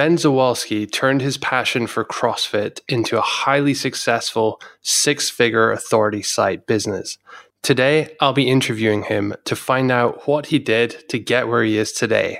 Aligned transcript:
Ben 0.00 0.16
Dziwulski 0.16 0.90
turned 0.90 1.20
his 1.20 1.36
passion 1.36 1.86
for 1.86 2.06
CrossFit 2.06 2.80
into 2.88 3.18
a 3.18 3.20
highly 3.20 3.74
successful 3.74 4.58
six 4.80 5.28
figure 5.28 5.72
authority 5.72 6.22
site 6.22 6.66
business. 6.66 7.18
Today, 7.62 8.16
I'll 8.18 8.32
be 8.32 8.48
interviewing 8.48 9.02
him 9.02 9.34
to 9.44 9.54
find 9.54 9.92
out 9.92 10.26
what 10.26 10.46
he 10.46 10.58
did 10.58 11.06
to 11.10 11.18
get 11.18 11.48
where 11.48 11.62
he 11.62 11.76
is 11.76 11.92
today. 11.92 12.38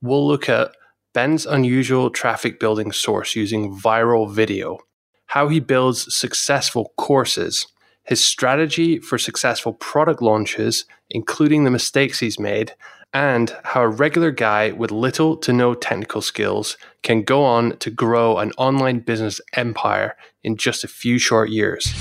We'll 0.00 0.24
look 0.24 0.48
at 0.48 0.70
Ben's 1.12 1.46
unusual 1.46 2.10
traffic 2.10 2.60
building 2.60 2.92
source 2.92 3.34
using 3.34 3.76
viral 3.76 4.32
video, 4.32 4.78
how 5.26 5.48
he 5.48 5.58
builds 5.58 6.14
successful 6.14 6.92
courses, 6.96 7.66
his 8.04 8.24
strategy 8.24 9.00
for 9.00 9.18
successful 9.18 9.72
product 9.72 10.22
launches, 10.22 10.84
including 11.10 11.64
the 11.64 11.72
mistakes 11.72 12.20
he's 12.20 12.38
made, 12.38 12.74
and 13.12 13.56
how 13.64 13.82
a 13.82 13.88
regular 13.88 14.30
guy 14.30 14.70
with 14.70 14.90
little 14.90 15.36
to 15.36 15.52
no 15.52 15.74
technical 15.74 16.22
skills 16.22 16.76
can 17.02 17.22
go 17.22 17.44
on 17.44 17.76
to 17.78 17.90
grow 17.90 18.38
an 18.38 18.52
online 18.52 19.00
business 19.00 19.40
empire 19.54 20.16
in 20.42 20.56
just 20.56 20.84
a 20.84 20.88
few 20.88 21.18
short 21.18 21.50
years. 21.50 21.92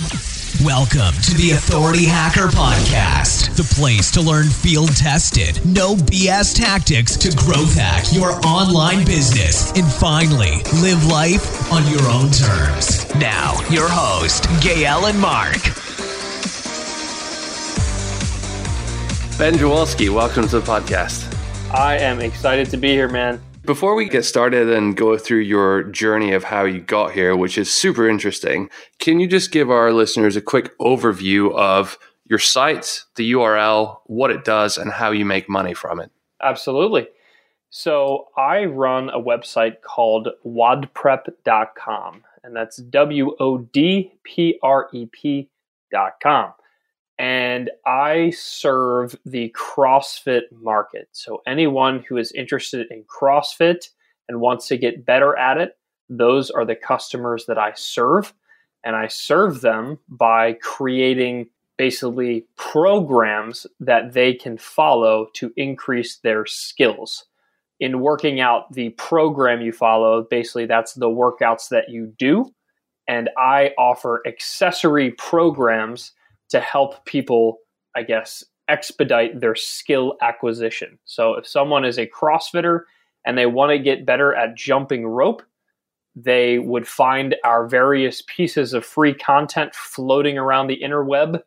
Welcome 0.64 1.20
to 1.24 1.34
the 1.36 1.52
Authority 1.52 2.06
Hacker 2.06 2.48
Podcast, 2.48 3.56
the 3.56 3.64
place 3.76 4.12
to 4.12 4.22
learn 4.22 4.50
field 4.50 4.96
tested, 4.96 5.60
no 5.66 5.96
BS 5.96 6.56
tactics 6.56 7.16
to 7.18 7.36
growth 7.38 7.76
hack 7.76 8.06
your 8.12 8.32
online 8.46 9.06
business 9.06 9.72
and 9.72 9.90
finally 9.90 10.62
live 10.82 11.06
life 11.06 11.72
on 11.72 11.88
your 11.88 12.04
own 12.10 12.30
terms. 12.30 13.14
Now, 13.16 13.58
your 13.70 13.88
host, 13.90 14.48
Gael 14.62 15.06
and 15.06 15.20
Mark. 15.20 15.89
Ben 19.40 19.54
Dziwulski, 19.54 20.14
welcome 20.14 20.50
to 20.50 20.60
the 20.60 20.66
podcast. 20.66 21.34
I 21.74 21.98
am 21.98 22.20
excited 22.20 22.70
to 22.72 22.76
be 22.76 22.90
here, 22.90 23.08
man. 23.08 23.42
Before 23.64 23.96
we 23.96 24.10
get 24.10 24.26
started 24.26 24.70
and 24.70 24.98
go 24.98 25.18
through 25.18 25.40
your 25.40 25.84
journey 25.84 26.34
of 26.34 26.44
how 26.44 26.66
you 26.66 26.82
got 26.82 27.14
here, 27.14 27.38
which 27.38 27.58
is 27.58 27.74
super 27.74 28.10
interesting, 28.10 28.70
can 28.98 29.22
you 29.22 29.28
just 29.28 29.54
give 29.54 29.72
our 29.72 29.94
listeners 29.94 30.36
a 30.36 30.42
quick 30.42 30.78
overview 30.80 31.56
of 31.56 31.98
your 32.26 32.38
site, 32.38 33.06
the 33.16 33.32
URL, 33.32 34.02
what 34.08 34.30
it 34.30 34.44
does, 34.44 34.78
and 34.78 34.92
how 34.92 35.12
you 35.12 35.24
make 35.24 35.48
money 35.48 35.74
from 35.74 36.02
it? 36.02 36.12
Absolutely. 36.44 37.08
So, 37.70 38.28
I 38.36 38.66
run 38.66 39.10
a 39.10 39.22
website 39.22 39.80
called 39.80 40.28
WODPrep.com, 40.46 42.24
and 42.44 42.54
that's 42.54 42.76
W 42.76 43.38
O 43.40 43.60
D 43.60 44.12
P 44.26 44.60
R 44.62 44.90
E 44.92 45.06
P.com 45.06 46.52
and 47.20 47.70
I 47.86 48.30
serve 48.30 49.14
the 49.26 49.54
CrossFit 49.54 50.44
market. 50.54 51.10
So, 51.12 51.42
anyone 51.46 52.04
who 52.08 52.16
is 52.16 52.32
interested 52.32 52.88
in 52.90 53.04
CrossFit 53.04 53.90
and 54.30 54.40
wants 54.40 54.68
to 54.70 54.78
get 54.78 55.06
better 55.06 55.38
at 55.38 55.58
it, 55.58 55.78
those 56.08 56.50
are 56.50 56.66
the 56.66 56.78
customers 56.78 57.46
that 57.48 57.58
I 57.58 57.74
serve. 57.76 58.34
And 58.86 58.96
I 58.96 59.08
serve 59.08 59.60
them 59.60 60.00
by 60.08 60.54
creating 60.54 61.50
basically 61.78 62.48
programs 62.56 63.68
that 63.82 64.14
they 64.14 64.34
can 64.34 64.58
follow 64.58 65.28
to 65.34 65.52
increase 65.58 66.20
their 66.24 66.46
skills. 66.46 67.26
In 67.82 68.00
working 68.00 68.40
out 68.40 68.72
the 68.74 68.90
program 68.92 69.62
you 69.62 69.74
follow, 69.74 70.26
basically, 70.30 70.66
that's 70.66 70.94
the 70.94 71.10
workouts 71.10 71.70
that 71.70 71.90
you 71.90 72.14
do. 72.18 72.54
And 73.08 73.30
I 73.38 73.72
offer 73.78 74.22
accessory 74.26 75.12
programs 75.12 76.14
to 76.50 76.60
help 76.60 77.06
people, 77.06 77.60
I 77.96 78.04
guess, 78.04 78.44
expedite 78.68 79.40
their 79.40 79.56
skill 79.56 80.18
acquisition. 80.22 81.00
So 81.06 81.36
if 81.36 81.48
someone 81.48 81.86
is 81.86 81.98
a 81.98 82.08
CrossFitter 82.08 82.82
and 83.26 83.38
they 83.38 83.46
want 83.46 83.72
to 83.72 83.80
get 83.80 84.06
better 84.06 84.34
at 84.36 84.56
jumping 84.56 85.08
rope, 85.08 85.42
they 86.16 86.60
would 86.60 86.88
find 86.88 87.36
our 87.44 87.68
various 87.68 88.24
pieces 88.28 88.74
of 88.74 88.86
free 88.86 89.14
content 89.14 89.74
floating 89.74 90.38
around 90.38 90.68
the 90.68 90.80
interweb 90.84 91.42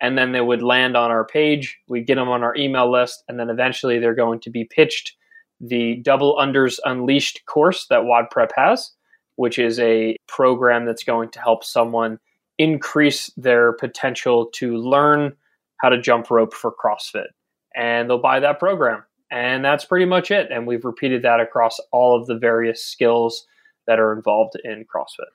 and 0.00 0.16
then 0.16 0.32
they 0.32 0.40
would 0.40 0.62
land 0.62 0.96
on 0.96 1.10
our 1.10 1.24
page. 1.24 1.78
We 1.88 2.02
get 2.02 2.16
them 2.16 2.28
on 2.28 2.42
our 2.42 2.54
email 2.56 2.90
list, 2.90 3.24
and 3.28 3.38
then 3.38 3.50
eventually 3.50 3.98
they're 3.98 4.14
going 4.14 4.40
to 4.40 4.50
be 4.50 4.64
pitched 4.64 5.16
the 5.60 5.96
Double 5.96 6.36
Unders 6.36 6.78
Unleashed 6.84 7.44
course 7.46 7.86
that 7.90 8.04
WOD 8.04 8.30
Prep 8.30 8.52
has, 8.54 8.92
which 9.36 9.58
is 9.58 9.80
a 9.80 10.16
program 10.28 10.86
that's 10.86 11.02
going 11.02 11.30
to 11.30 11.40
help 11.40 11.64
someone 11.64 12.20
increase 12.58 13.30
their 13.36 13.72
potential 13.72 14.46
to 14.54 14.76
learn 14.76 15.34
how 15.78 15.88
to 15.88 16.00
jump 16.00 16.30
rope 16.30 16.52
for 16.52 16.72
CrossFit. 16.72 17.28
And 17.74 18.10
they'll 18.10 18.18
buy 18.18 18.40
that 18.40 18.58
program. 18.58 19.04
And 19.30 19.64
that's 19.64 19.84
pretty 19.84 20.06
much 20.06 20.30
it. 20.30 20.50
And 20.50 20.66
we've 20.66 20.84
repeated 20.84 21.22
that 21.22 21.40
across 21.40 21.78
all 21.92 22.18
of 22.18 22.26
the 22.26 22.36
various 22.36 22.84
skills 22.84 23.46
that 23.86 23.98
are 23.98 24.12
involved 24.12 24.54
in 24.64 24.84
CrossFit. 24.84 25.30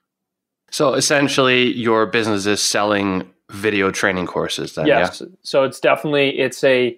So 0.72 0.94
essentially 0.94 1.72
your 1.74 2.06
business 2.06 2.46
is 2.46 2.62
selling 2.62 3.30
video 3.52 3.92
training 3.92 4.26
courses 4.26 4.76
then, 4.76 4.88
yes. 4.88 5.22
Yeah? 5.22 5.28
So 5.44 5.64
it's 5.64 5.80
definitely 5.80 6.40
it's 6.40 6.64
a 6.64 6.98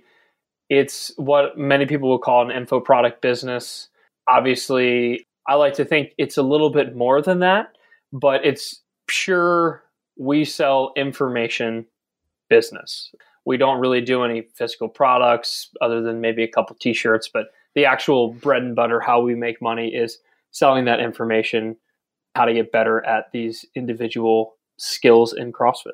it's 0.70 1.12
what 1.18 1.58
many 1.58 1.86
people 1.86 2.10
will 2.10 2.20
call 2.20 2.50
an 2.50 2.56
info 2.56 2.80
product 2.80 3.22
business. 3.22 3.90
Obviously, 4.28 5.28
I 5.48 5.56
like 5.56 5.74
to 5.76 5.86
think 5.86 6.12
it's 6.18 6.38
a 6.38 6.42
little 6.44 6.70
bit 6.70 6.96
more 6.96 7.22
than 7.22 7.40
that, 7.40 7.74
but 8.14 8.46
it's 8.46 8.82
pure 9.08 9.84
we 10.18 10.46
sell 10.46 10.94
information 10.96 11.86
business. 12.50 13.12
We 13.46 13.58
don't 13.58 13.80
really 13.80 14.02
do 14.02 14.24
any 14.24 14.42
physical 14.42 14.90
products 14.90 15.70
other 15.82 16.02
than 16.02 16.22
maybe 16.22 16.44
a 16.44 16.48
couple 16.48 16.76
t 16.80 16.94
shirts, 16.94 17.30
but 17.32 17.48
the 17.76 17.86
actual 17.86 18.34
bread 18.34 18.64
and 18.64 18.76
butter, 18.76 19.00
how 19.00 19.22
we 19.22 19.36
make 19.36 19.62
money, 19.62 19.90
is 19.90 20.18
selling 20.52 20.86
that 20.86 21.00
information, 21.00 21.76
how 22.36 22.46
to 22.46 22.54
get 22.54 22.72
better 22.72 23.06
at 23.06 23.32
these 23.32 23.66
individual 23.76 24.56
skills 24.78 25.34
in 25.34 25.52
CrossFit. 25.52 25.92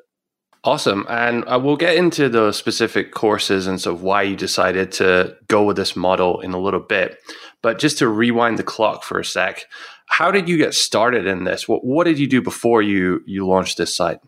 Awesome. 0.64 1.04
And 1.08 1.44
uh, 1.48 1.58
we'll 1.60 1.76
get 1.76 1.96
into 1.96 2.28
the 2.28 2.52
specific 2.52 3.10
courses 3.10 3.66
and 3.66 3.80
sort 3.80 3.96
of 3.96 4.02
why 4.02 4.22
you 4.22 4.36
decided 4.36 4.92
to 4.92 5.36
go 5.48 5.64
with 5.64 5.76
this 5.76 5.96
model 5.96 6.40
in 6.40 6.52
a 6.52 6.58
little 6.58 6.80
bit. 6.80 7.18
But 7.62 7.80
just 7.80 7.98
to 7.98 8.08
rewind 8.08 8.58
the 8.58 8.62
clock 8.62 9.02
for 9.02 9.18
a 9.18 9.24
sec, 9.24 9.64
how 10.06 10.30
did 10.30 10.48
you 10.48 10.56
get 10.56 10.74
started 10.74 11.26
in 11.26 11.44
this? 11.44 11.68
What, 11.68 11.84
what 11.84 12.04
did 12.04 12.18
you 12.18 12.26
do 12.26 12.42
before 12.42 12.82
you, 12.82 13.22
you 13.26 13.46
launched 13.46 13.78
this 13.78 13.96
site? 13.96 14.20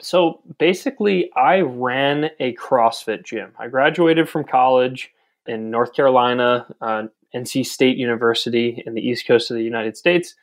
So 0.00 0.40
basically, 0.58 1.30
I 1.36 1.60
ran 1.60 2.30
a 2.40 2.54
CrossFit 2.54 3.24
gym. 3.24 3.52
I 3.58 3.68
graduated 3.68 4.28
from 4.28 4.44
college 4.44 5.12
in 5.46 5.70
North 5.70 5.92
Carolina, 5.94 6.66
uh, 6.80 7.04
NC 7.34 7.66
State 7.66 7.96
University 7.96 8.82
in 8.86 8.94
the 8.94 9.00
East 9.00 9.26
Coast 9.26 9.50
of 9.50 9.56
the 9.56 9.62
United 9.62 9.96
States. 9.96 10.34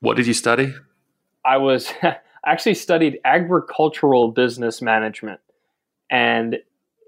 What 0.00 0.16
did 0.16 0.26
you 0.26 0.34
study? 0.34 0.74
I 1.44 1.56
was 1.56 1.92
actually 2.46 2.74
studied 2.74 3.20
agricultural 3.24 4.32
business 4.32 4.80
management. 4.82 5.40
And 6.10 6.58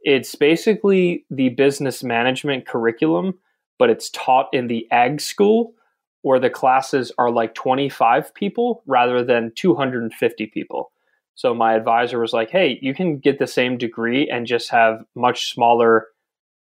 it's 0.03 0.35
basically 0.35 1.25
the 1.31 1.51
business 1.51 2.03
management 2.03 2.67
curriculum, 2.67 3.39
but 3.79 3.91
it's 3.91 4.11
taught 4.11 4.49
in 4.53 4.67
the 4.67 4.91
ag 4.91 5.21
school 5.21 5.75
where 6.23 6.39
the 6.39 6.51
classes 6.51 7.13
are 7.19 7.31
like 7.31 7.55
25 7.55 8.35
people 8.35 8.83
rather 8.87 9.23
than 9.23 9.53
250 9.55 10.47
people. 10.47 10.93
So 11.35 11.55
my 11.55 11.75
advisor 11.75 12.19
was 12.19 12.33
like, 12.33 12.51
"Hey, 12.51 12.79
you 12.83 12.95
can 12.95 13.19
get 13.19 13.39
the 13.39 13.47
same 13.47 13.79
degree 13.79 14.29
and 14.29 14.47
just 14.47 14.71
have 14.71 15.05
much 15.15 15.53
smaller 15.53 16.09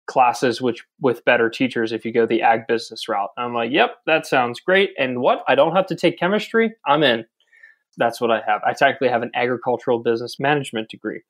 classes 0.07 0.59
which 0.59 0.85
with 0.99 1.23
better 1.23 1.49
teachers 1.49 1.91
if 1.91 2.03
you 2.03 2.11
go 2.11 2.25
the 2.25 2.41
ag 2.41 2.67
business 2.67 3.07
route." 3.07 3.29
And 3.37 3.45
I'm 3.45 3.53
like, 3.53 3.71
"Yep, 3.71 3.97
that 4.05 4.25
sounds 4.25 4.59
great." 4.59 4.91
And 4.97 5.21
what? 5.21 5.43
I 5.47 5.55
don't 5.55 5.75
have 5.75 5.87
to 5.87 5.95
take 5.95 6.19
chemistry? 6.19 6.75
I'm 6.85 7.03
in. 7.03 7.25
That's 7.97 8.21
what 8.21 8.31
I 8.31 8.41
have. 8.45 8.61
I 8.65 8.73
technically 8.73 9.09
have 9.09 9.23
an 9.23 9.31
agricultural 9.33 9.99
business 9.99 10.39
management 10.39 10.89
degree. 10.89 11.21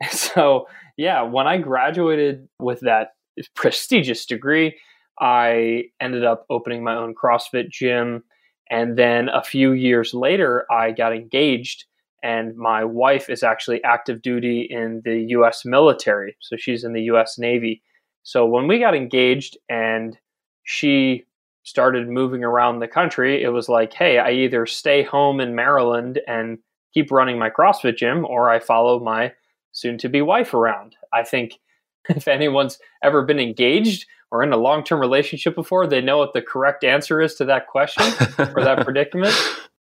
So, 0.10 0.68
yeah, 0.98 1.22
when 1.22 1.46
I 1.46 1.56
graduated 1.56 2.46
with 2.58 2.80
that 2.80 3.14
prestigious 3.54 4.26
degree, 4.26 4.76
I 5.20 5.84
ended 6.00 6.24
up 6.24 6.46
opening 6.50 6.84
my 6.84 6.94
own 6.94 7.14
CrossFit 7.14 7.70
gym. 7.70 8.22
And 8.70 8.98
then 8.98 9.28
a 9.28 9.42
few 9.42 9.72
years 9.72 10.12
later, 10.12 10.66
I 10.70 10.90
got 10.90 11.14
engaged, 11.14 11.84
and 12.22 12.56
my 12.56 12.84
wife 12.84 13.30
is 13.30 13.42
actually 13.42 13.82
active 13.84 14.22
duty 14.22 14.66
in 14.68 15.02
the 15.04 15.20
US 15.30 15.64
military. 15.64 16.36
So 16.40 16.56
she's 16.56 16.84
in 16.84 16.92
the 16.92 17.02
US 17.02 17.38
Navy. 17.38 17.82
So 18.24 18.44
when 18.44 18.66
we 18.66 18.80
got 18.80 18.96
engaged 18.96 19.56
and 19.68 20.18
she 20.64 21.24
started 21.62 22.08
moving 22.08 22.42
around 22.42 22.78
the 22.78 22.88
country, 22.88 23.42
it 23.42 23.48
was 23.48 23.68
like, 23.68 23.92
hey, 23.92 24.18
I 24.18 24.32
either 24.32 24.66
stay 24.66 25.02
home 25.02 25.40
in 25.40 25.54
Maryland 25.54 26.20
and 26.26 26.58
keep 26.92 27.10
running 27.10 27.38
my 27.38 27.50
CrossFit 27.50 27.96
gym, 27.96 28.24
or 28.24 28.50
I 28.50 28.58
follow 28.58 28.98
my 28.98 29.32
soon 29.72 29.98
to 29.98 30.08
be 30.08 30.22
wife 30.22 30.54
around. 30.54 30.96
I 31.12 31.22
think 31.22 31.54
if 32.08 32.26
anyone's 32.26 32.78
ever 33.02 33.22
been 33.24 33.38
engaged, 33.38 34.06
or 34.30 34.42
in 34.42 34.52
a 34.52 34.56
long 34.56 34.84
term 34.84 35.00
relationship 35.00 35.54
before, 35.54 35.86
they 35.86 36.00
know 36.00 36.18
what 36.18 36.32
the 36.32 36.42
correct 36.42 36.84
answer 36.84 37.20
is 37.20 37.34
to 37.36 37.44
that 37.46 37.66
question 37.68 38.04
or 38.38 38.62
that 38.64 38.80
predicament. 38.84 39.34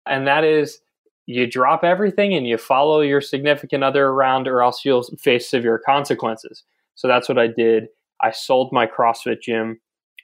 And 0.06 0.27
that 0.27 0.44
is 0.44 0.80
you 1.25 1.47
drop 1.47 1.83
everything 1.83 2.33
and 2.33 2.47
you 2.47 2.57
follow 2.57 3.01
your 3.01 3.21
significant 3.21 3.83
other 3.83 4.07
around, 4.07 4.47
or 4.47 4.62
else 4.62 4.83
you'll 4.83 5.03
face 5.19 5.50
severe 5.50 5.80
consequences. 5.80 6.63
So 6.95 7.07
that's 7.07 7.30
what 7.30 7.38
I 7.38 7.47
did. 7.47 7.88
I 8.21 8.31
sold 8.31 8.71
my 8.71 8.88
CrossFit 8.88 9.41
gym. 9.41 9.80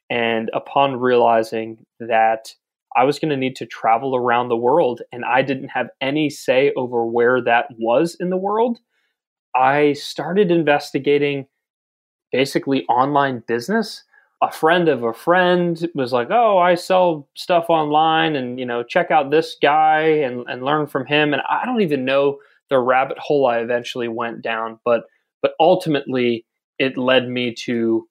And 0.09 0.49
upon 0.53 0.99
realizing 0.99 1.85
that 1.99 2.53
I 2.95 3.03
was 3.03 3.19
going 3.19 3.29
to 3.29 3.37
need 3.37 3.55
to 3.57 3.65
travel 3.65 4.15
around 4.15 4.49
the 4.49 4.57
world 4.57 5.01
and 5.11 5.23
I 5.23 5.43
didn't 5.43 5.69
have 5.69 5.89
any 6.01 6.29
say 6.29 6.73
over 6.75 7.05
where 7.05 7.41
that 7.43 7.67
was 7.77 8.17
in 8.19 8.29
the 8.29 8.37
world. 8.37 8.79
I 9.55 9.93
started 9.93 10.51
investigating 10.51 11.45
basically 12.31 12.85
online 12.85 13.43
business. 13.47 14.03
A 14.41 14.51
friend 14.51 14.87
of 14.87 15.03
a 15.03 15.13
friend 15.13 15.89
was 15.95 16.13
like, 16.13 16.29
"Oh, 16.31 16.57
I 16.57 16.75
sell 16.75 17.27
stuff 17.35 17.65
online 17.69 18.35
and, 18.35 18.57
you 18.59 18.65
know, 18.65 18.83
check 18.83 19.11
out 19.11 19.31
this 19.31 19.57
guy 19.61 20.01
and 20.01 20.45
and 20.47 20.63
learn 20.63 20.87
from 20.87 21.05
him." 21.05 21.33
And 21.33 21.41
I 21.49 21.65
don't 21.65 21.81
even 21.81 22.05
know 22.05 22.39
the 22.69 22.79
rabbit 22.79 23.17
hole 23.19 23.47
I 23.47 23.59
eventually 23.59 24.07
went 24.07 24.41
down, 24.41 24.79
but 24.85 25.03
but 25.41 25.53
ultimately 25.59 26.45
it 26.77 26.97
led 26.97 27.29
me 27.29 27.53
to 27.53 28.07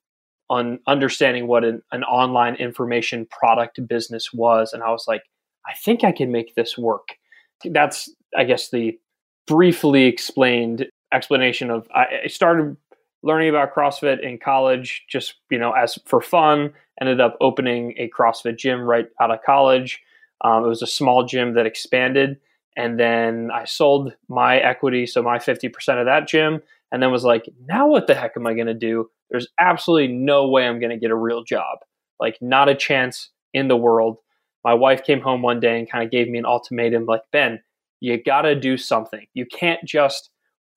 on 0.51 0.79
understanding 0.87 1.47
what 1.47 1.65
an, 1.65 1.83
an 1.93 2.05
online 2.05 2.55
information 2.57 3.27
product 3.27 3.87
business 3.87 4.33
was 4.33 4.73
and 4.73 4.83
i 4.83 4.91
was 4.91 5.05
like 5.07 5.23
i 5.67 5.75
think 5.75 6.05
i 6.05 6.13
can 6.13 6.33
make 6.33 6.55
this 6.55 6.79
work 6.79 7.09
that's 7.71 8.11
i 8.37 8.45
guess 8.45 8.71
the 8.71 8.99
briefly 9.47 10.05
explained 10.05 10.87
explanation 11.13 11.71
of 11.71 11.87
i 11.95 12.27
started 12.27 12.77
learning 13.23 13.49
about 13.49 13.75
crossfit 13.75 14.21
in 14.23 14.39
college 14.39 15.05
just 15.09 15.35
you 15.51 15.59
know 15.59 15.73
as 15.73 15.99
for 16.07 16.21
fun 16.21 16.73
ended 17.01 17.21
up 17.21 17.37
opening 17.41 17.95
a 17.97 18.11
crossfit 18.11 18.57
gym 18.57 18.81
right 18.81 19.07
out 19.21 19.31
of 19.31 19.43
college 19.45 20.01
um, 20.45 20.65
it 20.65 20.69
was 20.69 20.83
a 20.83 20.87
small 20.87 21.25
gym 21.25 21.55
that 21.55 21.67
expanded 21.67 22.39
and 22.77 22.99
then 22.99 23.51
i 23.53 23.65
sold 23.65 24.13
my 24.29 24.59
equity 24.59 25.07
so 25.07 25.23
my 25.23 25.39
50% 25.39 25.73
of 25.99 26.07
that 26.07 26.29
gym 26.29 26.61
and 26.93 27.03
then 27.03 27.11
was 27.11 27.25
like 27.25 27.49
now 27.67 27.89
what 27.89 28.07
the 28.07 28.15
heck 28.15 28.37
am 28.37 28.47
i 28.47 28.55
going 28.55 28.67
to 28.67 28.75
do 28.75 29.09
there's 29.31 29.49
absolutely 29.59 30.15
no 30.15 30.49
way 30.49 30.67
I'm 30.67 30.81
going 30.81 30.91
to 30.91 30.97
get 30.97 31.11
a 31.11 31.17
real 31.17 31.45
job. 31.45 31.79
Like, 32.21 32.39
not 32.41 32.69
a 32.69 32.75
chance 32.75 33.31
in 33.55 33.69
the 33.69 33.77
world. 33.77 34.19
My 34.65 34.75
wife 34.75 35.05
came 35.05 35.21
home 35.21 35.43
one 35.43 35.61
day 35.61 35.79
and 35.79 35.91
kind 35.91 36.05
of 36.05 36.11
gave 36.11 36.29
me 36.29 36.39
an 36.39 36.47
ultimatum 36.47 37.05
like, 37.07 37.23
Ben, 37.33 37.61
you 38.01 38.23
got 38.23 38.43
to 38.43 38.55
do 38.55 38.77
something. 38.77 39.27
You 39.35 39.47
can't 39.47 39.83
just 39.85 40.31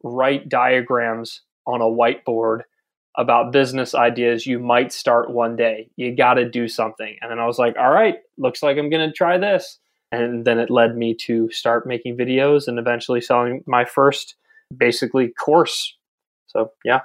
write 0.03 0.49
diagrams 0.49 1.41
on 1.65 1.81
a 1.81 1.85
whiteboard 1.85 2.61
about 3.17 3.51
business 3.51 3.93
ideas 3.93 4.47
you 4.47 4.57
might 4.57 4.93
start 4.93 5.31
one 5.31 5.55
day. 5.55 5.89
You 5.97 6.15
got 6.15 6.35
to 6.35 6.49
do 6.49 6.67
something. 6.67 7.17
And 7.21 7.29
then 7.29 7.39
I 7.39 7.45
was 7.45 7.57
like, 7.59 7.75
all 7.77 7.91
right, 7.91 8.15
looks 8.37 8.63
like 8.63 8.77
I'm 8.77 8.89
going 8.89 9.07
to 9.07 9.13
try 9.13 9.37
this. 9.37 9.79
And 10.11 10.45
then 10.45 10.59
it 10.59 10.69
led 10.69 10.95
me 10.95 11.15
to 11.25 11.49
start 11.51 11.87
making 11.87 12.17
videos 12.17 12.67
and 12.67 12.79
eventually 12.79 13.21
selling 13.21 13.63
my 13.65 13.85
first 13.85 14.35
basically 14.75 15.29
course. 15.29 15.95
So, 16.47 16.71
yeah. 16.83 17.01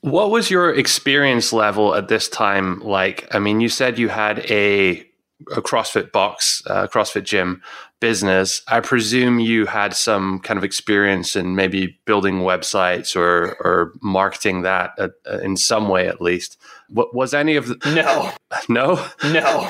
What 0.00 0.30
was 0.30 0.50
your 0.50 0.74
experience 0.74 1.52
level 1.52 1.94
at 1.94 2.08
this 2.08 2.28
time 2.28 2.80
like? 2.80 3.28
I 3.34 3.38
mean, 3.38 3.60
you 3.60 3.68
said 3.68 3.98
you 3.98 4.08
had 4.08 4.40
a, 4.50 5.06
a 5.54 5.60
CrossFit 5.62 6.12
box, 6.12 6.62
uh, 6.66 6.86
CrossFit 6.86 7.24
gym 7.24 7.62
business. 8.00 8.62
I 8.68 8.80
presume 8.80 9.38
you 9.38 9.66
had 9.66 9.94
some 9.94 10.40
kind 10.40 10.58
of 10.58 10.64
experience 10.64 11.36
in 11.36 11.54
maybe 11.54 11.98
building 12.04 12.40
websites 12.40 13.14
or 13.16 13.54
or 13.60 13.92
marketing 14.02 14.62
that 14.62 14.90
at, 14.98 15.10
uh, 15.30 15.38
in 15.38 15.56
some 15.56 15.88
way 15.88 16.08
at 16.08 16.20
least. 16.20 16.58
What 16.88 17.14
was 17.14 17.32
any 17.32 17.56
of 17.56 17.68
the- 17.68 17.78
no, 17.94 18.32
no, 18.68 19.06
no? 19.32 19.68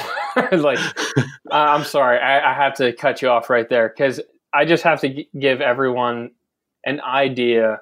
like, 0.57 0.79
uh, 1.19 1.23
I'm 1.51 1.85
sorry, 1.85 2.19
I, 2.19 2.53
I 2.53 2.55
have 2.55 2.75
to 2.77 2.93
cut 2.93 3.21
you 3.23 3.29
off 3.29 3.51
right 3.51 3.69
there 3.69 3.89
because 3.89 4.21
I 4.55 4.65
just 4.65 4.83
have 4.85 5.01
to 5.01 5.09
g- 5.09 5.29
give 5.39 5.61
everyone 5.61 6.31
an 6.85 7.01
idea 7.01 7.81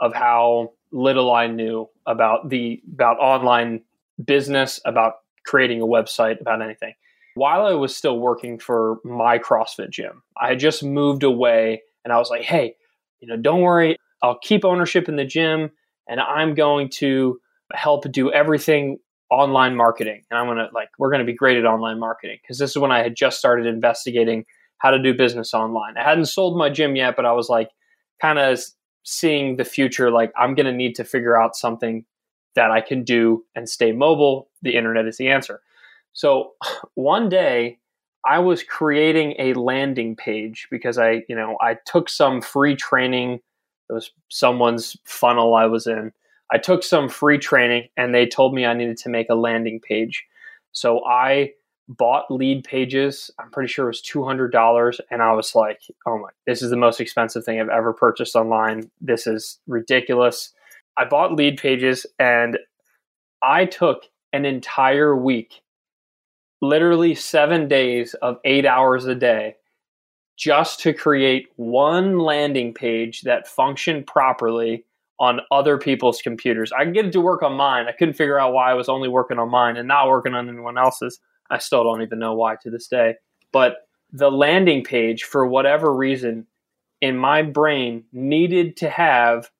of 0.00 0.12
how 0.14 0.72
little 0.90 1.32
I 1.32 1.46
knew 1.46 1.88
about 2.06 2.48
the 2.50 2.82
about 2.92 3.18
online 3.18 3.82
business, 4.22 4.80
about 4.84 5.14
creating 5.46 5.80
a 5.80 5.86
website, 5.86 6.40
about 6.40 6.60
anything. 6.60 6.92
While 7.34 7.66
I 7.66 7.72
was 7.72 7.96
still 7.96 8.18
working 8.18 8.58
for 8.58 8.98
my 9.04 9.38
CrossFit 9.38 9.90
gym, 9.90 10.22
I 10.36 10.48
had 10.48 10.58
just 10.58 10.84
moved 10.84 11.22
away 11.22 11.82
and 12.04 12.12
I 12.12 12.18
was 12.18 12.30
like, 12.30 12.42
hey, 12.42 12.76
you 13.20 13.28
know, 13.28 13.36
don't 13.36 13.60
worry, 13.60 13.96
I'll 14.22 14.38
keep 14.38 14.64
ownership 14.64 15.08
in 15.08 15.16
the 15.16 15.24
gym 15.24 15.70
and 16.08 16.20
I'm 16.20 16.54
going 16.54 16.88
to 16.94 17.40
help 17.72 18.10
do 18.12 18.30
everything 18.32 18.98
online 19.30 19.76
marketing. 19.76 20.22
And 20.30 20.38
I'm 20.38 20.46
going 20.46 20.58
to 20.58 20.68
like, 20.74 20.88
we're 20.98 21.10
going 21.10 21.20
to 21.20 21.26
be 21.26 21.34
great 21.34 21.56
at 21.56 21.64
online 21.64 21.98
marketing 21.98 22.38
because 22.42 22.58
this 22.58 22.70
is 22.70 22.78
when 22.78 22.92
I 22.92 23.02
had 23.02 23.16
just 23.16 23.38
started 23.38 23.66
investigating 23.66 24.44
how 24.78 24.90
to 24.90 25.02
do 25.02 25.14
business 25.14 25.54
online. 25.54 25.96
I 25.96 26.02
hadn't 26.02 26.26
sold 26.26 26.58
my 26.58 26.68
gym 26.68 26.96
yet, 26.96 27.16
but 27.16 27.24
I 27.24 27.32
was 27.32 27.48
like, 27.48 27.70
kind 28.22 28.38
of 28.38 28.60
seeing 29.04 29.56
the 29.56 29.64
future 29.64 30.10
like 30.10 30.32
i'm 30.38 30.54
going 30.54 30.66
to 30.66 30.72
need 30.72 30.94
to 30.94 31.04
figure 31.04 31.40
out 31.40 31.56
something 31.56 32.04
that 32.54 32.70
i 32.70 32.80
can 32.80 33.02
do 33.02 33.44
and 33.54 33.68
stay 33.68 33.90
mobile 33.90 34.48
the 34.62 34.76
internet 34.76 35.06
is 35.06 35.16
the 35.16 35.28
answer 35.28 35.60
so 36.12 36.52
one 36.94 37.28
day 37.28 37.78
i 38.26 38.38
was 38.38 38.62
creating 38.62 39.34
a 39.38 39.52
landing 39.54 40.16
page 40.16 40.68
because 40.70 40.98
i 40.98 41.22
you 41.28 41.36
know 41.36 41.56
i 41.60 41.76
took 41.86 42.08
some 42.08 42.40
free 42.40 42.76
training 42.76 43.40
it 43.88 43.92
was 43.92 44.10
someone's 44.28 44.96
funnel 45.04 45.54
i 45.54 45.66
was 45.66 45.86
in 45.86 46.12
i 46.50 46.58
took 46.58 46.82
some 46.82 47.08
free 47.08 47.38
training 47.38 47.88
and 47.96 48.14
they 48.14 48.26
told 48.26 48.54
me 48.54 48.64
i 48.64 48.74
needed 48.74 48.96
to 48.96 49.08
make 49.08 49.28
a 49.30 49.34
landing 49.34 49.80
page 49.80 50.24
so 50.72 51.04
i 51.04 51.50
bought 51.88 52.28
Leadpages. 52.28 53.30
I'm 53.38 53.50
pretty 53.50 53.68
sure 53.68 53.86
it 53.86 53.88
was 53.88 54.02
$200. 54.02 55.00
And 55.10 55.22
I 55.22 55.32
was 55.32 55.54
like, 55.54 55.82
oh 56.06 56.18
my, 56.18 56.28
this 56.46 56.62
is 56.62 56.70
the 56.70 56.76
most 56.76 57.00
expensive 57.00 57.44
thing 57.44 57.60
I've 57.60 57.68
ever 57.68 57.92
purchased 57.92 58.36
online. 58.36 58.90
This 59.00 59.26
is 59.26 59.58
ridiculous. 59.66 60.52
I 60.96 61.04
bought 61.04 61.32
Leadpages 61.32 62.06
and 62.18 62.58
I 63.42 63.64
took 63.64 64.04
an 64.32 64.44
entire 64.44 65.16
week, 65.16 65.61
literally 66.62 67.14
seven 67.14 67.68
days 67.68 68.14
of 68.14 68.38
eight 68.44 68.64
hours 68.64 69.04
a 69.04 69.14
day, 69.14 69.56
just 70.36 70.80
to 70.80 70.94
create 70.94 71.48
one 71.56 72.18
landing 72.18 72.72
page 72.72 73.22
that 73.22 73.46
functioned 73.46 74.06
properly 74.06 74.84
on 75.20 75.40
other 75.50 75.76
people's 75.76 76.22
computers. 76.22 76.72
I 76.72 76.84
could 76.84 76.94
get 76.94 77.06
it 77.06 77.12
to 77.12 77.20
work 77.20 77.42
on 77.42 77.52
mine. 77.52 77.86
I 77.86 77.92
couldn't 77.92 78.14
figure 78.14 78.38
out 78.38 78.54
why 78.54 78.70
I 78.70 78.74
was 78.74 78.88
only 78.88 79.08
working 79.08 79.38
on 79.38 79.50
mine 79.50 79.76
and 79.76 79.86
not 79.86 80.08
working 80.08 80.34
on 80.34 80.48
anyone 80.48 80.78
else's. 80.78 81.20
I 81.50 81.58
still 81.58 81.84
don't 81.84 82.02
even 82.02 82.18
know 82.18 82.34
why 82.34 82.56
to 82.62 82.70
this 82.70 82.88
day. 82.88 83.16
But 83.52 83.88
the 84.12 84.30
landing 84.30 84.82
page, 84.82 85.24
for 85.24 85.46
whatever 85.46 85.94
reason, 85.94 86.46
in 87.00 87.16
my 87.16 87.42
brain 87.42 88.04
needed 88.12 88.76
to 88.78 88.88
have 88.88 89.50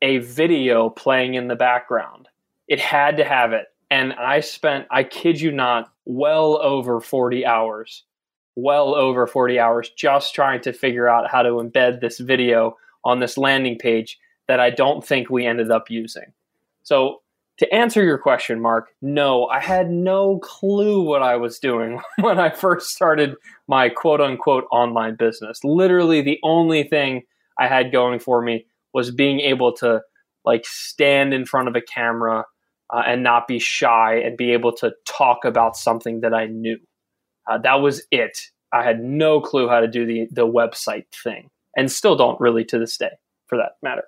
a 0.00 0.18
video 0.18 0.88
playing 0.88 1.34
in 1.34 1.48
the 1.48 1.56
background. 1.56 2.28
It 2.68 2.80
had 2.80 3.16
to 3.18 3.24
have 3.24 3.52
it. 3.52 3.66
And 3.90 4.12
I 4.14 4.40
spent, 4.40 4.86
I 4.90 5.04
kid 5.04 5.40
you 5.40 5.50
not, 5.50 5.90
well 6.04 6.60
over 6.62 7.00
40 7.00 7.46
hours, 7.46 8.04
well 8.56 8.94
over 8.94 9.26
40 9.26 9.58
hours 9.58 9.90
just 9.96 10.34
trying 10.34 10.60
to 10.62 10.72
figure 10.72 11.08
out 11.08 11.30
how 11.30 11.42
to 11.42 11.50
embed 11.50 12.00
this 12.00 12.18
video 12.18 12.76
on 13.04 13.20
this 13.20 13.38
landing 13.38 13.78
page 13.78 14.18
that 14.46 14.60
I 14.60 14.70
don't 14.70 15.04
think 15.04 15.30
we 15.30 15.46
ended 15.46 15.70
up 15.70 15.90
using. 15.90 16.32
So 16.82 17.22
to 17.58 17.74
answer 17.74 18.04
your 18.04 18.18
question, 18.18 18.60
Mark, 18.60 18.88
no, 19.02 19.46
I 19.46 19.60
had 19.60 19.90
no 19.90 20.38
clue 20.38 21.02
what 21.02 21.22
I 21.22 21.36
was 21.36 21.58
doing 21.58 22.00
when 22.20 22.38
I 22.38 22.50
first 22.50 22.90
started 22.90 23.34
my 23.66 23.88
quote 23.88 24.20
unquote 24.20 24.64
online 24.70 25.16
business. 25.16 25.62
Literally, 25.64 26.22
the 26.22 26.38
only 26.42 26.84
thing 26.84 27.22
I 27.58 27.66
had 27.66 27.92
going 27.92 28.20
for 28.20 28.42
me 28.42 28.66
was 28.92 29.10
being 29.10 29.40
able 29.40 29.72
to 29.74 30.00
like 30.44 30.64
stand 30.64 31.34
in 31.34 31.44
front 31.44 31.68
of 31.68 31.76
a 31.76 31.82
camera 31.82 32.44
uh, 32.90 33.02
and 33.06 33.22
not 33.22 33.46
be 33.46 33.58
shy 33.58 34.14
and 34.14 34.36
be 34.36 34.52
able 34.52 34.72
to 34.72 34.92
talk 35.06 35.44
about 35.44 35.76
something 35.76 36.20
that 36.20 36.34
I 36.34 36.46
knew. 36.46 36.78
Uh, 37.46 37.58
that 37.58 37.76
was 37.76 38.02
it. 38.10 38.38
I 38.72 38.82
had 38.82 39.00
no 39.00 39.40
clue 39.40 39.68
how 39.68 39.80
to 39.80 39.88
do 39.88 40.04
the 40.04 40.28
the 40.30 40.46
website 40.46 41.06
thing, 41.12 41.48
and 41.76 41.90
still 41.90 42.16
don't 42.16 42.40
really 42.40 42.64
to 42.66 42.78
this 42.78 42.96
day, 42.96 43.12
for 43.46 43.56
that 43.56 43.72
matter. 43.82 44.04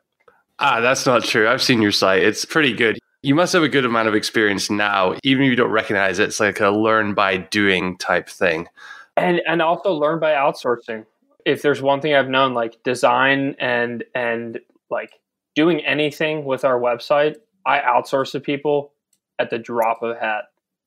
Ah, 0.59 0.81
that's 0.81 1.07
not 1.07 1.25
true. 1.25 1.49
I've 1.49 1.63
seen 1.63 1.81
your 1.81 1.93
site. 1.93 2.23
It's 2.23 2.45
pretty 2.45 2.75
good. 2.75 2.99
You 3.23 3.35
must 3.35 3.53
have 3.55 3.63
a 3.63 3.69
good 3.69 3.87
amount 3.87 4.09
of 4.09 4.15
experience 4.15 4.71
now, 4.71 5.15
even 5.23 5.45
if 5.45 5.51
you 5.51 5.57
don't 5.57 5.71
recognize 5.71 6.19
it. 6.19 6.29
It's 6.29 6.41
like 6.41 6.61
a 6.61 6.71
learn 6.71 7.15
by 7.15 7.39
doing 7.39 7.97
type 7.99 8.29
thing. 8.29 8.69
And 9.17 9.41
and 9.47 9.63
also 9.63 9.93
learn 9.93 10.21
by 10.21 10.33
outsourcing. 10.33 11.07
If 11.47 11.63
there's 11.63 11.81
one 11.81 12.01
thing 12.03 12.15
I've 12.15 12.29
known, 12.29 12.53
like 12.53 12.83
design 12.83 13.57
and 13.59 14.05
and 14.15 14.61
like 14.91 15.13
doing 15.55 15.81
anything 15.81 16.45
with 16.45 16.65
our 16.65 16.79
website, 16.79 17.37
I 17.67 17.79
outsource 17.81 18.33
to 18.33 18.41
people 18.41 18.93
at 19.39 19.51
the 19.51 19.59
drop 19.59 20.03
of 20.03 20.17
a 20.17 20.21
hat 20.21 20.45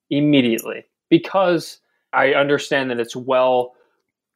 immediately 0.10 0.86
because 1.10 1.80
I 2.12 2.34
understand 2.34 2.90
that 2.92 3.00
it's 3.00 3.16
well 3.16 3.74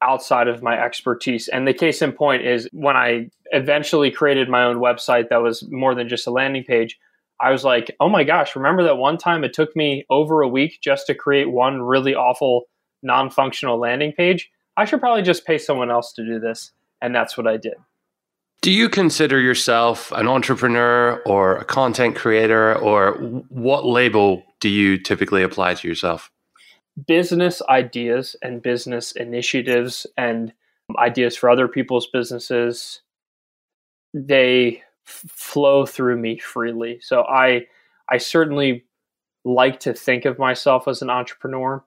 outside 0.01 0.47
of 0.47 0.61
my 0.61 0.79
expertise. 0.79 1.47
And 1.47 1.67
the 1.67 1.73
case 1.73 2.01
in 2.01 2.11
point 2.11 2.45
is 2.45 2.67
when 2.71 2.95
I 2.95 3.29
eventually 3.51 4.11
created 4.11 4.49
my 4.49 4.63
own 4.63 4.77
website 4.77 5.29
that 5.29 5.41
was 5.41 5.67
more 5.69 5.95
than 5.95 6.09
just 6.09 6.27
a 6.27 6.31
landing 6.31 6.63
page, 6.63 6.99
I 7.39 7.51
was 7.51 7.63
like, 7.63 7.95
oh 7.99 8.09
my 8.09 8.23
gosh, 8.23 8.55
remember 8.55 8.83
that 8.83 8.97
one 8.97 9.17
time 9.17 9.43
it 9.43 9.53
took 9.53 9.75
me 9.75 10.05
over 10.09 10.41
a 10.41 10.47
week 10.47 10.79
just 10.81 11.07
to 11.07 11.15
create 11.15 11.51
one 11.51 11.81
really 11.81 12.15
awful 12.15 12.63
non 13.03 13.29
functional 13.29 13.79
landing 13.79 14.11
page? 14.11 14.49
I 14.75 14.85
should 14.85 14.99
probably 14.99 15.23
just 15.23 15.45
pay 15.45 15.57
someone 15.57 15.91
else 15.91 16.13
to 16.13 16.25
do 16.25 16.39
this. 16.39 16.71
And 17.01 17.13
that's 17.13 17.37
what 17.37 17.47
I 17.47 17.57
did. 17.57 17.75
Do 18.67 18.73
you 18.73 18.89
consider 18.89 19.39
yourself 19.39 20.11
an 20.11 20.27
entrepreneur 20.27 21.21
or 21.25 21.55
a 21.55 21.63
content 21.63 22.17
creator, 22.17 22.75
or 22.75 23.13
what 23.47 23.85
label 23.85 24.43
do 24.59 24.67
you 24.67 24.97
typically 24.97 25.41
apply 25.41 25.75
to 25.75 25.87
yourself? 25.87 26.29
business 27.05 27.61
ideas 27.69 28.35
and 28.41 28.61
business 28.61 29.13
initiatives 29.13 30.05
and 30.17 30.51
ideas 30.99 31.37
for 31.37 31.49
other 31.49 31.69
people's 31.69 32.07
businesses 32.07 33.01
they 34.13 34.83
f- 35.07 35.23
flow 35.29 35.85
through 35.85 36.17
me 36.17 36.39
freely 36.39 36.99
so 37.01 37.21
i 37.25 37.63
i 38.09 38.17
certainly 38.17 38.83
like 39.45 39.79
to 39.79 39.93
think 39.93 40.25
of 40.25 40.39
myself 40.39 40.87
as 40.87 41.03
an 41.03 41.09
entrepreneur 41.09 41.83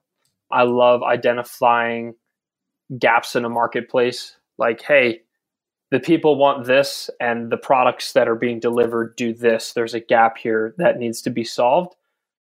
i 0.49 0.63
love 0.63 1.03
identifying 1.03 2.15
gaps 2.97 3.35
in 3.35 3.43
a 3.43 3.49
marketplace 3.49 4.37
like 4.57 4.81
hey 4.81 5.19
the 5.91 5.99
people 5.99 6.37
want 6.37 6.65
this 6.65 7.09
and 7.19 7.51
the 7.51 7.57
products 7.57 8.13
that 8.13 8.27
are 8.27 8.35
being 8.35 8.59
delivered 8.59 9.15
do 9.15 9.33
this 9.33 9.73
there's 9.73 9.93
a 9.93 9.99
gap 9.99 10.37
here 10.37 10.73
that 10.77 10.97
needs 10.97 11.21
to 11.21 11.29
be 11.29 11.43
solved 11.43 11.95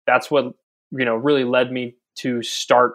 that's 0.07 0.31
what 0.31 0.55
you 0.93 1.05
know 1.05 1.15
really 1.15 1.45
led 1.45 1.71
me 1.71 1.95
to 2.17 2.43
start 2.43 2.95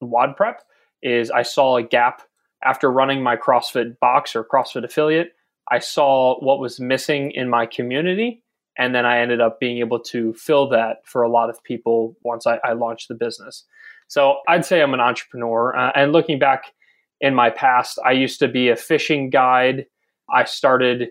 WOD 0.00 0.36
Prep 0.36 0.62
is 1.02 1.30
I 1.30 1.42
saw 1.42 1.76
a 1.76 1.82
gap 1.82 2.22
after 2.64 2.90
running 2.90 3.22
my 3.22 3.36
CrossFit 3.36 3.98
box 4.00 4.34
or 4.34 4.44
CrossFit 4.44 4.84
affiliate. 4.84 5.32
I 5.70 5.78
saw 5.78 6.38
what 6.40 6.60
was 6.60 6.80
missing 6.80 7.30
in 7.32 7.48
my 7.48 7.66
community, 7.66 8.42
and 8.78 8.94
then 8.94 9.04
I 9.04 9.18
ended 9.18 9.40
up 9.40 9.60
being 9.60 9.78
able 9.78 10.00
to 10.00 10.32
fill 10.34 10.68
that 10.70 10.98
for 11.04 11.22
a 11.22 11.28
lot 11.28 11.50
of 11.50 11.62
people 11.62 12.16
once 12.22 12.46
I, 12.46 12.58
I 12.64 12.72
launched 12.72 13.08
the 13.08 13.14
business. 13.14 13.64
So 14.08 14.38
I'd 14.48 14.64
say 14.64 14.80
I'm 14.80 14.94
an 14.94 15.00
entrepreneur. 15.00 15.76
Uh, 15.76 15.92
and 15.94 16.12
looking 16.12 16.38
back 16.38 16.72
in 17.20 17.34
my 17.34 17.50
past, 17.50 17.98
I 18.04 18.12
used 18.12 18.38
to 18.40 18.48
be 18.48 18.68
a 18.68 18.76
fishing 18.76 19.30
guide. 19.30 19.86
I 20.32 20.44
started, 20.44 21.10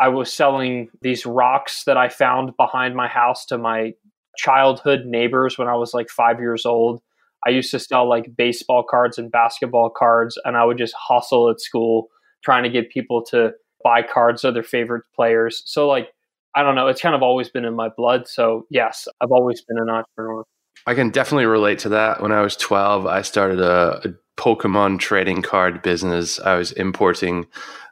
I 0.00 0.08
was 0.08 0.32
selling 0.32 0.88
these 1.02 1.26
rocks 1.26 1.84
that 1.84 1.96
I 1.96 2.08
found 2.08 2.56
behind 2.56 2.94
my 2.94 3.08
house 3.08 3.44
to 3.46 3.58
my 3.58 3.92
childhood 4.36 5.04
neighbors 5.04 5.58
when 5.58 5.68
I 5.68 5.74
was 5.74 5.92
like 5.94 6.08
five 6.08 6.40
years 6.40 6.64
old. 6.64 7.02
I 7.46 7.50
used 7.50 7.70
to 7.72 7.78
sell 7.78 8.08
like 8.08 8.36
baseball 8.36 8.84
cards 8.88 9.18
and 9.18 9.30
basketball 9.30 9.90
cards, 9.90 10.38
and 10.44 10.56
I 10.56 10.64
would 10.64 10.78
just 10.78 10.94
hustle 10.96 11.50
at 11.50 11.60
school 11.60 12.08
trying 12.44 12.62
to 12.62 12.70
get 12.70 12.90
people 12.90 13.22
to 13.24 13.52
buy 13.82 14.02
cards 14.02 14.44
of 14.44 14.54
their 14.54 14.62
favorite 14.62 15.04
players. 15.14 15.62
So, 15.66 15.88
like, 15.88 16.08
I 16.54 16.62
don't 16.62 16.74
know, 16.74 16.86
it's 16.88 17.00
kind 17.00 17.14
of 17.14 17.22
always 17.22 17.48
been 17.48 17.64
in 17.64 17.74
my 17.74 17.88
blood. 17.96 18.28
So, 18.28 18.66
yes, 18.70 19.08
I've 19.20 19.32
always 19.32 19.62
been 19.62 19.78
an 19.78 19.88
entrepreneur. 19.88 20.44
I 20.86 20.94
can 20.94 21.10
definitely 21.10 21.46
relate 21.46 21.78
to 21.80 21.90
that. 21.90 22.22
When 22.22 22.32
I 22.32 22.40
was 22.40 22.56
12, 22.56 23.06
I 23.06 23.22
started 23.22 23.60
a, 23.60 24.00
a 24.04 24.14
Pokemon 24.36 24.98
trading 24.98 25.42
card 25.42 25.82
business. 25.82 26.40
I 26.40 26.56
was 26.56 26.72
importing 26.72 27.46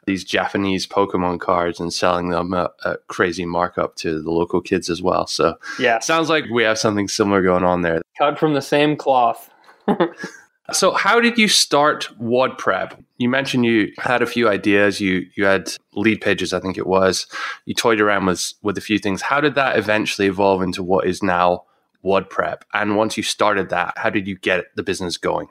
these 0.05 0.23
Japanese 0.23 0.87
Pokemon 0.87 1.39
cards 1.39 1.79
and 1.79 1.93
selling 1.93 2.29
them 2.29 2.53
at 2.53 2.71
a 2.83 2.97
crazy 3.07 3.45
markup 3.45 3.95
to 3.97 4.21
the 4.21 4.31
local 4.31 4.61
kids 4.61 4.89
as 4.89 5.01
well. 5.01 5.27
So, 5.27 5.55
yeah, 5.79 5.99
sounds 5.99 6.29
like 6.29 6.45
we 6.51 6.63
have 6.63 6.79
something 6.79 7.07
similar 7.07 7.41
going 7.41 7.63
on 7.63 7.81
there. 7.81 8.01
Cut 8.17 8.39
from 8.39 8.53
the 8.53 8.61
same 8.61 8.97
cloth. 8.97 9.49
so, 10.71 10.91
how 10.91 11.19
did 11.19 11.37
you 11.37 11.47
start 11.47 12.09
WOD 12.19 12.57
Prep? 12.57 12.99
You 13.17 13.29
mentioned 13.29 13.65
you 13.65 13.93
had 13.99 14.23
a 14.23 14.27
few 14.27 14.49
ideas. 14.49 14.99
You 14.99 15.27
you 15.35 15.45
had 15.45 15.71
Leadpages, 15.95 16.53
I 16.53 16.59
think 16.59 16.77
it 16.77 16.87
was. 16.87 17.27
You 17.65 17.75
toyed 17.75 18.01
around 18.01 18.25
with 18.25 18.53
with 18.63 18.77
a 18.77 18.81
few 18.81 18.97
things. 18.97 19.21
How 19.21 19.39
did 19.39 19.55
that 19.55 19.77
eventually 19.77 20.27
evolve 20.27 20.63
into 20.63 20.81
what 20.81 21.05
is 21.05 21.21
now 21.21 21.65
WOD 22.01 22.29
Prep? 22.29 22.65
And 22.73 22.97
once 22.97 23.17
you 23.17 23.23
started 23.23 23.69
that, 23.69 23.93
how 23.97 24.09
did 24.09 24.27
you 24.27 24.37
get 24.37 24.65
the 24.75 24.83
business 24.83 25.17
going? 25.17 25.47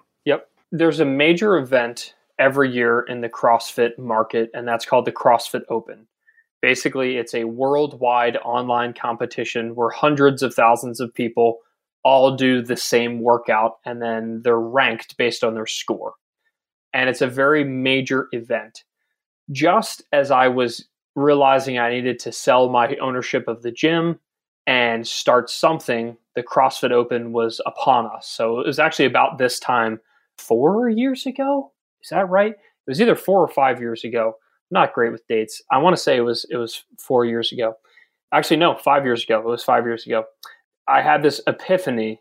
There's 0.73 1.01
a 1.01 1.05
major 1.05 1.57
event 1.57 2.15
every 2.39 2.71
year 2.71 3.01
in 3.01 3.21
the 3.21 3.29
CrossFit 3.29 3.99
market, 3.99 4.51
and 4.55 4.67
that's 4.67 4.87
called 4.87 5.05
the 5.05 5.13
CrossFit 5.13 5.63
Open. 5.69 6.07
Basically, 6.63 7.17
it's 7.17 7.35
a 7.35 7.45
worldwide 7.45 8.37
online 8.39 8.93
competition 8.93 9.75
where 9.75 9.91
hundreds 9.91 10.43
of 10.43 10.55
thousands 10.55 11.01
of 11.01 11.15
people 11.15 11.59
all 12.05 12.37
do 12.37 12.63
the 12.63 12.77
same 12.77 13.21
workout 13.21 13.79
and 13.85 14.01
then 14.01 14.41
they're 14.43 14.59
ranked 14.59 15.17
based 15.17 15.45
on 15.45 15.55
their 15.55 15.67
score. 15.67 16.15
And 16.93 17.09
it's 17.09 17.21
a 17.21 17.27
very 17.27 17.65
major 17.65 18.29
event. 18.33 18.85
Just 19.51 20.03
as 20.13 20.31
I 20.31 20.49
was 20.49 20.87
realizing 21.15 21.79
I 21.79 21.91
needed 21.91 22.19
to 22.21 22.33
sell 22.33 22.69
my 22.69 22.97
ownership 22.97 23.49
of 23.49 23.63
the 23.63 23.73
gym 23.73 24.19
and 24.67 25.07
start 25.07 25.51
something, 25.51 26.17
the 26.35 26.43
CrossFit 26.43 26.93
Open 26.93 27.33
was 27.33 27.61
upon 27.67 28.07
us. 28.07 28.29
So 28.29 28.61
it 28.61 28.67
was 28.67 28.79
actually 28.79 29.07
about 29.07 29.39
this 29.39 29.59
time 29.59 30.01
four 30.41 30.89
years 30.89 31.27
ago, 31.27 31.73
is 32.03 32.11
that 32.11 32.29
right? 32.29 32.53
It 32.53 32.91
was 32.91 33.01
either 33.01 33.15
four 33.15 33.41
or 33.41 33.49
five 33.49 33.81
years 33.81 34.05
ago. 34.05 34.35
not 34.71 34.95
great 34.95 35.13
with 35.13 35.27
dates. 35.29 35.63
I 35.71 35.79
want 35.79 35.97
to 35.97 36.03
say 36.03 36.17
it 36.17 36.21
was 36.23 36.47
it 36.51 36.57
was 36.57 36.85
four 36.99 37.25
years 37.25 37.53
ago. 37.53 37.75
Actually, 38.33 38.59
no, 38.59 38.77
five 38.77 39.05
years 39.05 39.25
ago. 39.25 39.41
It 39.41 39.47
was 39.47 39.65
five 39.65 39.85
years 39.85 40.07
ago. 40.07 40.25
I 40.89 41.03
had 41.03 41.23
this 41.23 41.41
epiphany 41.47 42.21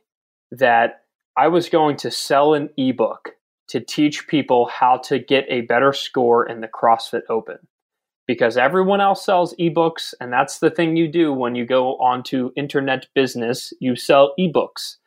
that 0.52 1.04
I 1.38 1.48
was 1.48 1.70
going 1.70 1.98
to 1.98 2.12
sell 2.12 2.54
an 2.54 2.70
ebook 2.78 3.30
to 3.70 3.80
teach 3.80 4.28
people 4.28 4.68
how 4.68 4.98
to 5.06 5.20
get 5.20 5.46
a 5.48 5.62
better 5.62 5.94
score 5.94 6.48
in 6.50 6.62
the 6.62 6.68
CrossFit 6.68 7.22
Open. 7.30 7.58
Because 8.28 8.58
everyone 8.58 9.02
else 9.02 9.26
sells 9.26 9.56
ebooks, 9.60 10.14
and 10.20 10.32
that's 10.32 10.60
the 10.60 10.70
thing 10.70 10.96
you 10.96 11.08
do 11.08 11.34
when 11.34 11.56
you 11.56 11.66
go 11.66 11.96
onto 11.98 12.52
internet 12.56 13.08
business, 13.16 13.74
you 13.80 13.96
sell 13.96 14.34
ebooks. 14.40 14.98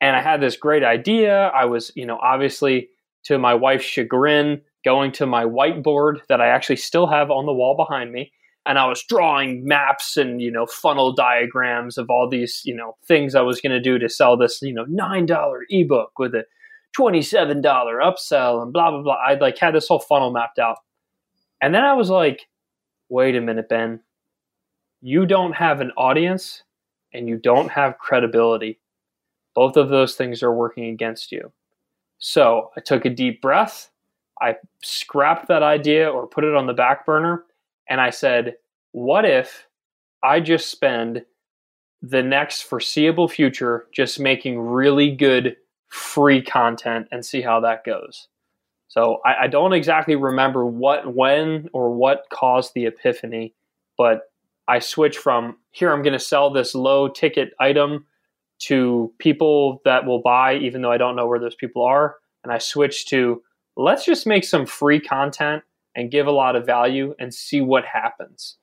And 0.00 0.14
I 0.14 0.20
had 0.20 0.40
this 0.40 0.56
great 0.56 0.84
idea. 0.84 1.48
I 1.48 1.64
was, 1.64 1.90
you 1.94 2.06
know, 2.06 2.18
obviously 2.22 2.88
to 3.24 3.38
my 3.38 3.54
wife's 3.54 3.84
chagrin, 3.84 4.60
going 4.84 5.10
to 5.12 5.26
my 5.26 5.44
whiteboard 5.44 6.18
that 6.28 6.40
I 6.40 6.48
actually 6.48 6.76
still 6.76 7.06
have 7.06 7.30
on 7.30 7.46
the 7.46 7.52
wall 7.52 7.76
behind 7.76 8.12
me. 8.12 8.32
And 8.66 8.78
I 8.78 8.86
was 8.86 9.04
drawing 9.08 9.66
maps 9.66 10.16
and, 10.16 10.42
you 10.42 10.50
know, 10.50 10.66
funnel 10.66 11.12
diagrams 11.12 11.98
of 11.98 12.10
all 12.10 12.28
these, 12.28 12.62
you 12.64 12.74
know, 12.74 12.96
things 13.06 13.34
I 13.34 13.40
was 13.40 13.60
going 13.60 13.72
to 13.72 13.80
do 13.80 13.98
to 13.98 14.08
sell 14.08 14.36
this, 14.36 14.60
you 14.60 14.72
know, 14.72 14.84
$9 14.86 15.60
ebook 15.70 16.18
with 16.18 16.34
a 16.34 16.44
$27 16.98 17.62
upsell 17.62 18.62
and 18.62 18.72
blah, 18.72 18.90
blah, 18.90 19.02
blah. 19.02 19.18
I'd 19.26 19.40
like 19.40 19.58
had 19.58 19.74
this 19.74 19.88
whole 19.88 20.00
funnel 20.00 20.32
mapped 20.32 20.58
out. 20.58 20.78
And 21.60 21.74
then 21.74 21.84
I 21.84 21.92
was 21.94 22.10
like, 22.10 22.48
wait 23.08 23.36
a 23.36 23.40
minute, 23.40 23.68
Ben. 23.68 24.00
You 25.00 25.26
don't 25.26 25.52
have 25.52 25.80
an 25.80 25.92
audience 25.96 26.62
and 27.12 27.28
you 27.28 27.38
don't 27.38 27.70
have 27.70 27.98
credibility. 27.98 28.80
Both 29.56 29.76
of 29.76 29.88
those 29.88 30.14
things 30.14 30.42
are 30.42 30.52
working 30.52 30.84
against 30.84 31.32
you. 31.32 31.50
So 32.18 32.70
I 32.76 32.80
took 32.80 33.06
a 33.06 33.10
deep 33.10 33.42
breath. 33.42 33.90
I 34.40 34.56
scrapped 34.82 35.48
that 35.48 35.62
idea 35.62 36.08
or 36.08 36.26
put 36.26 36.44
it 36.44 36.54
on 36.54 36.66
the 36.66 36.74
back 36.74 37.06
burner. 37.06 37.44
And 37.88 38.00
I 38.00 38.10
said, 38.10 38.56
what 38.92 39.24
if 39.24 39.66
I 40.22 40.40
just 40.40 40.70
spend 40.70 41.24
the 42.02 42.22
next 42.22 42.62
foreseeable 42.62 43.28
future 43.28 43.86
just 43.92 44.20
making 44.20 44.60
really 44.60 45.10
good 45.10 45.56
free 45.88 46.42
content 46.42 47.08
and 47.10 47.24
see 47.24 47.40
how 47.40 47.58
that 47.60 47.84
goes? 47.84 48.28
So 48.88 49.20
I, 49.24 49.44
I 49.44 49.46
don't 49.46 49.72
exactly 49.72 50.16
remember 50.16 50.66
what, 50.66 51.14
when, 51.14 51.70
or 51.72 51.94
what 51.94 52.26
caused 52.30 52.74
the 52.74 52.86
epiphany, 52.86 53.54
but 53.96 54.30
I 54.68 54.80
switched 54.80 55.18
from 55.18 55.56
here, 55.70 55.92
I'm 55.92 56.02
going 56.02 56.12
to 56.12 56.18
sell 56.18 56.50
this 56.50 56.74
low 56.74 57.08
ticket 57.08 57.52
item 57.58 58.04
to 58.58 59.12
people 59.18 59.80
that 59.84 60.06
will 60.06 60.22
buy, 60.22 60.56
even 60.56 60.82
though 60.82 60.92
I 60.92 60.98
don't 60.98 61.16
know 61.16 61.26
where 61.26 61.38
those 61.38 61.54
people 61.54 61.84
are. 61.84 62.16
And 62.42 62.52
I 62.52 62.58
switched 62.58 63.08
to 63.08 63.42
let's 63.76 64.04
just 64.04 64.26
make 64.26 64.44
some 64.44 64.66
free 64.66 65.00
content 65.00 65.62
and 65.94 66.10
give 66.10 66.26
a 66.26 66.32
lot 66.32 66.56
of 66.56 66.66
value 66.66 67.14
and 67.18 67.32
see 67.32 67.60
what 67.60 67.84
happens. 67.84 68.56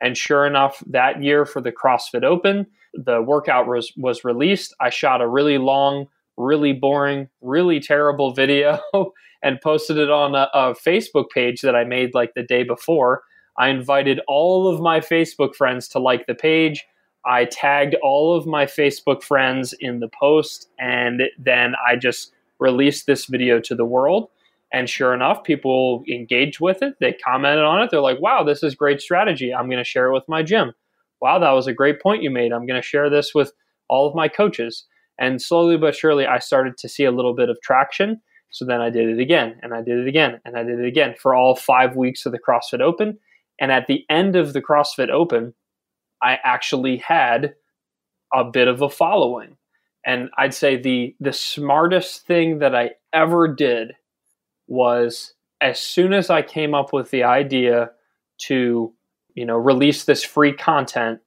And 0.00 0.16
sure 0.16 0.46
enough, 0.46 0.82
that 0.86 1.22
year 1.22 1.44
for 1.44 1.60
the 1.60 1.72
CrossFit 1.72 2.24
Open, 2.24 2.66
the 2.94 3.22
workout 3.22 3.66
was, 3.66 3.92
was 3.96 4.24
released. 4.24 4.74
I 4.80 4.90
shot 4.90 5.20
a 5.20 5.28
really 5.28 5.58
long, 5.58 6.06
really 6.36 6.72
boring, 6.72 7.28
really 7.40 7.80
terrible 7.80 8.32
video 8.34 8.80
and 9.42 9.60
posted 9.60 9.98
it 9.98 10.10
on 10.10 10.34
a, 10.34 10.48
a 10.54 10.74
Facebook 10.74 11.30
page 11.30 11.60
that 11.62 11.76
I 11.76 11.84
made 11.84 12.14
like 12.14 12.34
the 12.34 12.42
day 12.42 12.62
before. 12.62 13.22
I 13.58 13.68
invited 13.68 14.20
all 14.26 14.68
of 14.68 14.80
my 14.80 15.00
Facebook 15.00 15.54
friends 15.54 15.88
to 15.88 15.98
like 15.98 16.26
the 16.26 16.34
page. 16.34 16.84
I 17.24 17.44
tagged 17.44 17.96
all 18.02 18.36
of 18.36 18.46
my 18.46 18.64
Facebook 18.64 19.22
friends 19.22 19.74
in 19.80 20.00
the 20.00 20.08
post, 20.08 20.68
and 20.78 21.22
then 21.38 21.74
I 21.86 21.96
just 21.96 22.32
released 22.58 23.06
this 23.06 23.26
video 23.26 23.60
to 23.60 23.74
the 23.74 23.84
world. 23.84 24.28
And 24.72 24.88
sure 24.88 25.12
enough, 25.12 25.42
people 25.42 26.04
engaged 26.10 26.60
with 26.60 26.82
it. 26.82 26.94
They 27.00 27.12
commented 27.12 27.64
on 27.64 27.82
it. 27.82 27.90
They're 27.90 28.00
like, 28.00 28.20
wow, 28.20 28.44
this 28.44 28.62
is 28.62 28.74
great 28.74 29.00
strategy. 29.00 29.52
I'm 29.52 29.66
going 29.66 29.78
to 29.78 29.84
share 29.84 30.06
it 30.06 30.12
with 30.12 30.28
my 30.28 30.42
gym. 30.42 30.72
Wow, 31.20 31.38
that 31.40 31.50
was 31.50 31.66
a 31.66 31.72
great 31.72 32.00
point 32.00 32.22
you 32.22 32.30
made. 32.30 32.52
I'm 32.52 32.66
going 32.66 32.80
to 32.80 32.86
share 32.86 33.10
this 33.10 33.34
with 33.34 33.52
all 33.88 34.08
of 34.08 34.14
my 34.14 34.28
coaches. 34.28 34.84
And 35.18 35.42
slowly 35.42 35.76
but 35.76 35.94
surely, 35.94 36.24
I 36.26 36.38
started 36.38 36.78
to 36.78 36.88
see 36.88 37.04
a 37.04 37.10
little 37.10 37.34
bit 37.34 37.50
of 37.50 37.60
traction. 37.62 38.20
So 38.50 38.64
then 38.64 38.80
I 38.80 38.90
did 38.90 39.08
it 39.08 39.20
again, 39.20 39.56
and 39.62 39.74
I 39.74 39.82
did 39.82 39.98
it 39.98 40.08
again, 40.08 40.40
and 40.44 40.56
I 40.56 40.62
did 40.62 40.80
it 40.80 40.86
again 40.86 41.14
for 41.20 41.34
all 41.34 41.54
five 41.54 41.94
weeks 41.94 42.24
of 42.24 42.32
the 42.32 42.38
CrossFit 42.38 42.80
Open. 42.80 43.18
And 43.60 43.70
at 43.70 43.86
the 43.86 44.04
end 44.08 44.34
of 44.34 44.54
the 44.54 44.62
CrossFit 44.62 45.10
Open, 45.10 45.54
I 46.22 46.38
actually 46.42 46.98
had 46.98 47.54
a 48.32 48.44
bit 48.44 48.68
of 48.68 48.82
a 48.82 48.88
following. 48.88 49.56
And 50.04 50.30
I'd 50.38 50.54
say 50.54 50.76
the 50.76 51.14
the 51.20 51.32
smartest 51.32 52.26
thing 52.26 52.60
that 52.60 52.74
I 52.74 52.92
ever 53.12 53.48
did 53.48 53.92
was 54.66 55.34
as 55.60 55.78
soon 55.78 56.12
as 56.12 56.30
I 56.30 56.42
came 56.42 56.74
up 56.74 56.92
with 56.92 57.10
the 57.10 57.24
idea 57.24 57.90
to, 58.46 58.92
you 59.34 59.44
know, 59.44 59.56
release 59.56 60.04
this 60.04 60.24
free 60.24 60.54
content, 60.54 61.20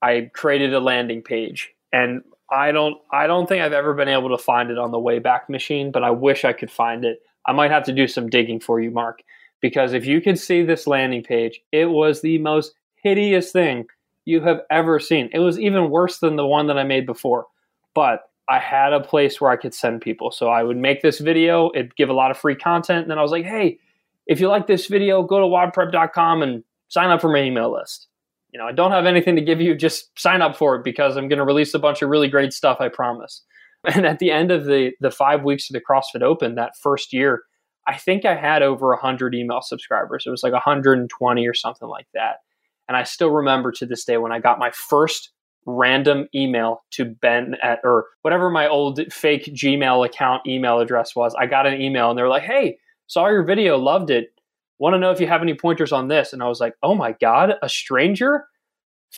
I 0.00 0.30
created 0.32 0.72
a 0.72 0.80
landing 0.80 1.20
page. 1.22 1.72
And 1.92 2.22
I 2.50 2.72
don't 2.72 2.96
I 3.12 3.26
don't 3.26 3.48
think 3.48 3.62
I've 3.62 3.72
ever 3.72 3.92
been 3.92 4.08
able 4.08 4.30
to 4.30 4.42
find 4.42 4.70
it 4.70 4.78
on 4.78 4.92
the 4.92 4.98
Wayback 4.98 5.48
Machine, 5.48 5.90
but 5.90 6.04
I 6.04 6.10
wish 6.10 6.44
I 6.44 6.52
could 6.52 6.70
find 6.70 7.04
it. 7.04 7.20
I 7.46 7.52
might 7.52 7.70
have 7.70 7.84
to 7.84 7.92
do 7.92 8.08
some 8.08 8.30
digging 8.30 8.60
for 8.60 8.80
you, 8.80 8.90
Mark, 8.90 9.22
because 9.60 9.92
if 9.92 10.06
you 10.06 10.20
could 10.20 10.38
see 10.38 10.62
this 10.62 10.86
landing 10.86 11.22
page, 11.22 11.60
it 11.72 11.86
was 11.86 12.20
the 12.20 12.38
most 12.38 12.74
hideous 13.02 13.52
thing 13.52 13.86
you 14.26 14.42
have 14.42 14.60
ever 14.70 15.00
seen. 15.00 15.30
It 15.32 15.38
was 15.38 15.58
even 15.58 15.90
worse 15.90 16.18
than 16.18 16.36
the 16.36 16.46
one 16.46 16.66
that 16.66 16.78
I 16.78 16.84
made 16.84 17.06
before. 17.06 17.46
But 17.94 18.24
I 18.48 18.58
had 18.58 18.92
a 18.92 19.00
place 19.00 19.40
where 19.40 19.50
I 19.50 19.56
could 19.56 19.72
send 19.72 20.02
people. 20.02 20.30
So 20.30 20.48
I 20.48 20.62
would 20.62 20.76
make 20.76 21.00
this 21.00 21.18
video, 21.18 21.70
it'd 21.74 21.96
give 21.96 22.10
a 22.10 22.12
lot 22.12 22.30
of 22.30 22.36
free 22.36 22.54
content, 22.54 23.02
and 23.02 23.10
then 23.10 23.18
I 23.18 23.22
was 23.22 23.32
like, 23.32 23.46
"Hey, 23.46 23.78
if 24.26 24.40
you 24.40 24.48
like 24.48 24.66
this 24.66 24.86
video, 24.86 25.22
go 25.22 25.40
to 25.40 25.46
WODPrep.com 25.46 26.42
and 26.42 26.62
sign 26.88 27.08
up 27.10 27.22
for 27.22 27.32
my 27.32 27.42
email 27.42 27.72
list." 27.72 28.08
you 28.56 28.62
know, 28.62 28.68
I 28.68 28.72
don't 28.72 28.92
have 28.92 29.04
anything 29.04 29.36
to 29.36 29.42
give 29.42 29.60
you. 29.60 29.74
Just 29.74 30.18
sign 30.18 30.40
up 30.40 30.56
for 30.56 30.76
it 30.76 30.82
because 30.82 31.18
I'm 31.18 31.28
going 31.28 31.40
to 31.40 31.44
release 31.44 31.74
a 31.74 31.78
bunch 31.78 32.00
of 32.00 32.08
really 32.08 32.28
great 32.28 32.54
stuff. 32.54 32.78
I 32.80 32.88
promise. 32.88 33.42
And 33.84 34.04
at 34.04 34.18
the 34.18 34.32
end 34.32 34.50
of 34.50 34.64
the 34.64 34.92
the 35.00 35.12
five 35.12 35.44
weeks 35.44 35.70
of 35.70 35.74
the 35.74 35.80
CrossFit 35.80 36.22
Open 36.22 36.56
that 36.56 36.76
first 36.76 37.12
year, 37.12 37.42
I 37.86 37.96
think 37.96 38.24
I 38.24 38.34
had 38.34 38.62
over 38.62 38.88
100 38.88 39.32
email 39.32 39.60
subscribers. 39.60 40.24
It 40.26 40.30
was 40.30 40.42
like 40.42 40.54
120 40.54 41.46
or 41.46 41.54
something 41.54 41.86
like 41.86 42.08
that. 42.12 42.38
And 42.88 42.96
I 42.96 43.02
still 43.04 43.30
remember 43.30 43.72
to 43.72 43.86
this 43.86 44.04
day 44.04 44.16
when 44.16 44.32
I 44.32 44.38
got 44.38 44.58
my 44.58 44.70
first 44.70 45.30
random 45.66 46.28
email 46.34 46.84
to 46.92 47.04
Ben 47.04 47.56
at 47.62 47.80
or 47.82 48.06
whatever 48.22 48.50
my 48.50 48.68
old 48.68 49.00
fake 49.12 49.46
Gmail 49.46 50.06
account 50.06 50.46
email 50.46 50.78
address 50.78 51.16
was. 51.16 51.34
I 51.34 51.46
got 51.46 51.66
an 51.66 51.80
email 51.80 52.10
and 52.10 52.18
they 52.18 52.22
were 52.22 52.28
like, 52.28 52.44
"Hey, 52.44 52.78
saw 53.08 53.26
your 53.28 53.42
video, 53.42 53.76
loved 53.76 54.10
it 54.10 54.36
want 54.78 54.94
to 54.94 54.98
know 54.98 55.10
if 55.10 55.20
you 55.20 55.26
have 55.26 55.42
any 55.42 55.54
pointers 55.54 55.92
on 55.92 56.08
this. 56.08 56.32
And 56.32 56.42
I 56.42 56.48
was 56.48 56.60
like, 56.60 56.74
oh 56.82 56.94
my 56.94 57.12
God, 57.20 57.54
a 57.62 57.68
stranger 57.68 58.46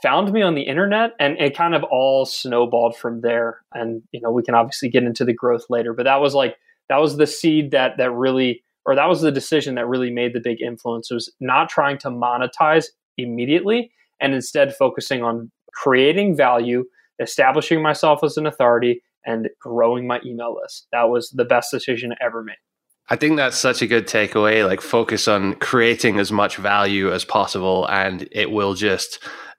found 0.03 0.33
me 0.33 0.43
on 0.43 0.55
the 0.55 0.63
internet. 0.63 1.13
And 1.19 1.39
it 1.39 1.57
kind 1.57 1.75
of 1.75 1.83
all 1.85 2.25
snowballed 2.25 2.97
from 2.97 3.21
there. 3.23 3.61
And, 3.75 4.03
you 4.13 4.21
know, 4.21 4.31
we 4.31 4.43
can 4.43 4.55
obviously 4.55 4.89
get 4.89 5.03
into 5.03 5.25
the 5.25 5.33
growth 5.33 5.65
later, 5.69 5.93
but 5.93 6.05
that 6.05 6.21
was 6.21 6.35
like, 6.35 6.57
that 6.89 6.99
was 6.99 7.17
the 7.17 7.27
seed 7.27 7.73
that, 7.73 7.97
that 7.99 8.13
really, 8.13 8.63
or 8.87 8.95
that 8.95 9.09
was 9.09 9.21
the 9.21 9.33
decision 9.33 9.75
that 9.75 9.89
really 9.89 10.11
made 10.11 10.33
the 10.33 10.41
big 10.41 10.63
influence. 10.63 11.11
Was 11.11 11.33
not 11.41 11.69
trying 11.69 11.99
to 11.99 12.09
monetize 12.09 12.87
immediately 13.19 13.91
and 14.21 14.35
instead 14.35 14.75
focusing 14.75 15.23
on 15.23 15.51
creating 15.75 16.37
value, 16.37 16.85
establishing 17.21 17.83
myself 17.83 18.25
as 18.25 18.37
an 18.37 18.47
authority, 18.47 19.03
and 19.25 19.49
growing 19.61 20.07
my 20.07 20.21
email 20.25 20.57
list. 20.61 20.87
That 20.93 21.11
was 21.11 21.31
the 21.31 21.45
best 21.45 21.71
decision 21.71 22.13
I 22.13 22.25
ever 22.25 22.43
made. 22.43 22.57
I 23.11 23.17
think 23.17 23.37
that's 23.37 23.57
such 23.57 23.83
a 23.83 23.87
good 23.87 24.07
takeaway. 24.07 24.67
Like, 24.67 24.81
focus 24.81 25.29
on 25.29 25.55
creating 25.55 26.19
as 26.19 26.31
much 26.31 26.57
value 26.57 27.13
as 27.13 27.25
possible, 27.25 27.87
and 27.87 28.29
it 28.33 28.51
will 28.51 28.75
just 28.75 29.19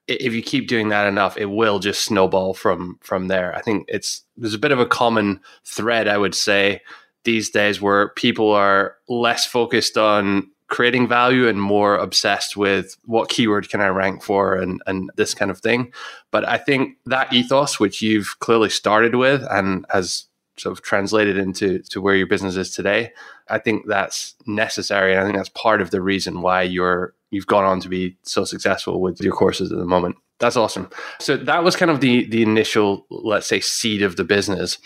if 0.09 0.33
you 0.33 0.41
keep 0.41 0.67
doing 0.67 0.89
that 0.89 1.07
enough, 1.07 1.37
it 1.37 1.45
will 1.45 1.77
just 1.77 2.03
snowball 2.03 2.53
from 2.53 2.97
from 3.01 3.27
there. 3.27 3.55
I 3.55 3.61
think 3.61 3.85
it's 3.87 4.23
there's 4.35 4.55
a 4.55 4.59
bit 4.59 4.71
of 4.71 4.79
a 4.79 4.85
common 4.85 5.39
thread, 5.65 6.07
I 6.07 6.17
would 6.17 6.33
say, 6.33 6.81
these 7.25 7.51
days 7.51 7.79
where 7.79 8.09
people 8.09 8.51
are 8.51 8.95
less 9.07 9.45
focused 9.45 9.97
on 9.97 10.49
creating 10.69 11.07
value 11.07 11.47
and 11.47 11.61
more 11.61 11.95
obsessed 11.97 12.55
with 12.55 12.95
what 13.05 13.29
keyword 13.29 13.69
can 13.69 13.81
I 13.81 13.87
rank 13.87 14.23
for 14.23 14.55
and 14.55 14.81
and 14.87 15.09
this 15.15 15.33
kind 15.33 15.51
of 15.51 15.59
thing. 15.59 15.91
But 16.31 16.47
I 16.47 16.57
think 16.57 16.97
that 17.05 17.33
ethos, 17.33 17.79
which 17.79 18.01
you've 18.01 18.37
clearly 18.39 18.69
started 18.69 19.15
with 19.15 19.43
and 19.49 19.85
has 19.89 20.25
sort 20.57 20.77
of 20.77 20.83
translated 20.83 21.37
into 21.37 21.79
to 21.79 22.01
where 22.01 22.15
your 22.15 22.27
business 22.27 22.55
is 22.55 22.71
today, 22.71 23.11
I 23.49 23.59
think 23.59 23.87
that's 23.87 24.35
necessary, 24.45 25.13
and 25.13 25.21
I 25.21 25.23
think 25.23 25.37
that's 25.37 25.49
part 25.49 25.81
of 25.81 25.91
the 25.91 26.01
reason 26.01 26.41
why 26.41 26.61
you're 26.63 27.13
you've 27.31 27.47
gone 27.47 27.65
on 27.65 27.79
to 27.81 27.89
be 27.89 28.17
so 28.23 28.43
successful 28.43 29.01
with 29.01 29.21
your 29.21 29.33
courses 29.33 29.71
at 29.71 29.77
the 29.77 29.85
moment. 29.85 30.15
That's 30.39 30.55
awesome. 30.55 30.89
So 31.19 31.35
that 31.35 31.63
was 31.63 31.75
kind 31.75 31.91
of 31.91 31.99
the 31.99 32.25
the 32.29 32.41
initial, 32.41 33.05
let's 33.09 33.47
say, 33.47 33.59
seed 33.59 34.01
of 34.01 34.15
the 34.15 34.23
business. 34.23 34.77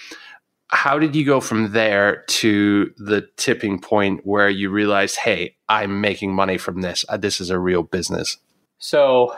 How 0.69 0.97
did 0.97 1.15
you 1.15 1.25
go 1.25 1.39
from 1.39 1.71
there 1.71 2.23
to 2.27 2.91
the 2.97 3.27
tipping 3.37 3.79
point 3.79 4.21
where 4.23 4.49
you 4.49 4.69
realized, 4.69 5.17
hey, 5.17 5.55
I'm 5.69 6.01
making 6.01 6.33
money 6.33 6.57
from 6.57 6.81
this. 6.81 7.05
Uh, 7.07 7.17
this 7.17 7.39
is 7.39 7.49
a 7.49 7.59
real 7.59 7.83
business. 7.83 8.37
So, 8.79 9.37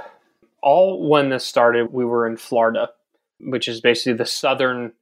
all 0.62 1.08
when 1.08 1.30
this 1.30 1.46
started, 1.46 1.92
we 1.92 2.06
were 2.06 2.26
in 2.26 2.38
Florida, 2.38 2.90
which 3.40 3.68
is 3.68 3.82
basically 3.82 4.14
the 4.14 4.26
southern 4.26 4.94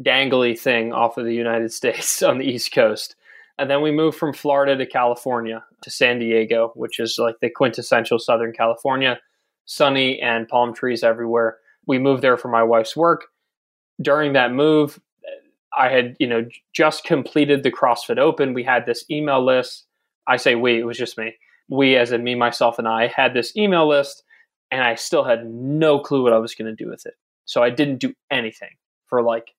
dangly 0.00 0.58
thing 0.58 0.92
off 0.92 1.18
of 1.18 1.24
the 1.24 1.34
United 1.34 1.72
States 1.72 2.22
on 2.22 2.38
the 2.38 2.46
East 2.46 2.72
Coast. 2.72 3.14
And 3.58 3.70
then 3.70 3.82
we 3.82 3.92
moved 3.92 4.18
from 4.18 4.32
Florida 4.32 4.76
to 4.76 4.86
California 4.86 5.62
to 5.82 5.90
San 5.90 6.18
Diego, 6.18 6.72
which 6.74 6.98
is 6.98 7.18
like 7.18 7.36
the 7.40 7.50
quintessential 7.50 8.18
Southern 8.18 8.52
California, 8.52 9.20
sunny 9.66 10.20
and 10.20 10.48
palm 10.48 10.74
trees 10.74 11.04
everywhere. 11.04 11.58
We 11.86 11.98
moved 11.98 12.22
there 12.22 12.36
for 12.36 12.48
my 12.48 12.62
wife's 12.62 12.96
work. 12.96 13.26
During 14.00 14.32
that 14.32 14.52
move, 14.52 14.98
I 15.76 15.88
had, 15.88 16.16
you 16.18 16.26
know, 16.26 16.44
just 16.74 17.04
completed 17.04 17.62
the 17.62 17.72
CrossFit 17.72 18.18
Open. 18.18 18.54
We 18.54 18.64
had 18.64 18.86
this 18.86 19.04
email 19.10 19.44
list. 19.44 19.86
I 20.26 20.36
say 20.36 20.54
we, 20.54 20.78
it 20.78 20.84
was 20.84 20.98
just 20.98 21.18
me. 21.18 21.34
We, 21.68 21.96
as 21.96 22.12
in 22.12 22.22
me, 22.22 22.34
myself, 22.34 22.78
and 22.78 22.86
I, 22.86 23.06
had 23.06 23.34
this 23.34 23.56
email 23.56 23.88
list, 23.88 24.22
and 24.70 24.82
I 24.82 24.94
still 24.94 25.24
had 25.24 25.46
no 25.46 25.98
clue 25.98 26.22
what 26.22 26.32
I 26.32 26.38
was 26.38 26.54
going 26.54 26.74
to 26.74 26.84
do 26.84 26.90
with 26.90 27.06
it. 27.06 27.14
So 27.44 27.62
I 27.62 27.70
didn't 27.70 27.98
do 27.98 28.12
anything 28.30 28.70
for 29.06 29.22
like 29.22 29.54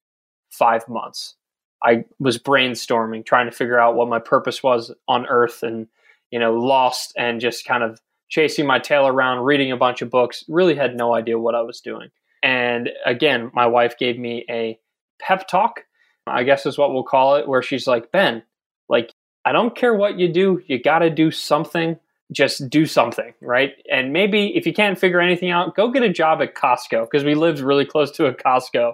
five 0.51 0.87
months. 0.87 1.35
I 1.83 2.05
was 2.19 2.37
brainstorming, 2.37 3.25
trying 3.25 3.49
to 3.49 3.55
figure 3.55 3.79
out 3.79 3.95
what 3.95 4.07
my 4.07 4.19
purpose 4.19 4.63
was 4.63 4.93
on 5.07 5.25
Earth, 5.27 5.63
and 5.63 5.87
you 6.31 6.39
know, 6.39 6.53
lost 6.53 7.13
and 7.17 7.41
just 7.41 7.65
kind 7.65 7.83
of 7.83 7.99
chasing 8.29 8.65
my 8.65 8.79
tail 8.79 9.05
around, 9.05 9.43
reading 9.43 9.71
a 9.71 9.77
bunch 9.77 10.01
of 10.01 10.09
books. 10.09 10.43
Really 10.47 10.75
had 10.75 10.95
no 10.95 11.13
idea 11.13 11.37
what 11.37 11.55
I 11.55 11.61
was 11.61 11.81
doing. 11.81 12.09
And 12.41 12.89
again, 13.05 13.51
my 13.53 13.67
wife 13.67 13.97
gave 13.99 14.17
me 14.17 14.45
a 14.49 14.79
pep 15.19 15.47
talk, 15.47 15.81
I 16.27 16.43
guess 16.43 16.65
is 16.65 16.77
what 16.77 16.93
we'll 16.93 17.03
call 17.03 17.35
it, 17.35 17.47
where 17.47 17.61
she's 17.61 17.87
like, 17.87 18.11
Ben, 18.11 18.43
like, 18.89 19.11
I 19.45 19.51
don't 19.51 19.75
care 19.75 19.93
what 19.93 20.17
you 20.17 20.31
do, 20.31 20.61
you 20.67 20.81
got 20.81 20.99
to 20.99 21.09
do 21.09 21.31
something. 21.31 21.97
Just 22.31 22.67
do 22.69 22.85
something, 22.85 23.33
right? 23.41 23.73
And 23.91 24.11
maybe 24.11 24.55
if 24.55 24.65
you 24.65 24.73
can't 24.73 24.97
figure 24.97 25.19
anything 25.19 25.51
out, 25.51 25.75
go 25.75 25.91
get 25.91 26.01
a 26.01 26.11
job 26.11 26.41
at 26.41 26.55
Costco 26.55 27.07
because 27.11 27.23
we 27.23 27.35
lived 27.35 27.59
really 27.59 27.85
close 27.85 28.09
to 28.11 28.25
a 28.25 28.33
Costco. 28.33 28.93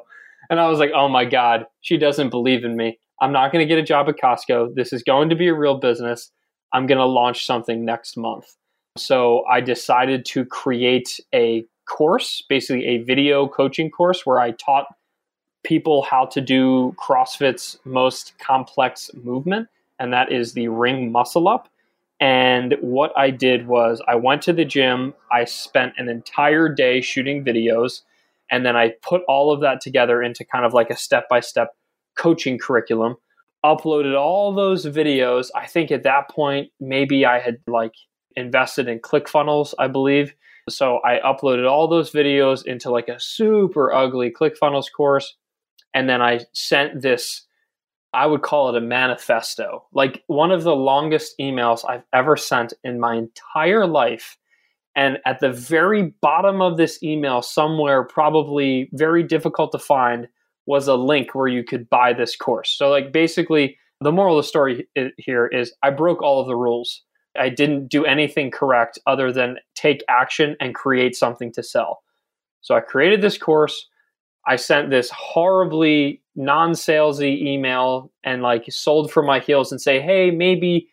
And 0.50 0.60
I 0.60 0.68
was 0.68 0.80
like, 0.80 0.92
oh 0.94 1.08
my 1.08 1.24
God, 1.24 1.66
she 1.80 1.98
doesn't 1.98 2.32
believe 2.32 2.66
in 2.66 2.76
me. 2.76 3.00
I'm 3.22 3.32
not 3.32 3.52
going 3.52 3.66
to 3.66 3.70
get 3.70 3.80
a 3.80 3.84
job 3.84 4.10
at 4.10 4.18
Costco. 4.18 4.76
This 4.76 4.92
is 4.92 5.04
going 5.04 5.30
to 5.30 5.36
be 5.36 5.48
a 5.48 5.54
real 5.54 5.78
business. 5.78 6.32
I'm 6.74 6.86
going 6.86 6.98
to 6.98 7.06
launch 7.06 7.46
something 7.46 7.86
next 7.86 8.18
month. 8.18 8.46
So 8.98 9.46
I 9.50 9.62
decided 9.62 10.26
to 10.26 10.44
create 10.44 11.20
a 11.34 11.66
course, 11.88 12.44
basically 12.50 12.86
a 12.88 13.04
video 13.04 13.48
coaching 13.48 13.90
course 13.90 14.26
where 14.26 14.40
I 14.40 14.52
taught 14.52 14.88
people 15.64 16.02
how 16.04 16.26
to 16.26 16.42
do 16.42 16.96
CrossFit's 16.98 17.78
most 17.86 18.34
complex 18.40 19.12
movement, 19.14 19.68
and 20.00 20.14
that 20.14 20.32
is 20.32 20.54
the 20.54 20.68
ring 20.68 21.12
muscle 21.12 21.48
up. 21.48 21.70
And 22.20 22.76
what 22.82 23.14
I 23.18 23.30
did 23.30 23.68
was 23.68 24.02
I 24.08 24.16
went 24.16 24.42
to 24.44 24.54
the 24.54 24.66
gym, 24.66 25.14
I 25.32 25.46
spent 25.46 25.94
an 25.98 26.10
entire 26.10 26.68
day 26.68 27.00
shooting 27.02 27.46
videos 27.46 28.02
and 28.52 28.66
then 28.66 28.76
I 28.76 28.94
put 29.02 29.22
all 29.28 29.52
of 29.54 29.62
that 29.62 29.82
together 29.82 30.22
into 30.22 30.44
kind 30.44 30.66
of 30.66 30.74
like 30.74 30.90
a 30.90 30.98
step 30.98 31.30
by 31.30 31.40
step 31.40 31.76
coaching 32.18 32.58
curriculum. 32.58 33.16
Uploaded 33.64 34.18
all 34.18 34.54
those 34.54 34.86
videos. 34.86 35.50
I 35.56 35.68
think 35.68 35.92
at 35.92 36.04
that 36.04 36.30
point, 36.30 36.72
maybe 36.80 37.26
I 37.26 37.40
had 37.40 37.58
like 37.68 37.94
invested 38.36 38.88
in 38.88 39.00
ClickFunnels, 39.00 39.74
I 39.78 39.88
believe. 39.88 40.34
So 40.70 41.00
I 41.04 41.20
uploaded 41.20 41.70
all 41.70 41.88
those 41.88 42.12
videos 42.12 42.66
into 42.66 42.90
like 42.90 43.08
a 43.08 43.20
super 43.20 43.94
ugly 43.94 44.32
ClickFunnels 44.32 44.86
course. 44.96 45.36
And 45.94 46.10
then 46.10 46.22
I 46.22 46.42
sent 46.54 47.02
this, 47.02 47.46
I 48.14 48.26
would 48.26 48.42
call 48.42 48.70
it 48.70 48.78
a 48.78 48.82
manifesto, 48.82 49.86
like 49.94 50.24
one 50.28 50.52
of 50.52 50.64
the 50.64 50.76
longest 50.76 51.36
emails 51.40 51.88
I've 51.88 52.06
ever 52.14 52.38
sent 52.38 52.74
in 52.84 53.00
my 53.00 53.16
entire 53.16 53.86
life 53.86 54.38
and 54.96 55.18
at 55.26 55.40
the 55.40 55.52
very 55.52 56.14
bottom 56.22 56.62
of 56.62 56.78
this 56.78 57.02
email, 57.02 57.42
somewhere 57.42 58.04
probably 58.04 58.90
very 58.94 59.24
difficult 59.24 59.72
to 59.72 59.80
find, 59.80 60.28
was 60.66 60.88
a 60.88 60.96
link 60.96 61.34
where 61.34 61.48
you 61.48 61.64
could 61.64 61.90
buy 61.90 62.12
this 62.12 62.36
course. 62.36 62.72
So, 62.72 62.90
like, 62.90 63.12
basically, 63.12 63.78
the 64.02 64.12
moral 64.12 64.38
of 64.38 64.44
the 64.44 64.48
story 64.48 64.88
here 65.18 65.48
is 65.48 65.74
I 65.84 65.92
broke 65.92 66.22
all 66.22 66.42
of 66.42 66.48
the 66.48 66.56
rules. 66.56 67.02
I 67.40 67.50
didn't 67.50 67.88
do 67.88 68.06
anything 68.06 68.52
correct 68.52 69.00
other 69.08 69.32
than 69.32 69.58
take 69.76 70.04
action 70.10 70.58
and 70.60 70.76
create 70.76 71.16
something 71.16 71.54
to 71.54 71.64
sell. 71.64 72.04
So, 72.62 72.76
I 72.76 72.82
created 72.82 73.22
this 73.22 73.38
course. 73.38 73.88
I 74.50 74.56
sent 74.56 74.90
this 74.90 75.12
horribly 75.12 76.24
non 76.36 76.72
salesy 76.72 77.40
email 77.40 78.12
and 78.24 78.42
like 78.42 78.66
sold 78.70 79.12
for 79.12 79.22
my 79.22 79.40
heels 79.40 79.72
and 79.72 79.80
say, 79.80 80.02
hey, 80.02 80.32
maybe 80.32 80.90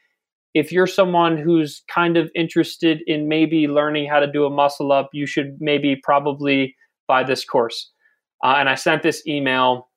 if 0.52 0.70
you're 0.70 0.86
someone 0.86 1.38
who's 1.38 1.82
kind 1.88 2.18
of 2.18 2.30
interested 2.34 3.00
in 3.06 3.28
maybe 3.28 3.66
learning 3.66 4.08
how 4.08 4.20
to 4.20 4.30
do 4.30 4.44
a 4.44 4.50
muscle 4.50 4.92
up, 4.92 5.08
you 5.14 5.26
should 5.26 5.56
maybe 5.58 5.96
probably 5.96 6.76
buy 7.08 7.24
this 7.24 7.46
course. 7.46 7.90
Uh, 8.44 8.56
and 8.58 8.68
I 8.68 8.74
sent 8.74 9.02
this 9.02 9.26
email, 9.26 9.88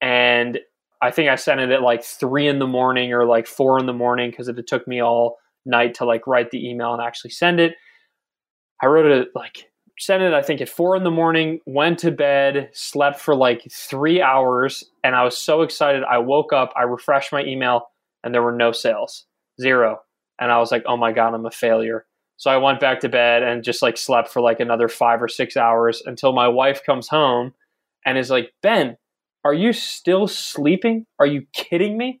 and 0.00 0.58
I 1.00 1.12
think 1.12 1.30
I 1.30 1.36
sent 1.36 1.60
it 1.60 1.70
at 1.70 1.82
like 1.82 2.02
three 2.02 2.48
in 2.48 2.58
the 2.58 2.66
morning 2.66 3.12
or 3.12 3.24
like 3.24 3.46
four 3.46 3.78
in 3.78 3.86
the 3.86 3.92
morning 3.92 4.30
because 4.30 4.48
it 4.48 4.66
took 4.66 4.86
me 4.88 5.00
all 5.00 5.36
night 5.64 5.94
to 5.94 6.04
like 6.04 6.26
write 6.26 6.50
the 6.50 6.68
email 6.68 6.92
and 6.92 7.02
actually 7.02 7.30
send 7.30 7.60
it. 7.60 7.74
I 8.82 8.86
wrote 8.86 9.06
it 9.06 9.28
like 9.34 9.70
sent 9.98 10.22
it, 10.22 10.34
I 10.34 10.42
think, 10.42 10.60
at 10.60 10.68
four 10.68 10.96
in 10.96 11.04
the 11.04 11.10
morning, 11.10 11.60
went 11.66 11.98
to 12.00 12.10
bed, 12.10 12.70
slept 12.72 13.20
for 13.20 13.34
like 13.34 13.66
three 13.70 14.20
hours, 14.20 14.84
and 15.02 15.14
I 15.14 15.24
was 15.24 15.36
so 15.36 15.62
excited. 15.62 16.04
I 16.04 16.18
woke 16.18 16.52
up, 16.52 16.72
I 16.76 16.82
refreshed 16.82 17.32
my 17.32 17.44
email, 17.44 17.88
and 18.22 18.34
there 18.34 18.42
were 18.42 18.52
no 18.52 18.72
sales, 18.72 19.26
zero. 19.60 20.00
And 20.38 20.52
I 20.52 20.58
was 20.58 20.70
like, 20.70 20.84
oh 20.86 20.96
my 20.96 21.12
God, 21.12 21.34
I'm 21.34 21.46
a 21.46 21.50
failure. 21.50 22.06
So 22.36 22.50
I 22.50 22.58
went 22.58 22.80
back 22.80 23.00
to 23.00 23.08
bed 23.08 23.42
and 23.42 23.64
just 23.64 23.80
like 23.80 23.96
slept 23.96 24.28
for 24.28 24.42
like 24.42 24.60
another 24.60 24.88
five 24.88 25.22
or 25.22 25.28
six 25.28 25.56
hours 25.56 26.02
until 26.04 26.32
my 26.32 26.48
wife 26.48 26.84
comes 26.84 27.08
home 27.08 27.54
and 28.04 28.18
is 28.18 28.30
like, 28.30 28.52
Ben, 28.62 28.98
are 29.44 29.54
you 29.54 29.72
still 29.72 30.26
sleeping? 30.26 31.06
Are 31.18 31.26
you 31.26 31.46
kidding 31.54 31.96
me? 31.96 32.20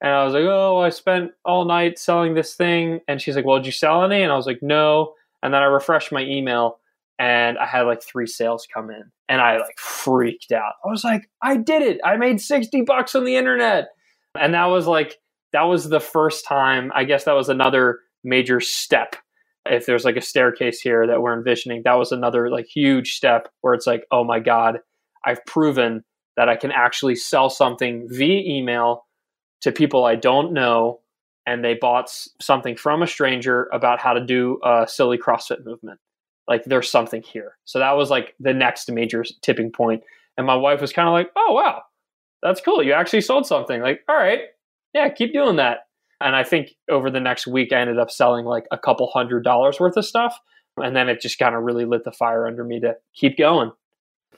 And 0.00 0.12
I 0.12 0.24
was 0.24 0.34
like, 0.34 0.44
oh, 0.44 0.80
I 0.80 0.90
spent 0.90 1.30
all 1.44 1.64
night 1.64 1.98
selling 1.98 2.34
this 2.34 2.54
thing. 2.54 3.00
And 3.06 3.20
she's 3.22 3.36
like, 3.36 3.44
well, 3.44 3.58
did 3.58 3.66
you 3.66 3.72
sell 3.72 4.04
any? 4.04 4.22
And 4.22 4.32
I 4.32 4.36
was 4.36 4.46
like, 4.46 4.62
no. 4.62 5.14
And 5.42 5.54
then 5.54 5.62
I 5.62 5.66
refreshed 5.66 6.10
my 6.10 6.22
email 6.22 6.78
and 7.18 7.58
I 7.58 7.66
had 7.66 7.82
like 7.82 8.02
three 8.02 8.26
sales 8.26 8.66
come 8.72 8.90
in 8.90 9.02
and 9.28 9.40
I 9.40 9.58
like 9.58 9.78
freaked 9.78 10.52
out. 10.52 10.72
I 10.84 10.88
was 10.88 11.04
like, 11.04 11.28
I 11.42 11.56
did 11.56 11.82
it. 11.82 12.00
I 12.04 12.16
made 12.16 12.40
60 12.40 12.82
bucks 12.82 13.14
on 13.14 13.24
the 13.24 13.36
internet. 13.36 13.88
And 14.38 14.54
that 14.54 14.66
was 14.66 14.86
like, 14.86 15.16
that 15.52 15.62
was 15.62 15.88
the 15.88 16.00
first 16.00 16.44
time, 16.44 16.90
I 16.94 17.04
guess 17.04 17.24
that 17.24 17.36
was 17.36 17.48
another 17.48 18.00
major 18.24 18.60
step. 18.60 19.16
If 19.66 19.86
there's 19.86 20.04
like 20.04 20.16
a 20.16 20.20
staircase 20.20 20.80
here 20.80 21.06
that 21.06 21.22
we're 21.22 21.36
envisioning, 21.36 21.82
that 21.84 21.94
was 21.94 22.12
another 22.12 22.50
like 22.50 22.66
huge 22.66 23.14
step 23.14 23.48
where 23.60 23.74
it's 23.74 23.86
like, 23.86 24.04
oh 24.10 24.24
my 24.24 24.40
God, 24.40 24.80
I've 25.24 25.44
proven 25.46 26.04
that 26.36 26.48
I 26.48 26.56
can 26.56 26.72
actually 26.72 27.14
sell 27.14 27.48
something 27.48 28.06
via 28.10 28.40
email 28.40 29.06
to 29.62 29.70
people 29.72 30.04
I 30.04 30.16
don't 30.16 30.52
know 30.52 31.00
and 31.46 31.64
they 31.64 31.74
bought 31.74 32.10
something 32.40 32.76
from 32.76 33.02
a 33.02 33.06
stranger 33.06 33.68
about 33.72 34.00
how 34.00 34.14
to 34.14 34.24
do 34.24 34.58
a 34.64 34.86
silly 34.88 35.18
CrossFit 35.18 35.64
movement. 35.64 36.00
Like 36.48 36.64
there's 36.64 36.90
something 36.90 37.22
here. 37.22 37.56
So 37.64 37.78
that 37.78 37.96
was 37.96 38.10
like 38.10 38.34
the 38.38 38.52
next 38.52 38.90
major 38.90 39.24
tipping 39.42 39.70
point. 39.70 40.02
And 40.36 40.46
my 40.46 40.56
wife 40.56 40.80
was 40.80 40.92
kind 40.92 41.08
of 41.08 41.12
like, 41.12 41.30
oh, 41.36 41.52
wow, 41.52 41.82
that's 42.42 42.60
cool. 42.60 42.82
You 42.82 42.92
actually 42.92 43.22
sold 43.22 43.46
something. 43.46 43.80
Like, 43.80 44.00
all 44.08 44.16
right, 44.16 44.40
yeah, 44.92 45.08
keep 45.08 45.32
doing 45.32 45.56
that. 45.56 45.86
And 46.20 46.34
I 46.34 46.44
think 46.44 46.74
over 46.90 47.10
the 47.10 47.20
next 47.20 47.46
week, 47.46 47.72
I 47.72 47.80
ended 47.80 47.98
up 47.98 48.10
selling 48.10 48.44
like 48.44 48.64
a 48.70 48.78
couple 48.78 49.08
hundred 49.08 49.44
dollars 49.44 49.78
worth 49.78 49.96
of 49.96 50.04
stuff. 50.04 50.38
And 50.76 50.94
then 50.96 51.08
it 51.08 51.20
just 51.20 51.38
kind 51.38 51.54
of 51.54 51.62
really 51.62 51.84
lit 51.84 52.04
the 52.04 52.12
fire 52.12 52.46
under 52.46 52.64
me 52.64 52.80
to 52.80 52.96
keep 53.14 53.36
going. 53.36 53.72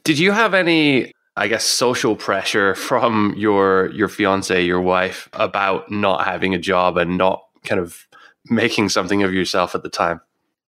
Did 0.04 0.18
you 0.18 0.32
have 0.32 0.54
any 0.54 1.12
I 1.36 1.48
guess 1.48 1.64
social 1.64 2.16
pressure 2.16 2.74
from 2.74 3.34
your 3.36 3.90
your 3.92 4.08
fiance, 4.08 4.64
your 4.64 4.80
wife, 4.80 5.28
about 5.34 5.90
not 5.90 6.24
having 6.24 6.54
a 6.54 6.58
job 6.58 6.96
and 6.96 7.18
not 7.18 7.44
kind 7.64 7.80
of 7.80 8.06
making 8.46 8.88
something 8.88 9.22
of 9.22 9.34
yourself 9.34 9.74
at 9.74 9.82
the 9.82 9.88
time? 9.90 10.20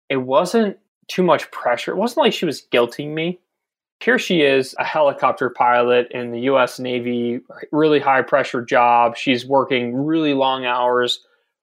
It 0.10 0.18
wasn't 0.18 0.78
too 1.08 1.24
much 1.24 1.50
pressure. 1.52 1.92
It 1.92 1.98
wasn't 1.98 2.26
like 2.26 2.34
she 2.34 2.46
was 2.46 2.66
guilting 2.72 3.14
me. 3.14 3.40
Here 4.02 4.20
she 4.20 4.42
is, 4.42 4.76
a 4.78 4.84
helicopter 4.84 5.50
pilot 5.50 6.08
in 6.12 6.32
the 6.32 6.42
US 6.42 6.80
Navy, 6.80 7.40
really 7.72 8.00
high 8.00 8.22
pressure 8.22 8.64
job. 8.64 9.16
She's 9.16 9.46
working 9.46 9.96
really 9.96 10.34
long 10.34 10.66
hours, 10.66 11.20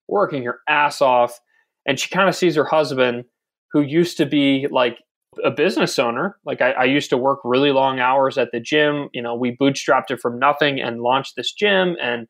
working 0.09 0.44
her 0.44 0.61
ass 0.68 1.02
off. 1.02 1.38
And 1.87 1.98
she 1.98 2.09
kind 2.09 2.28
of 2.28 2.35
sees 2.35 2.55
her 2.55 2.64
husband, 2.64 3.24
who 3.72 3.81
used 3.81 4.16
to 4.18 4.26
be 4.26 4.66
like 4.70 4.98
a 5.44 5.50
business 5.50 5.98
owner. 5.98 6.37
Like 6.44 6.61
I, 6.61 6.72
I, 6.72 6.85
used 6.85 7.11
to 7.11 7.16
work 7.16 7.40
really 7.42 7.70
long 7.70 8.00
hours 8.00 8.37
at 8.37 8.52
the 8.52 8.61
gym. 8.61 9.09
You 9.12 9.22
know, 9.22 9.35
we 9.35 9.57
bootstrapped 9.57 10.11
it 10.11 10.20
from 10.20 10.38
nothing 10.38 10.81
and 10.81 11.00
launched 11.00 11.37
this 11.37 11.52
gym, 11.52 11.96
and 12.00 12.28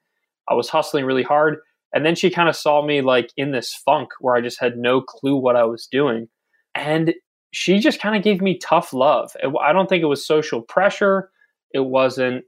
I 0.48 0.54
was 0.54 0.68
hustling 0.68 1.04
really 1.04 1.24
hard. 1.24 1.58
And 1.94 2.06
then 2.06 2.14
she 2.14 2.30
kind 2.30 2.48
of 2.48 2.56
saw 2.56 2.84
me 2.84 3.02
like 3.02 3.30
in 3.36 3.52
this 3.52 3.74
funk 3.74 4.10
where 4.20 4.36
I 4.36 4.40
just 4.40 4.60
had 4.60 4.78
no 4.78 5.00
clue 5.00 5.36
what 5.36 5.56
I 5.56 5.64
was 5.64 5.86
doing, 5.90 6.28
and 6.74 7.14
she 7.52 7.78
just 7.78 8.00
kind 8.00 8.16
of 8.16 8.22
gave 8.22 8.40
me 8.40 8.58
tough 8.58 8.92
love. 8.92 9.36
I 9.60 9.72
don't 9.72 9.88
think 9.88 10.02
it 10.02 10.06
was 10.06 10.26
social 10.26 10.62
pressure. 10.62 11.30
It 11.72 11.80
wasn't 11.80 12.44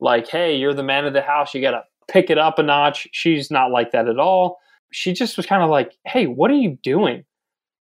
like, 0.00 0.28
"Hey, 0.28 0.56
you're 0.56 0.74
the 0.74 0.82
man 0.82 1.06
of 1.06 1.12
the 1.12 1.22
house. 1.22 1.54
You 1.54 1.60
got 1.60 1.72
to 1.72 1.82
pick 2.08 2.30
it 2.30 2.38
up 2.38 2.58
a 2.58 2.62
notch." 2.62 3.08
She's 3.12 3.50
not 3.50 3.70
like 3.70 3.92
that 3.92 4.08
at 4.08 4.18
all. 4.18 4.58
She 4.92 5.12
just 5.12 5.36
was 5.36 5.46
kind 5.46 5.62
of 5.62 5.70
like, 5.70 5.96
"Hey, 6.04 6.26
what 6.26 6.50
are 6.50 6.56
you 6.56 6.78
doing?" 6.82 7.24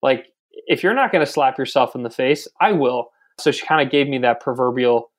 Like 0.02 0.28
if 0.66 0.82
you're 0.82 0.94
not 0.94 1.12
going 1.12 1.24
to 1.24 1.30
slap 1.30 1.58
yourself 1.58 1.94
in 1.94 2.02
the 2.02 2.10
face, 2.10 2.46
I 2.60 2.72
will. 2.72 3.10
So 3.38 3.50
she 3.50 3.66
kind 3.66 3.84
of 3.84 3.90
gave 3.90 4.08
me 4.08 4.18
that 4.18 4.40
proverbial 4.40 5.10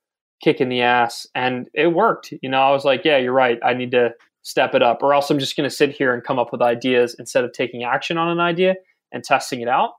kick 0.44 0.60
in 0.62 0.70
the 0.70 0.82
ass 0.82 1.28
and 1.36 1.70
it 1.74 1.88
worked. 1.88 2.34
You 2.42 2.50
know, 2.50 2.62
I 2.62 2.72
was 2.72 2.86
like, 2.86 3.06
yeah, 3.06 3.18
you're 3.18 3.34
right. 3.34 3.60
I 3.64 3.74
need 3.74 3.92
to 3.92 4.12
step 4.44 4.74
it 4.74 4.82
up 4.82 5.04
or 5.04 5.14
else 5.14 5.30
I'm 5.30 5.40
just 5.40 5.56
going 5.56 5.70
to 5.70 5.76
sit 5.76 5.92
here 5.92 6.14
and 6.14 6.24
come 6.24 6.40
up 6.40 6.52
with 6.52 6.62
ideas 6.62 7.16
instead 7.20 7.44
of 7.44 7.54
taking 7.54 7.84
action 7.84 8.18
on 8.18 8.30
an 8.30 8.40
idea 8.40 8.76
and 9.12 9.24
testing 9.24 9.62
it 9.62 9.68
out. 9.68 9.92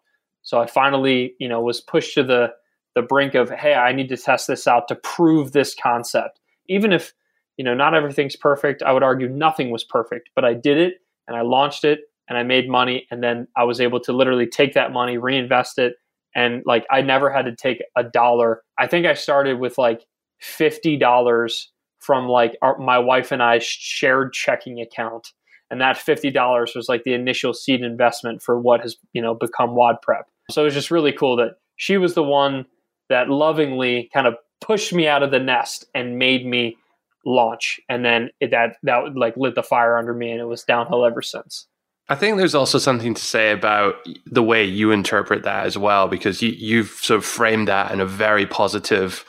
So 0.52 0.60
I 0.60 0.66
finally, 0.66 1.34
you 1.40 1.48
know, 1.48 1.62
was 1.62 1.80
pushed 1.80 2.12
to 2.12 2.22
the 2.22 2.50
the 2.94 3.00
brink 3.00 3.34
of, 3.34 3.48
hey, 3.48 3.72
I 3.72 3.90
need 3.90 4.10
to 4.10 4.18
test 4.18 4.48
this 4.48 4.66
out 4.66 4.86
to 4.88 4.94
prove 4.96 5.52
this 5.52 5.74
concept. 5.74 6.40
Even 6.68 6.92
if, 6.92 7.14
you 7.56 7.64
know, 7.64 7.72
not 7.72 7.94
everything's 7.94 8.36
perfect, 8.36 8.82
I 8.82 8.92
would 8.92 9.02
argue 9.02 9.30
nothing 9.30 9.70
was 9.70 9.82
perfect, 9.82 10.28
but 10.34 10.44
I 10.44 10.52
did 10.52 10.76
it 10.76 10.96
and 11.26 11.34
I 11.34 11.40
launched 11.40 11.84
it 11.84 12.00
and 12.28 12.36
I 12.36 12.42
made 12.42 12.68
money 12.68 13.06
and 13.10 13.22
then 13.22 13.48
I 13.56 13.64
was 13.64 13.80
able 13.80 13.98
to 14.00 14.12
literally 14.12 14.46
take 14.46 14.74
that 14.74 14.92
money, 14.92 15.16
reinvest 15.16 15.78
it 15.78 15.94
and 16.34 16.62
like 16.66 16.84
I 16.90 17.00
never 17.00 17.32
had 17.32 17.46
to 17.46 17.56
take 17.56 17.82
a 17.96 18.04
dollar. 18.04 18.60
I 18.78 18.86
think 18.86 19.06
I 19.06 19.14
started 19.14 19.58
with 19.58 19.78
like 19.78 20.04
$50 20.42 21.64
from 22.00 22.28
like 22.28 22.58
our, 22.60 22.76
my 22.76 22.98
wife 22.98 23.32
and 23.32 23.42
I 23.42 23.58
shared 23.58 24.34
checking 24.34 24.82
account 24.82 25.28
and 25.70 25.80
that 25.80 25.96
$50 25.96 26.76
was 26.76 26.90
like 26.90 27.04
the 27.04 27.14
initial 27.14 27.54
seed 27.54 27.80
investment 27.80 28.42
for 28.42 28.60
what 28.60 28.82
has, 28.82 28.98
you 29.14 29.22
know, 29.22 29.32
become 29.32 29.74
WOD 29.74 29.96
Prep. 30.02 30.26
So 30.50 30.62
it 30.62 30.66
was 30.66 30.74
just 30.74 30.90
really 30.90 31.12
cool 31.12 31.36
that 31.36 31.56
she 31.76 31.96
was 31.96 32.14
the 32.14 32.22
one 32.22 32.66
that 33.08 33.28
lovingly 33.28 34.10
kind 34.12 34.26
of 34.26 34.34
pushed 34.60 34.92
me 34.92 35.08
out 35.08 35.22
of 35.22 35.30
the 35.30 35.40
nest 35.40 35.84
and 35.94 36.18
made 36.18 36.46
me 36.46 36.76
launch 37.24 37.78
and 37.88 38.04
then 38.04 38.30
it, 38.40 38.50
that 38.50 38.76
that 38.82 39.14
like 39.14 39.36
lit 39.36 39.54
the 39.54 39.62
fire 39.62 39.96
under 39.96 40.12
me 40.12 40.32
and 40.32 40.40
it 40.40 40.44
was 40.44 40.64
downhill 40.64 41.04
ever 41.04 41.22
since 41.22 41.68
I 42.08 42.14
think 42.14 42.36
there's 42.36 42.54
also 42.54 42.78
something 42.78 43.14
to 43.14 43.22
say 43.22 43.52
about 43.52 43.96
the 44.26 44.42
way 44.42 44.64
you 44.64 44.90
interpret 44.90 45.44
that 45.44 45.66
as 45.66 45.78
well, 45.78 46.08
because 46.08 46.42
you, 46.42 46.50
you've 46.50 46.90
sort 46.90 47.18
of 47.18 47.24
framed 47.24 47.68
that 47.68 47.92
in 47.92 48.00
a 48.00 48.06
very 48.06 48.44
positive 48.44 49.24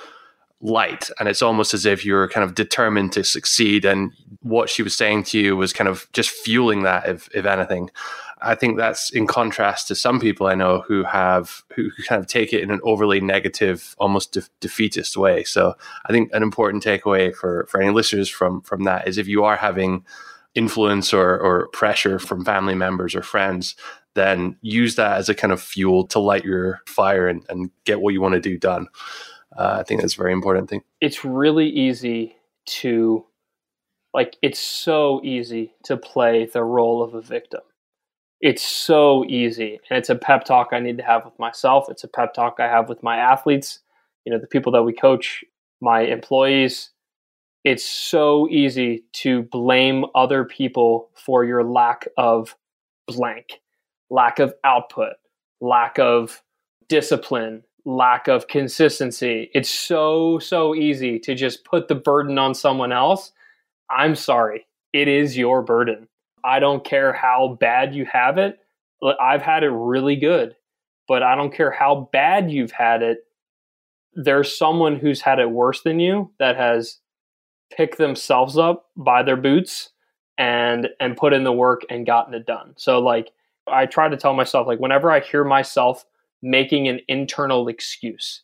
light. 0.60 1.10
And 1.20 1.30
it's 1.30 1.42
almost 1.42 1.74
as 1.74 1.86
if 1.86 2.04
you're 2.04 2.28
kind 2.28 2.44
of 2.44 2.56
determined 2.56 3.14
to 3.14 3.24
succeed. 3.24 3.86
And 3.86 4.12
what 4.42 4.70
she 4.70 4.82
was 4.82 4.98
saying 4.98 5.24
to 5.26 5.40
you 5.40 5.56
was 5.56 5.72
kind 5.72 5.88
of 5.88 6.08
just 6.14 6.32
fueling 6.32 6.84
that, 6.84 7.08
if, 7.08 7.30
if 7.36 7.46
anything. 7.46 7.92
I 8.44 8.56
think 8.56 8.78
that's 8.78 9.10
in 9.10 9.26
contrast 9.26 9.88
to 9.88 9.96
some 9.96 10.20
people 10.20 10.48
I 10.48 10.56
know 10.56 10.84
who 10.88 11.04
have 11.04 11.64
who 11.76 11.90
kind 12.08 12.20
of 12.22 12.28
take 12.28 12.54
it 12.54 12.62
in 12.62 12.72
an 12.72 12.82
overly 12.84 13.22
negative, 13.22 13.96
almost 13.98 14.34
de- 14.34 14.44
defeatist 14.60 15.16
way. 15.18 15.44
So 15.44 15.76
I 16.06 16.12
think 16.12 16.30
an 16.34 16.44
important 16.44 16.84
takeaway 16.84 17.34
for 17.34 17.66
for 17.70 17.82
any 17.82 17.92
listeners 17.92 18.30
from 18.30 18.62
from 18.62 18.84
that 18.84 19.08
is 19.08 19.18
if 19.18 19.28
you 19.28 19.44
are 19.44 19.56
having 19.56 20.06
influence 20.56 21.14
or, 21.14 21.40
or 21.40 21.68
pressure 21.70 22.20
from 22.20 22.46
family 22.46 22.76
members 22.76 23.16
or 23.16 23.24
friends, 23.24 23.76
then 24.14 24.56
use 24.62 24.96
that 24.96 25.18
as 25.18 25.30
a 25.30 25.34
kind 25.34 25.52
of 25.52 25.62
fuel 25.62 26.06
to 26.08 26.20
light 26.20 26.44
your 26.44 26.82
fire 26.86 27.28
and, 27.28 27.44
and 27.50 27.72
get 27.86 28.02
what 28.02 28.14
you 28.14 28.22
want 28.22 28.36
to 28.36 28.40
do 28.40 28.58
done. 28.58 28.88
Uh, 29.58 29.78
I 29.80 29.84
think 29.84 30.02
that's 30.02 30.14
a 30.14 30.18
very 30.18 30.34
important 30.34 30.70
thing. 30.70 30.84
It's 31.02 31.26
really 31.26 31.70
easy 31.70 32.36
to, 32.66 33.26
like, 34.14 34.38
it's 34.42 34.60
so 34.60 35.22
easy 35.24 35.74
to 35.86 35.98
play 35.98 36.46
the 36.46 36.64
role 36.64 37.02
of 37.02 37.16
a 37.16 37.22
victim. 37.22 37.62
It's 38.44 38.62
so 38.62 39.26
easy. 39.26 39.80
And 39.90 39.98
it's 39.98 40.10
a 40.10 40.16
pep 40.16 40.44
talk 40.44 40.70
I 40.74 40.80
need 40.82 40.98
to 40.98 41.04
have 41.04 41.24
with 41.24 41.40
myself. 41.40 41.88
It's 41.90 42.04
a 42.04 42.10
pep 42.10 42.34
talk 42.34 42.58
I 42.60 42.68
have 42.68 42.90
with 42.90 43.02
my 43.02 43.16
athletes, 43.16 43.80
you 44.26 44.34
know, 44.34 44.38
the 44.38 44.48
people 44.48 44.74
that 44.74 44.84
we 44.84 44.94
coach, 44.94 45.46
my 45.82 46.02
employees, 46.02 46.92
it's 47.64 47.86
so 47.86 48.50
easy 48.50 49.06
to 49.14 49.44
blame 49.44 50.06
other 50.16 50.44
people 50.44 51.10
for 51.16 51.46
your 51.46 51.64
lack 51.64 52.08
of 52.18 52.58
blank, 53.08 53.62
lack 54.10 54.40
of 54.40 54.54
output, 54.66 55.14
lack 55.62 55.98
of 55.98 56.44
discipline, 56.90 57.64
lack 57.86 58.28
of 58.28 58.50
consistency. 58.50 59.50
It's 59.54 59.70
so, 59.70 60.40
so 60.40 60.76
easy 60.76 61.20
to 61.20 61.36
just 61.36 61.64
put 61.64 61.88
the 61.88 61.96
burden 61.96 62.38
on 62.38 62.54
someone 62.54 62.92
else. 62.92 63.32
I'm 63.90 64.16
sorry, 64.16 64.68
it 64.92 65.08
is 65.08 65.38
your 65.38 65.62
burden. 65.62 66.10
I 66.44 66.60
don't 66.60 66.84
care 66.84 67.14
how 67.14 67.58
bad 67.60 67.96
you 67.96 68.06
have 68.06 68.38
it. 68.38 68.60
I've 69.20 69.42
had 69.42 69.64
it 69.64 69.70
really 69.70 70.16
good, 70.16 70.56
but 71.08 71.24
I 71.24 71.36
don't 71.36 71.54
care 71.54 71.72
how 71.72 72.10
bad 72.12 72.52
you've 72.52 72.72
had 72.72 73.02
it. 73.02 73.20
There's 74.14 74.58
someone 74.58 74.98
who's 74.98 75.22
had 75.22 75.40
it 75.40 75.50
worse 75.50 75.82
than 75.82 76.00
you 76.00 76.32
that 76.40 76.56
has 76.56 77.00
picked 77.76 77.98
themselves 77.98 78.58
up 78.58 78.86
by 78.96 79.24
their 79.24 79.38
boots 79.38 79.90
and 80.38 80.90
and 81.00 81.18
put 81.18 81.34
in 81.34 81.44
the 81.44 81.52
work 81.52 81.82
and 81.90 82.06
gotten 82.06 82.34
it 82.34 82.46
done. 82.46 82.74
So 82.78 83.00
like 83.00 83.32
I 83.68 83.86
try 83.86 84.10
to 84.10 84.18
tell 84.18 84.34
myself 84.34 84.68
like 84.68 84.80
whenever 84.80 85.12
I 85.12 85.20
hear 85.20 85.44
myself 85.44 86.06
making 86.42 86.88
an 86.88 87.00
internal 87.08 87.68
excuse, 87.68 88.42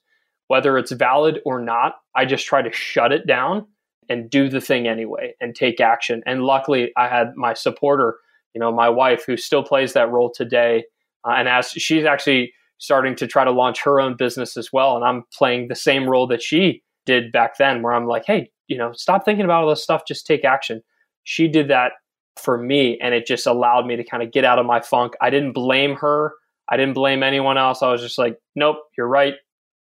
whether 0.47 0.77
it's 0.77 0.91
valid 0.91 1.41
or 1.45 1.59
not, 1.59 1.97
I 2.15 2.25
just 2.25 2.45
try 2.45 2.61
to 2.61 2.71
shut 2.71 3.11
it 3.11 3.27
down 3.27 3.67
and 4.09 4.29
do 4.29 4.49
the 4.49 4.61
thing 4.61 4.87
anyway 4.87 5.33
and 5.39 5.55
take 5.55 5.79
action. 5.79 6.21
And 6.25 6.43
luckily 6.43 6.91
I 6.97 7.07
had 7.07 7.35
my 7.35 7.53
supporter, 7.53 8.17
you 8.53 8.59
know, 8.59 8.71
my 8.71 8.89
wife 8.89 9.23
who 9.25 9.37
still 9.37 9.63
plays 9.63 9.93
that 9.93 10.09
role 10.09 10.31
today 10.31 10.83
uh, 11.27 11.31
and 11.31 11.47
as 11.47 11.69
she's 11.69 12.05
actually 12.05 12.53
starting 12.77 13.15
to 13.15 13.27
try 13.27 13.43
to 13.43 13.51
launch 13.51 13.81
her 13.83 13.99
own 13.99 14.15
business 14.15 14.57
as 14.57 14.71
well. 14.71 14.95
And 14.95 15.05
I'm 15.05 15.23
playing 15.37 15.67
the 15.67 15.75
same 15.75 16.09
role 16.09 16.27
that 16.27 16.41
she 16.41 16.81
did 17.05 17.31
back 17.31 17.57
then, 17.57 17.81
where 17.81 17.93
I'm 17.93 18.07
like, 18.07 18.23
hey, 18.25 18.51
you 18.67 18.77
know, 18.77 18.91
stop 18.93 19.25
thinking 19.25 19.45
about 19.45 19.63
all 19.63 19.69
this 19.69 19.83
stuff, 19.83 20.03
just 20.07 20.25
take 20.25 20.45
action. 20.45 20.81
She 21.23 21.47
did 21.47 21.67
that 21.69 21.93
for 22.37 22.57
me, 22.57 22.97
and 23.01 23.13
it 23.13 23.25
just 23.25 23.45
allowed 23.45 23.85
me 23.85 23.95
to 23.95 24.03
kind 24.03 24.23
of 24.23 24.31
get 24.31 24.45
out 24.45 24.59
of 24.59 24.65
my 24.65 24.79
funk. 24.79 25.13
I 25.21 25.29
didn't 25.29 25.51
blame 25.51 25.95
her. 25.95 26.33
I 26.69 26.77
didn't 26.77 26.93
blame 26.93 27.23
anyone 27.23 27.57
else. 27.57 27.81
I 27.81 27.91
was 27.91 28.01
just 28.01 28.17
like, 28.17 28.37
nope, 28.55 28.77
you're 28.97 29.07
right. 29.07 29.33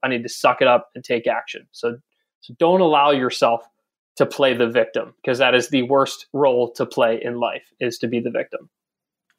I 0.03 0.09
need 0.09 0.23
to 0.23 0.29
suck 0.29 0.61
it 0.61 0.69
up 0.69 0.91
and 0.95 1.03
take 1.03 1.27
action. 1.27 1.67
So, 1.73 1.97
so 2.41 2.55
don't 2.59 2.83
allow 2.83 3.11
yourself 3.11 3.67
to 4.17 4.27
play 4.27 4.55
the 4.55 4.69
victim 4.69 5.15
because 5.17 5.39
that 5.39 5.55
is 5.55 5.69
the 5.69 5.83
worst 5.83 6.27
role 6.33 6.71
to 6.73 6.87
play 6.87 7.21
in 7.23 7.41
life 7.41 7.73
is 7.81 7.99
to 7.99 8.07
be 8.07 8.21
the 8.21 8.31
victim. 8.31 8.69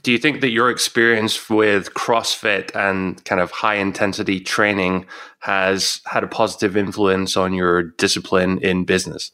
Do 0.04 0.12
you 0.12 0.20
think 0.20 0.42
that 0.42 0.52
your 0.52 0.70
experience 0.70 1.50
with 1.50 1.96
CrossFit 1.96 2.76
and 2.76 3.24
kind 3.26 3.42
of 3.42 3.50
high 3.50 3.76
intensity 3.76 4.40
training 4.40 5.08
has 5.40 6.00
had 6.06 6.24
a 6.24 6.28
positive 6.28 6.78
influence 6.78 7.36
on 7.36 7.54
your 7.54 7.82
discipline 7.82 8.60
in 8.60 8.86
business? 8.86 9.32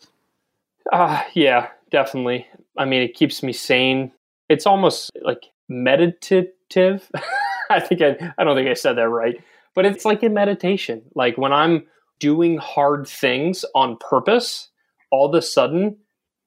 Uh, 0.93 1.21
yeah, 1.33 1.67
definitely. 1.91 2.47
I 2.77 2.85
mean, 2.85 3.01
it 3.01 3.15
keeps 3.15 3.43
me 3.43 3.51
sane. 3.51 4.13
It's 4.47 4.65
almost 4.65 5.11
like 5.21 5.43
meditative. 5.67 7.09
I 7.69 7.81
think 7.81 8.01
I, 8.01 8.33
I 8.37 8.43
don't 8.45 8.55
think 8.55 8.69
I 8.69 8.73
said 8.73 8.93
that 8.93 9.09
right, 9.09 9.41
but 9.75 9.85
it's 9.85 10.05
like 10.05 10.23
a 10.23 10.29
meditation. 10.29 11.01
Like 11.15 11.37
when 11.37 11.51
I'm 11.51 11.85
doing 12.19 12.57
hard 12.59 13.07
things 13.07 13.65
on 13.75 13.97
purpose, 13.97 14.69
all 15.11 15.27
of 15.27 15.35
a 15.35 15.41
sudden 15.41 15.97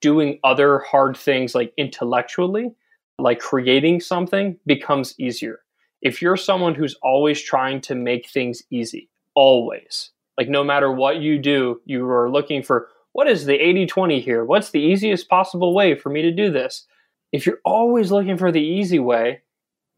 doing 0.00 0.38
other 0.44 0.80
hard 0.80 1.16
things 1.16 1.54
like 1.54 1.72
intellectually, 1.76 2.74
like 3.18 3.38
creating 3.38 4.00
something 4.00 4.58
becomes 4.66 5.14
easier. 5.18 5.60
If 6.02 6.20
you're 6.20 6.36
someone 6.36 6.74
who's 6.74 6.96
always 7.02 7.40
trying 7.40 7.80
to 7.82 7.94
make 7.94 8.28
things 8.28 8.62
easy, 8.70 9.08
always, 9.34 10.10
like 10.36 10.48
no 10.48 10.64
matter 10.64 10.92
what 10.92 11.20
you 11.20 11.38
do, 11.38 11.80
you 11.84 12.06
are 12.08 12.30
looking 12.30 12.62
for 12.62 12.88
what 13.12 13.28
is 13.28 13.46
the 13.46 13.54
80 13.54 13.86
20 13.86 14.20
here? 14.20 14.44
What's 14.44 14.70
the 14.70 14.80
easiest 14.80 15.28
possible 15.28 15.72
way 15.72 15.94
for 15.94 16.10
me 16.10 16.20
to 16.22 16.32
do 16.32 16.50
this? 16.50 16.84
If 17.32 17.46
you're 17.46 17.60
always 17.64 18.10
looking 18.10 18.36
for 18.36 18.52
the 18.52 18.60
easy 18.60 18.98
way, 18.98 19.42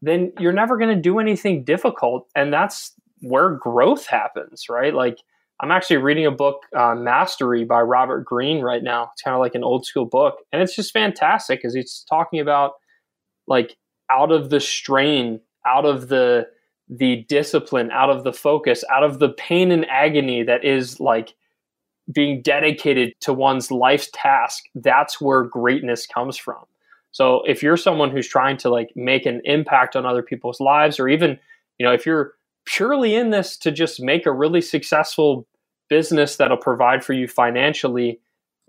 then 0.01 0.31
you're 0.39 0.53
never 0.53 0.77
going 0.77 0.95
to 0.95 1.01
do 1.01 1.19
anything 1.19 1.63
difficult. 1.63 2.27
And 2.35 2.53
that's 2.53 2.93
where 3.21 3.55
growth 3.55 4.05
happens, 4.05 4.69
right? 4.69 4.93
Like, 4.93 5.19
I'm 5.59 5.71
actually 5.71 5.97
reading 5.97 6.25
a 6.25 6.31
book, 6.31 6.63
uh, 6.75 6.93
Mastery 6.93 7.65
by 7.65 7.81
Robert 7.81 8.23
Greene, 8.25 8.61
right 8.61 8.83
now. 8.83 9.09
It's 9.13 9.23
kind 9.23 9.33
of 9.33 9.39
like 9.39 9.55
an 9.55 9.63
old 9.63 9.85
school 9.85 10.05
book. 10.05 10.37
And 10.51 10.61
it's 10.61 10.75
just 10.75 10.93
fantastic 10.93 11.59
because 11.59 11.73
he's 11.73 12.05
talking 12.07 12.39
about 12.39 12.73
like 13.47 13.75
out 14.11 14.31
of 14.31 14.49
the 14.49 14.59
strain, 14.59 15.39
out 15.65 15.85
of 15.85 16.09
the 16.09 16.47
the 16.89 17.25
discipline, 17.27 17.91
out 17.91 18.09
of 18.09 18.23
the 18.23 18.31
focus, 18.31 18.83
out 18.89 19.03
of 19.03 19.19
the 19.19 19.29
pain 19.29 19.71
and 19.71 19.85
agony 19.89 20.41
that 20.43 20.63
is 20.63 21.01
like 21.01 21.33
being 22.13 22.41
dedicated 22.41 23.13
to 23.19 23.33
one's 23.33 23.71
life's 23.71 24.09
task, 24.13 24.63
that's 24.75 25.19
where 25.19 25.43
greatness 25.43 26.05
comes 26.07 26.37
from. 26.37 26.63
So 27.11 27.43
if 27.45 27.61
you're 27.61 27.77
someone 27.77 28.11
who's 28.11 28.27
trying 28.27 28.57
to 28.57 28.69
like 28.69 28.91
make 28.95 29.25
an 29.25 29.41
impact 29.43 29.95
on 29.95 30.05
other 30.05 30.21
people's 30.23 30.61
lives 30.61 30.99
or 30.99 31.09
even, 31.09 31.37
you 31.77 31.85
know, 31.85 31.91
if 31.91 32.05
you're 32.05 32.33
purely 32.67 33.15
in 33.15 33.31
this 33.31 33.57
to 33.57 33.71
just 33.71 33.99
make 34.01 34.25
a 34.25 34.31
really 34.31 34.61
successful 34.61 35.47
business 35.89 36.35
that'll 36.35 36.57
provide 36.57 37.03
for 37.03 37.13
you 37.13 37.27
financially 37.27 38.19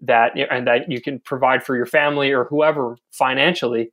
that 0.01 0.33
and 0.51 0.67
that 0.67 0.91
you 0.91 1.03
can 1.03 1.19
provide 1.21 1.65
for 1.65 1.77
your 1.77 1.87
family 1.87 2.31
or 2.31 2.45
whoever 2.45 2.97
financially, 3.11 3.91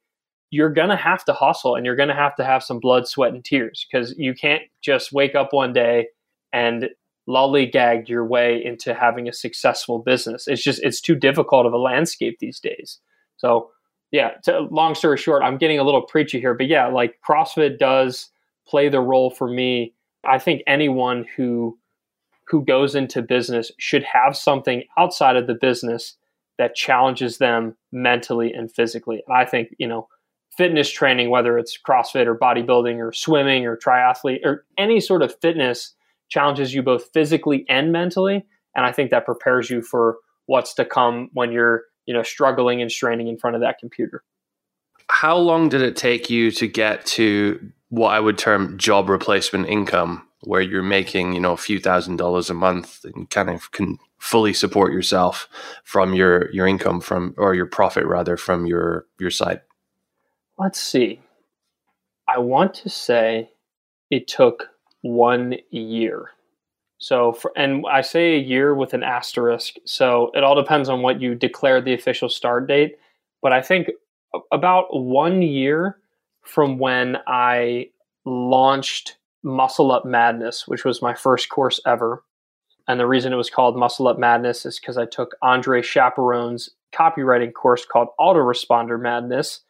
you're 0.51 0.69
going 0.69 0.89
to 0.89 0.95
have 0.95 1.25
to 1.25 1.33
hustle 1.33 1.75
and 1.75 1.85
you're 1.85 1.95
going 1.95 2.09
to 2.09 2.15
have 2.15 2.35
to 2.35 2.45
have 2.45 2.63
some 2.63 2.79
blood, 2.79 3.07
sweat 3.07 3.33
and 3.33 3.43
tears 3.43 3.85
because 3.91 4.13
you 4.17 4.33
can't 4.35 4.61
just 4.81 5.11
wake 5.11 5.33
up 5.33 5.51
one 5.51 5.73
day 5.73 6.07
and 6.53 6.89
lollygagged 7.27 8.07
your 8.07 8.23
way 8.23 8.63
into 8.63 8.93
having 8.93 9.27
a 9.27 9.33
successful 9.33 9.97
business. 9.97 10.47
It's 10.47 10.63
just 10.63 10.81
it's 10.83 11.01
too 11.01 11.15
difficult 11.15 11.65
of 11.65 11.73
a 11.73 11.77
landscape 11.77 12.37
these 12.39 12.59
days. 12.59 12.99
So 13.37 13.71
yeah, 14.11 14.31
to, 14.43 14.67
long 14.69 14.93
story 14.93 15.17
short, 15.17 15.41
I'm 15.41 15.57
getting 15.57 15.79
a 15.79 15.83
little 15.83 16.03
preachy 16.03 16.39
here, 16.39 16.53
but 16.53 16.67
yeah, 16.67 16.85
like 16.87 17.19
CrossFit 17.27 17.79
does 17.79 18.29
play 18.67 18.89
the 18.89 19.01
role 19.01 19.31
for 19.31 19.49
me. 19.49 19.94
I 20.27 20.39
think 20.39 20.61
anyone 20.67 21.25
who 21.35 21.77
who 22.47 22.63
goes 22.63 22.95
into 22.95 23.21
business 23.21 23.71
should 23.79 24.03
have 24.03 24.37
something 24.37 24.83
outside 24.97 25.35
of 25.35 25.47
the 25.47 25.55
business 25.55 26.15
that 26.57 26.75
challenges 26.75 27.37
them 27.37 27.75
mentally 27.91 28.53
and 28.53 28.71
physically. 28.71 29.23
And 29.27 29.35
I 29.35 29.45
think, 29.45 29.69
you 29.79 29.87
know, 29.87 30.07
fitness 30.55 30.89
training, 30.89 31.29
whether 31.29 31.57
it's 31.57 31.77
CrossFit 31.77 32.27
or 32.27 32.37
bodybuilding 32.37 32.97
or 32.99 33.11
swimming 33.11 33.65
or 33.65 33.75
triathlete 33.75 34.45
or 34.45 34.65
any 34.77 34.99
sort 34.99 35.21
of 35.21 35.35
fitness 35.41 35.93
challenges 36.29 36.73
you 36.73 36.81
both 36.81 37.09
physically 37.13 37.65
and 37.67 37.91
mentally. 37.91 38.45
And 38.75 38.85
I 38.85 38.91
think 38.91 39.11
that 39.11 39.25
prepares 39.25 39.69
you 39.69 39.81
for 39.81 40.17
what's 40.45 40.73
to 40.75 40.85
come 40.85 41.29
when 41.33 41.51
you're, 41.51 41.83
you 42.05 42.13
know, 42.13 42.23
struggling 42.23 42.81
and 42.81 42.91
straining 42.91 43.27
in 43.27 43.37
front 43.37 43.55
of 43.55 43.61
that 43.63 43.79
computer. 43.79 44.23
How 45.09 45.37
long 45.37 45.69
did 45.69 45.81
it 45.81 45.95
take 45.95 46.29
you 46.29 46.51
to 46.51 46.67
get 46.67 47.05
to 47.07 47.71
what 47.95 48.13
I 48.13 48.19
would 48.19 48.37
term 48.37 48.77
job 48.77 49.09
replacement 49.09 49.69
income, 49.69 50.27
where 50.41 50.61
you're 50.61 50.83
making, 50.83 51.33
you 51.33 51.39
know, 51.39 51.53
a 51.53 51.57
few 51.57 51.79
thousand 51.79 52.17
dollars 52.17 52.49
a 52.49 52.53
month 52.53 53.05
and 53.05 53.29
kind 53.29 53.49
of 53.49 53.71
can 53.71 53.97
fully 54.17 54.53
support 54.53 54.91
yourself 54.91 55.47
from 55.83 56.13
your 56.13 56.51
your 56.51 56.67
income 56.67 56.99
from 56.99 57.33
or 57.37 57.55
your 57.55 57.65
profit 57.65 58.05
rather 58.05 58.35
from 58.35 58.65
your 58.65 59.05
your 59.17 59.31
site? 59.31 59.61
Let's 60.57 60.81
see. 60.81 61.21
I 62.27 62.39
want 62.39 62.73
to 62.75 62.89
say 62.89 63.49
it 64.09 64.27
took 64.27 64.69
one 65.01 65.55
year. 65.69 66.31
So, 66.97 67.33
for, 67.33 67.51
and 67.55 67.85
I 67.89 68.01
say 68.01 68.35
a 68.35 68.39
year 68.39 68.75
with 68.75 68.93
an 68.93 69.03
asterisk. 69.03 69.75
So 69.85 70.31
it 70.33 70.43
all 70.43 70.55
depends 70.55 70.89
on 70.89 71.01
what 71.01 71.21
you 71.21 71.35
declare 71.35 71.81
the 71.81 71.93
official 71.93 72.29
start 72.29 72.67
date. 72.67 72.97
But 73.41 73.53
I 73.53 73.61
think 73.61 73.89
about 74.51 74.87
one 74.91 75.41
year 75.41 75.97
from 76.45 76.77
when 76.77 77.17
I 77.27 77.89
launched 78.25 79.17
Muscle 79.43 79.91
Up 79.91 80.05
Madness, 80.05 80.67
which 80.67 80.85
was 80.85 81.01
my 81.01 81.13
first 81.13 81.49
course 81.49 81.79
ever. 81.85 82.23
And 82.87 82.99
the 82.99 83.07
reason 83.07 83.33
it 83.33 83.37
was 83.37 83.49
called 83.49 83.77
Muscle 83.77 84.07
Up 84.07 84.19
Madness 84.19 84.65
is 84.65 84.79
because 84.79 84.97
I 84.97 85.05
took 85.05 85.35
Andre 85.41 85.81
Chaperon's 85.81 86.69
copywriting 86.93 87.53
course 87.53 87.85
called 87.85 88.09
Autoresponder 88.19 88.99
Madness, 88.99 89.61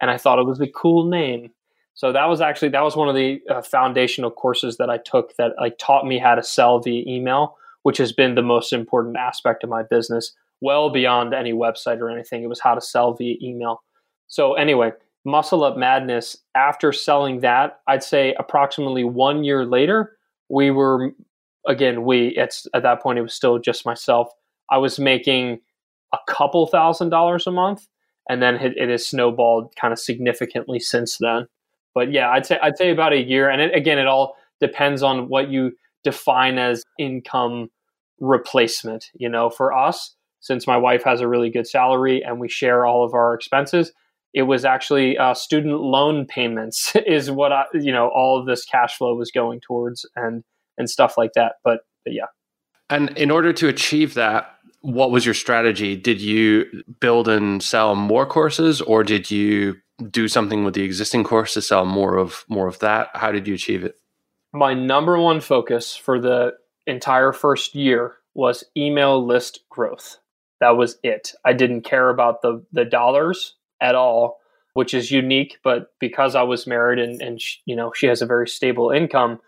and 0.00 0.10
I 0.10 0.18
thought 0.18 0.38
it 0.38 0.46
was 0.46 0.60
a 0.60 0.66
cool 0.66 1.08
name. 1.08 1.50
So 1.94 2.12
that 2.12 2.26
was 2.28 2.40
actually 2.40 2.70
that 2.70 2.82
was 2.82 2.96
one 2.96 3.08
of 3.08 3.14
the 3.14 3.40
uh, 3.48 3.62
foundational 3.62 4.30
courses 4.30 4.78
that 4.78 4.90
I 4.90 4.98
took 4.98 5.36
that 5.36 5.52
like 5.60 5.78
taught 5.78 6.06
me 6.06 6.18
how 6.18 6.34
to 6.34 6.42
sell 6.42 6.80
via 6.80 7.04
email, 7.06 7.56
which 7.82 7.98
has 7.98 8.12
been 8.12 8.34
the 8.34 8.42
most 8.42 8.72
important 8.72 9.16
aspect 9.16 9.62
of 9.62 9.70
my 9.70 9.84
business, 9.84 10.32
well 10.60 10.90
beyond 10.90 11.32
any 11.32 11.52
website 11.52 12.00
or 12.00 12.10
anything. 12.10 12.42
It 12.42 12.48
was 12.48 12.60
how 12.60 12.74
to 12.74 12.80
sell 12.80 13.14
via 13.14 13.36
email. 13.40 13.82
So 14.26 14.54
anyway, 14.54 14.92
Muscle 15.24 15.64
Up 15.64 15.76
Madness. 15.76 16.36
After 16.54 16.92
selling 16.92 17.40
that, 17.40 17.80
I'd 17.86 18.02
say 18.02 18.34
approximately 18.38 19.04
one 19.04 19.44
year 19.44 19.64
later, 19.64 20.16
we 20.48 20.70
were 20.70 21.12
again 21.66 22.04
we 22.04 22.28
it's 22.36 22.66
at 22.74 22.82
that 22.82 23.02
point 23.02 23.18
it 23.18 23.22
was 23.22 23.34
still 23.34 23.58
just 23.58 23.86
myself. 23.86 24.28
I 24.70 24.78
was 24.78 24.98
making 24.98 25.60
a 26.12 26.18
couple 26.28 26.66
thousand 26.66 27.10
dollars 27.10 27.46
a 27.46 27.50
month, 27.50 27.86
and 28.28 28.42
then 28.42 28.56
it, 28.56 28.76
it 28.76 28.88
has 28.88 29.06
snowballed 29.06 29.74
kind 29.76 29.92
of 29.92 29.98
significantly 29.98 30.78
since 30.78 31.18
then. 31.18 31.46
But 31.94 32.12
yeah, 32.12 32.30
I'd 32.30 32.46
say 32.46 32.58
I'd 32.62 32.76
say 32.76 32.90
about 32.90 33.12
a 33.12 33.22
year. 33.22 33.48
And 33.48 33.62
it, 33.62 33.74
again, 33.74 33.98
it 33.98 34.06
all 34.06 34.36
depends 34.60 35.02
on 35.02 35.28
what 35.28 35.48
you 35.48 35.72
define 36.02 36.58
as 36.58 36.82
income 36.98 37.70
replacement. 38.20 39.10
You 39.14 39.28
know, 39.28 39.48
for 39.48 39.72
us, 39.72 40.14
since 40.40 40.66
my 40.66 40.76
wife 40.76 41.02
has 41.04 41.20
a 41.20 41.28
really 41.28 41.50
good 41.50 41.66
salary 41.66 42.22
and 42.22 42.38
we 42.38 42.48
share 42.48 42.84
all 42.84 43.04
of 43.04 43.14
our 43.14 43.34
expenses, 43.34 43.92
it 44.34 44.42
was 44.42 44.64
actually 44.64 45.16
uh, 45.16 45.32
student 45.32 45.80
loan 45.80 46.26
payments 46.26 46.94
is 47.06 47.30
what 47.30 47.52
I, 47.52 47.64
you 47.72 47.92
know, 47.92 48.08
all 48.08 48.38
of 48.38 48.46
this 48.46 48.64
cash 48.64 48.98
flow 48.98 49.14
was 49.14 49.30
going 49.30 49.60
towards 49.60 50.04
and 50.16 50.42
and 50.76 50.90
stuff 50.90 51.16
like 51.16 51.32
that. 51.34 51.54
But, 51.62 51.80
but 52.04 52.12
yeah. 52.12 52.26
And 52.90 53.16
in 53.16 53.30
order 53.30 53.52
to 53.52 53.68
achieve 53.68 54.14
that, 54.14 54.50
what 54.80 55.10
was 55.10 55.24
your 55.24 55.34
strategy? 55.34 55.96
Did 55.96 56.20
you 56.20 56.82
build 57.00 57.28
and 57.28 57.62
sell 57.62 57.94
more 57.94 58.26
courses, 58.26 58.82
or 58.82 59.02
did 59.02 59.30
you 59.30 59.76
do 60.10 60.28
something 60.28 60.64
with 60.64 60.74
the 60.74 60.82
existing 60.82 61.24
course 61.24 61.54
to 61.54 61.62
sell 61.62 61.86
more 61.86 62.18
of 62.18 62.44
more 62.48 62.66
of 62.66 62.80
that? 62.80 63.08
How 63.14 63.32
did 63.32 63.48
you 63.48 63.54
achieve 63.54 63.84
it? 63.84 63.94
My 64.52 64.74
number 64.74 65.18
one 65.18 65.40
focus 65.40 65.96
for 65.96 66.20
the 66.20 66.52
entire 66.86 67.32
first 67.32 67.74
year 67.74 68.16
was 68.34 68.64
email 68.76 69.24
list 69.24 69.60
growth. 69.70 70.18
That 70.60 70.76
was 70.76 70.98
it. 71.02 71.32
I 71.44 71.52
didn't 71.54 71.82
care 71.82 72.10
about 72.10 72.42
the 72.42 72.62
the 72.72 72.84
dollars 72.84 73.54
at 73.80 73.94
all, 73.94 74.38
which 74.74 74.94
is 74.94 75.10
unique. 75.10 75.58
But 75.62 75.92
because 76.00 76.34
I 76.34 76.42
was 76.42 76.66
married 76.66 76.98
and 76.98 77.20
and 77.20 77.40
she, 77.40 77.60
you 77.66 77.76
know 77.76 77.92
she 77.94 78.06
has 78.06 78.22
a 78.22 78.26
very 78.26 78.48
stable 78.48 78.90
income, 78.90 79.40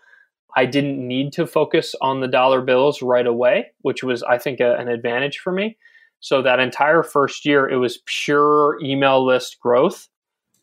I 0.55 0.65
didn't 0.65 1.05
need 1.05 1.33
to 1.33 1.47
focus 1.47 1.95
on 2.01 2.21
the 2.21 2.27
dollar 2.27 2.61
bills 2.61 3.01
right 3.01 3.27
away, 3.27 3.67
which 3.81 4.03
was 4.03 4.23
I 4.23 4.37
think 4.37 4.59
a, 4.59 4.75
an 4.75 4.87
advantage 4.87 5.39
for 5.39 5.51
me. 5.51 5.77
So 6.19 6.41
that 6.41 6.59
entire 6.59 7.03
first 7.03 7.45
year, 7.45 7.69
it 7.69 7.77
was 7.77 7.99
pure 8.05 8.79
email 8.81 9.23
list 9.25 9.59
growth 9.59 10.09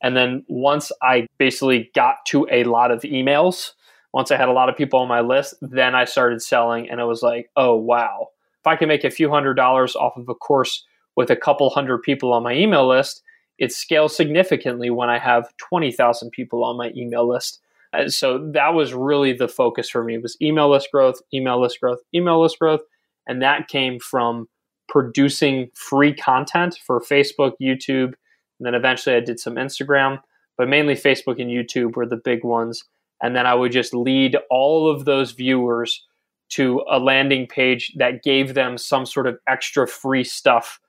and 0.05 0.15
then 0.15 0.45
once 0.49 0.93
I 1.03 1.27
basically 1.39 1.91
got 1.95 2.17
to 2.27 2.47
a 2.53 2.65
lot 2.65 2.91
of 2.91 3.01
emails, 3.03 3.71
once 4.13 4.31
I 4.31 4.37
had 4.37 4.51
a 4.51 4.53
lot 4.53 4.69
of 4.69 4.77
people 4.77 5.01
on 5.01 5.09
my 5.09 5.23
list, 5.23 5.55
then 5.63 5.95
I 5.95 6.05
started 6.05 6.43
selling 6.43 6.91
and 6.91 7.01
it 7.01 7.05
was 7.05 7.23
like, 7.23 7.51
oh, 7.57 7.75
wow. 7.75 8.29
If 8.61 8.67
I 8.67 8.77
can 8.77 8.89
make 8.89 9.05
a 9.05 9.11
few 9.11 9.31
hundred 9.31 9.55
dollars 9.55 9.97
off 9.97 10.19
of 10.19 10.29
a 10.29 10.35
course 10.35 10.85
with 11.17 11.31
a 11.31 11.37
couple 11.37 11.71
hundred 11.71 12.03
people 12.03 12.35
on 12.35 12.43
my 12.43 12.53
email 12.53 12.87
list, 12.87 13.23
it 13.59 13.73
scales 13.73 14.17
significantly 14.17 14.91
when 14.91 15.09
I 15.09 15.19
have 15.19 15.55
20,000 15.59 16.31
people 16.31 16.65
on 16.65 16.77
my 16.77 16.93
email 16.97 17.29
list. 17.29 17.61
And 17.93 18.13
so 18.13 18.51
that 18.53 18.75
was 18.75 18.93
really 18.93 19.33
the 19.33 19.49
focus 19.49 19.89
for 19.89 20.03
me 20.03 20.19
was 20.19 20.37
email 20.43 20.71
list 20.71 20.89
growth, 20.91 21.21
email 21.33 21.61
list 21.61 21.81
growth, 21.81 22.01
email 22.15 22.43
list 22.43 22.59
growth. 22.59 22.81
And 23.27 23.41
that 23.43 23.69
came 23.69 24.01
from 24.01 24.49
producing 24.89 25.71
free 25.75 26.13
content 26.13 26.79
for 26.85 27.01
Facebook, 27.01 27.53
YouTube, 27.61 28.15
and 28.59 28.67
then 28.67 28.75
eventually 28.75 29.17
I 29.17 29.21
did 29.21 29.41
some 29.41 29.55
Instagram, 29.55 30.21
but 30.57 30.69
mainly 30.69 30.95
Facebook 30.95 31.41
and 31.41 31.51
YouTube 31.51 31.97
were 31.97 32.07
the 32.07 32.17
big 32.17 32.45
ones. 32.45 32.85
And 33.23 33.35
then 33.35 33.47
I 33.47 33.55
would 33.55 33.73
just 33.73 33.95
lead 33.95 34.37
all 34.51 34.91
of 34.91 35.05
those 35.05 35.33
viewers 35.33 36.05
to 36.51 36.85
a 36.91 36.99
landing 36.99 37.47
page 37.47 37.93
that 37.97 38.23
gave 38.23 38.55
them 38.55 38.77
some 38.77 39.07
sort 39.07 39.27
of 39.27 39.39
extra 39.49 39.89
free 39.89 40.25
stuff 40.25 40.81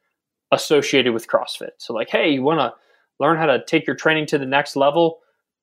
associated 0.51 1.13
with 1.13 1.27
CrossFit. 1.27 1.71
So, 1.77 1.93
like, 1.93 2.09
hey, 2.09 2.29
you 2.29 2.41
want 2.41 2.59
to 2.59 2.73
learn 3.19 3.37
how 3.37 3.45
to 3.45 3.63
take 3.65 3.87
your 3.87 3.95
training 3.95 4.27
to 4.27 4.37
the 4.37 4.45
next 4.45 4.75
level? 4.75 5.19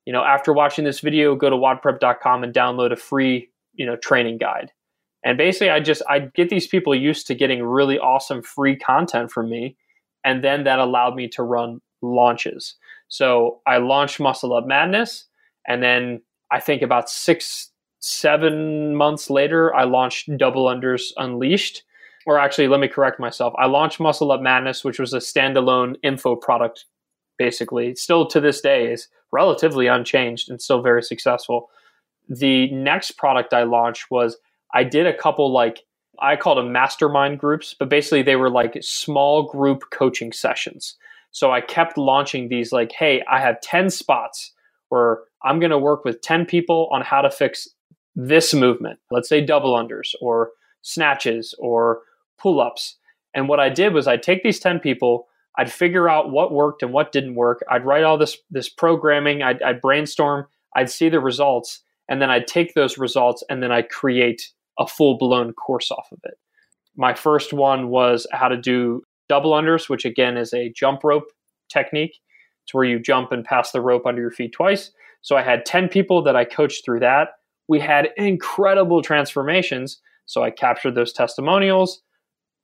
You 0.06 0.12
know, 0.12 0.24
after 0.24 0.52
watching 0.52 0.84
this 0.84 1.00
video, 1.00 1.34
go 1.36 1.50
to 1.50 1.56
wodprep.com 1.56 2.44
and 2.44 2.52
download 2.52 2.92
a 2.92 2.96
free, 2.96 3.50
you 3.74 3.86
know, 3.86 3.96
training 3.96 4.38
guide. 4.38 4.72
And 5.24 5.38
basically, 5.38 5.70
I 5.70 5.80
just 5.80 6.02
I 6.08 6.18
get 6.18 6.48
these 6.48 6.66
people 6.66 6.94
used 6.94 7.26
to 7.28 7.34
getting 7.34 7.62
really 7.62 7.98
awesome 7.98 8.42
free 8.42 8.76
content 8.76 9.30
from 9.30 9.48
me, 9.48 9.76
and 10.24 10.42
then 10.42 10.64
that 10.64 10.80
allowed 10.80 11.14
me 11.14 11.28
to 11.28 11.42
run 11.42 11.80
launches. 12.02 12.74
So 13.08 13.60
I 13.66 13.76
launched 13.76 14.18
Muscle 14.18 14.54
Up 14.54 14.66
Madness, 14.66 15.26
and 15.66 15.82
then 15.82 16.22
I 16.50 16.58
think 16.58 16.82
about 16.82 17.08
six, 17.08 17.70
seven 18.00 18.96
months 18.96 19.30
later, 19.30 19.74
I 19.74 19.84
launched 19.84 20.28
Double 20.36 20.66
Unders 20.66 21.12
Unleashed. 21.16 21.84
Or 22.26 22.38
actually, 22.38 22.68
let 22.68 22.80
me 22.80 22.88
correct 22.88 23.18
myself. 23.20 23.54
I 23.58 23.66
launched 23.66 24.00
Muscle 24.00 24.32
Up 24.32 24.40
Madness, 24.40 24.84
which 24.84 24.98
was 24.98 25.12
a 25.12 25.18
standalone 25.18 25.96
info 26.02 26.36
product, 26.36 26.84
basically. 27.38 27.94
Still 27.96 28.26
to 28.28 28.40
this 28.40 28.60
day 28.60 28.92
is 28.92 29.08
relatively 29.32 29.86
unchanged 29.88 30.50
and 30.50 30.60
still 30.60 30.82
very 30.82 31.02
successful. 31.02 31.70
The 32.28 32.70
next 32.72 33.12
product 33.12 33.52
I 33.52 33.64
launched 33.64 34.10
was 34.10 34.36
I 34.72 34.84
did 34.84 35.06
a 35.06 35.16
couple 35.16 35.52
like 35.52 35.80
I 36.20 36.36
called 36.36 36.58
them 36.58 36.72
mastermind 36.72 37.38
groups, 37.40 37.74
but 37.78 37.88
basically 37.88 38.22
they 38.22 38.36
were 38.36 38.50
like 38.50 38.78
small 38.82 39.44
group 39.44 39.84
coaching 39.90 40.32
sessions. 40.32 40.96
So 41.32 41.50
I 41.50 41.60
kept 41.60 41.98
launching 41.98 42.48
these 42.48 42.72
like, 42.72 42.92
hey, 42.92 43.24
I 43.30 43.40
have 43.40 43.60
10 43.62 43.90
spots 43.90 44.52
where 44.90 45.20
I'm 45.42 45.58
going 45.58 45.70
to 45.70 45.78
work 45.78 46.04
with 46.04 46.20
10 46.20 46.46
people 46.46 46.88
on 46.92 47.02
how 47.02 47.22
to 47.22 47.30
fix 47.30 47.68
this 48.14 48.54
movement. 48.54 49.00
Let's 49.10 49.28
say 49.28 49.40
double 49.44 49.74
unders 49.74 50.14
or 50.20 50.50
snatches 50.82 51.54
or 51.58 52.02
pull 52.38 52.60
ups. 52.60 52.96
And 53.34 53.48
what 53.48 53.60
I 53.60 53.68
did 53.68 53.94
was 53.94 54.06
I'd 54.06 54.22
take 54.22 54.42
these 54.42 54.60
10 54.60 54.80
people, 54.80 55.26
I'd 55.58 55.72
figure 55.72 56.08
out 56.08 56.30
what 56.30 56.52
worked 56.52 56.82
and 56.82 56.92
what 56.92 57.12
didn't 57.12 57.34
work. 57.34 57.62
I'd 57.70 57.84
write 57.84 58.04
all 58.04 58.18
this, 58.18 58.36
this 58.50 58.68
programming, 58.68 59.42
I'd, 59.42 59.62
I'd 59.62 59.80
brainstorm, 59.80 60.46
I'd 60.74 60.90
see 60.90 61.08
the 61.08 61.20
results, 61.20 61.82
and 62.08 62.20
then 62.20 62.30
I'd 62.30 62.46
take 62.46 62.74
those 62.74 62.98
results 62.98 63.42
and 63.48 63.62
then 63.62 63.72
I'd 63.72 63.88
create 63.88 64.50
a 64.78 64.86
full 64.86 65.18
blown 65.18 65.52
course 65.52 65.90
off 65.90 66.08
of 66.12 66.18
it. 66.24 66.34
My 66.96 67.14
first 67.14 67.52
one 67.52 67.88
was 67.88 68.26
how 68.32 68.48
to 68.48 68.56
do 68.56 69.02
double 69.28 69.52
unders, 69.52 69.88
which 69.88 70.04
again 70.04 70.36
is 70.36 70.52
a 70.52 70.70
jump 70.70 71.04
rope 71.04 71.24
technique. 71.70 72.18
It's 72.64 72.74
where 72.74 72.84
you 72.84 72.98
jump 72.98 73.32
and 73.32 73.44
pass 73.44 73.72
the 73.72 73.80
rope 73.80 74.06
under 74.06 74.20
your 74.20 74.30
feet 74.30 74.52
twice. 74.52 74.90
So 75.22 75.36
I 75.36 75.42
had 75.42 75.64
10 75.64 75.88
people 75.88 76.22
that 76.24 76.36
I 76.36 76.44
coached 76.44 76.84
through 76.84 77.00
that. 77.00 77.30
We 77.68 77.80
had 77.80 78.10
incredible 78.16 79.02
transformations. 79.02 80.00
So 80.26 80.42
I 80.42 80.50
captured 80.50 80.94
those 80.94 81.12
testimonials, 81.12 82.02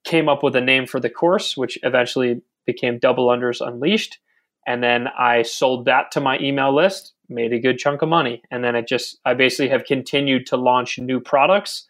came 0.05 0.29
up 0.29 0.43
with 0.43 0.57
a 0.57 0.61
name 0.61 0.87
for 0.87 1.01
the 1.01 1.11
course, 1.11 1.57
which 1.57 1.79
eventually 1.83 2.41
became 2.67 2.99
Double 2.99 3.29
Unders 3.29 3.67
Unleashed. 3.67 4.19
And 4.67 4.83
then 4.83 5.09
I 5.19 5.43
sold 5.43 5.87
that 5.87 6.11
to 6.13 6.21
my 6.21 6.39
email 6.39 6.75
list, 6.75 7.15
made 7.29 7.53
a 7.53 7.59
good 7.59 7.79
chunk 7.79 8.03
of 8.03 8.09
money. 8.09 8.43
And 8.51 8.63
then 8.63 8.77
it 8.77 8.87
just, 8.87 9.19
I 9.25 9.35
basically 9.35 9.69
have 9.71 9.85
continued 9.85 10.47
to 10.47 10.57
launch 10.57 10.99
new 10.99 11.21
products, 11.21 11.87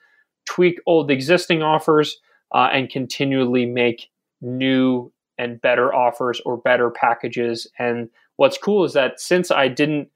tweak 0.47 0.79
old 0.87 1.11
existing 1.11 1.63
offers, 1.63 2.21
uh, 2.55 2.69
and 2.73 2.89
continually 2.89 3.67
make 3.67 4.09
new 4.41 5.13
and 5.39 5.61
better 5.61 5.95
offers 5.95 6.41
or 6.45 6.57
better 6.57 6.91
packages. 6.91 7.67
And 7.79 8.09
what's 8.37 8.59
cool 8.59 8.85
is 8.85 8.93
that 8.93 9.21
since 9.21 9.51
I 9.51 9.69
didn't 9.69 10.09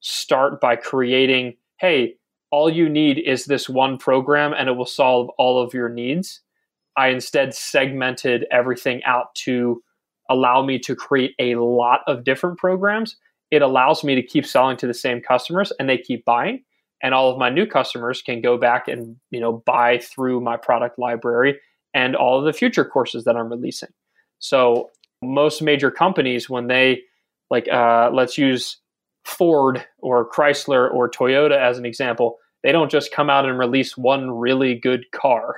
start 0.00 0.60
by 0.60 0.76
creating, 0.76 1.56
hey, 1.78 2.16
all 2.50 2.70
you 2.70 2.88
need 2.88 3.18
is 3.18 3.46
this 3.46 3.68
one 3.68 3.96
program 3.96 4.52
and 4.52 4.68
it 4.68 4.72
will 4.72 4.86
solve 4.86 5.30
all 5.38 5.62
of 5.62 5.72
your 5.72 5.88
needs, 5.88 6.40
I 6.96 7.08
instead 7.08 7.54
segmented 7.54 8.46
everything 8.50 9.02
out 9.04 9.34
to 9.36 9.82
allow 10.30 10.64
me 10.64 10.78
to 10.80 10.94
create 10.94 11.34
a 11.38 11.56
lot 11.56 12.00
of 12.06 12.24
different 12.24 12.58
programs. 12.58 13.16
It 13.50 13.62
allows 13.62 14.04
me 14.04 14.14
to 14.14 14.22
keep 14.22 14.46
selling 14.46 14.76
to 14.78 14.86
the 14.86 14.94
same 14.94 15.20
customers 15.20 15.72
and 15.78 15.88
they 15.88 15.98
keep 15.98 16.24
buying. 16.24 16.62
And 17.02 17.14
all 17.14 17.30
of 17.30 17.38
my 17.38 17.50
new 17.50 17.66
customers 17.66 18.22
can 18.22 18.40
go 18.40 18.56
back 18.56 18.88
and 18.88 19.16
you 19.30 19.40
know 19.40 19.62
buy 19.66 19.98
through 19.98 20.40
my 20.40 20.56
product 20.56 20.98
library 20.98 21.58
and 21.94 22.16
all 22.16 22.38
of 22.38 22.44
the 22.44 22.52
future 22.52 22.84
courses 22.84 23.24
that 23.24 23.36
I'm 23.36 23.50
releasing. 23.50 23.90
So 24.38 24.90
most 25.22 25.62
major 25.62 25.90
companies, 25.90 26.50
when 26.50 26.66
they 26.66 27.02
like, 27.50 27.68
uh, 27.68 28.10
let's 28.12 28.38
use 28.38 28.78
Ford 29.24 29.84
or 29.98 30.28
Chrysler 30.28 30.92
or 30.92 31.10
Toyota 31.10 31.56
as 31.56 31.78
an 31.78 31.86
example, 31.86 32.38
they 32.62 32.72
don't 32.72 32.90
just 32.90 33.12
come 33.12 33.30
out 33.30 33.44
and 33.44 33.58
release 33.58 33.96
one 33.96 34.30
really 34.30 34.74
good 34.74 35.10
car, 35.12 35.56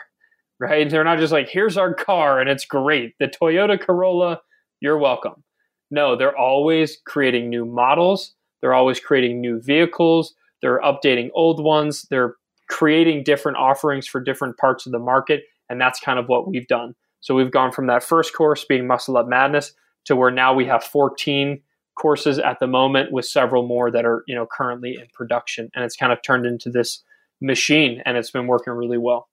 right? 0.58 0.88
They're 0.88 1.04
not 1.04 1.18
just 1.18 1.32
like, 1.32 1.48
here's 1.48 1.76
our 1.76 1.94
car 1.94 2.40
and 2.40 2.48
it's 2.48 2.64
great. 2.64 3.14
The 3.18 3.28
Toyota 3.28 3.80
Corolla, 3.80 4.40
you're 4.80 4.98
welcome. 4.98 5.42
No, 5.90 6.16
they're 6.16 6.36
always 6.36 6.98
creating 7.06 7.50
new 7.50 7.64
models. 7.64 8.34
They're 8.60 8.74
always 8.74 9.00
creating 9.00 9.40
new 9.40 9.60
vehicles. 9.60 10.34
They're 10.62 10.80
updating 10.80 11.30
old 11.34 11.62
ones. 11.62 12.06
They're 12.10 12.36
creating 12.68 13.24
different 13.24 13.58
offerings 13.58 14.06
for 14.06 14.20
different 14.20 14.56
parts 14.56 14.86
of 14.86 14.92
the 14.92 14.98
market. 14.98 15.44
And 15.68 15.80
that's 15.80 16.00
kind 16.00 16.18
of 16.18 16.28
what 16.28 16.48
we've 16.48 16.66
done. 16.66 16.94
So 17.20 17.34
we've 17.34 17.50
gone 17.50 17.72
from 17.72 17.86
that 17.86 18.02
first 18.02 18.34
course 18.34 18.64
being 18.64 18.86
Muscle 18.86 19.16
Up 19.16 19.26
Madness 19.26 19.72
to 20.06 20.16
where 20.16 20.30
now 20.30 20.54
we 20.54 20.66
have 20.66 20.84
14 20.84 21.60
courses 21.96 22.38
at 22.38 22.58
the 22.60 22.66
moment 22.66 23.12
with 23.12 23.24
several 23.24 23.66
more 23.66 23.90
that 23.90 24.04
are, 24.04 24.24
you 24.26 24.34
know, 24.34 24.46
currently 24.46 24.94
in 24.94 25.06
production. 25.12 25.70
And 25.74 25.84
it's 25.84 25.96
kind 25.96 26.12
of 26.12 26.20
turned 26.22 26.44
into 26.44 26.70
this 26.70 27.02
machine 27.40 28.02
and 28.04 28.16
it's 28.16 28.30
been 28.30 28.46
working 28.46 28.72
really 28.72 28.98
well. 28.98 29.28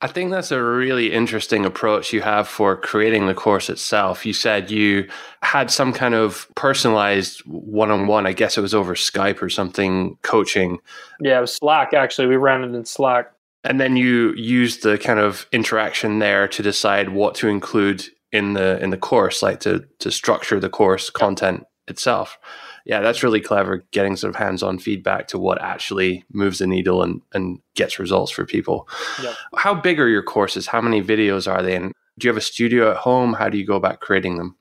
I 0.00 0.06
think 0.08 0.30
that's 0.30 0.50
a 0.50 0.62
really 0.62 1.12
interesting 1.12 1.64
approach 1.64 2.12
you 2.12 2.20
have 2.20 2.46
for 2.46 2.76
creating 2.76 3.26
the 3.26 3.34
course 3.34 3.70
itself. 3.70 4.26
You 4.26 4.32
said 4.32 4.70
you 4.70 5.08
had 5.42 5.70
some 5.70 5.92
kind 5.92 6.14
of 6.14 6.46
personalized 6.56 7.40
one 7.46 7.90
on 7.90 8.06
one, 8.06 8.26
I 8.26 8.32
guess 8.32 8.58
it 8.58 8.60
was 8.60 8.74
over 8.74 8.94
Skype 8.94 9.40
or 9.40 9.48
something, 9.48 10.18
coaching. 10.22 10.78
Yeah, 11.20 11.38
it 11.38 11.42
was 11.42 11.54
Slack 11.54 11.94
actually. 11.94 12.26
We 12.26 12.36
ran 12.36 12.64
it 12.64 12.74
in 12.74 12.84
Slack. 12.84 13.32
And 13.62 13.80
then 13.80 13.96
you 13.96 14.34
used 14.34 14.82
the 14.82 14.98
kind 14.98 15.18
of 15.18 15.46
interaction 15.52 16.18
there 16.18 16.48
to 16.48 16.62
decide 16.62 17.10
what 17.10 17.34
to 17.36 17.48
include 17.48 18.04
in 18.30 18.52
the 18.52 18.78
in 18.82 18.90
the 18.90 18.98
course, 18.98 19.42
like 19.42 19.60
to 19.60 19.86
to 20.00 20.10
structure 20.10 20.60
the 20.60 20.68
course 20.68 21.08
content 21.08 21.64
itself. 21.88 22.36
Yeah, 22.84 23.00
that's 23.00 23.22
really 23.22 23.40
clever. 23.40 23.82
Getting 23.92 24.16
sort 24.16 24.34
of 24.34 24.36
hands-on 24.36 24.78
feedback 24.78 25.28
to 25.28 25.38
what 25.38 25.60
actually 25.62 26.24
moves 26.32 26.58
the 26.58 26.66
needle 26.66 27.02
and 27.02 27.22
and 27.32 27.60
gets 27.74 27.98
results 27.98 28.30
for 28.30 28.44
people. 28.44 28.88
Yep. 29.22 29.34
How 29.56 29.74
big 29.74 29.98
are 29.98 30.08
your 30.08 30.22
courses? 30.22 30.66
How 30.66 30.80
many 30.80 31.02
videos 31.02 31.50
are 31.50 31.62
they? 31.62 31.76
And 31.76 31.92
do 32.18 32.26
you 32.26 32.30
have 32.30 32.36
a 32.36 32.42
studio 32.42 32.90
at 32.90 32.98
home? 32.98 33.32
How 33.32 33.48
do 33.48 33.56
you 33.56 33.66
go 33.66 33.74
about 33.74 34.00
creating 34.00 34.36
them? 34.36 34.56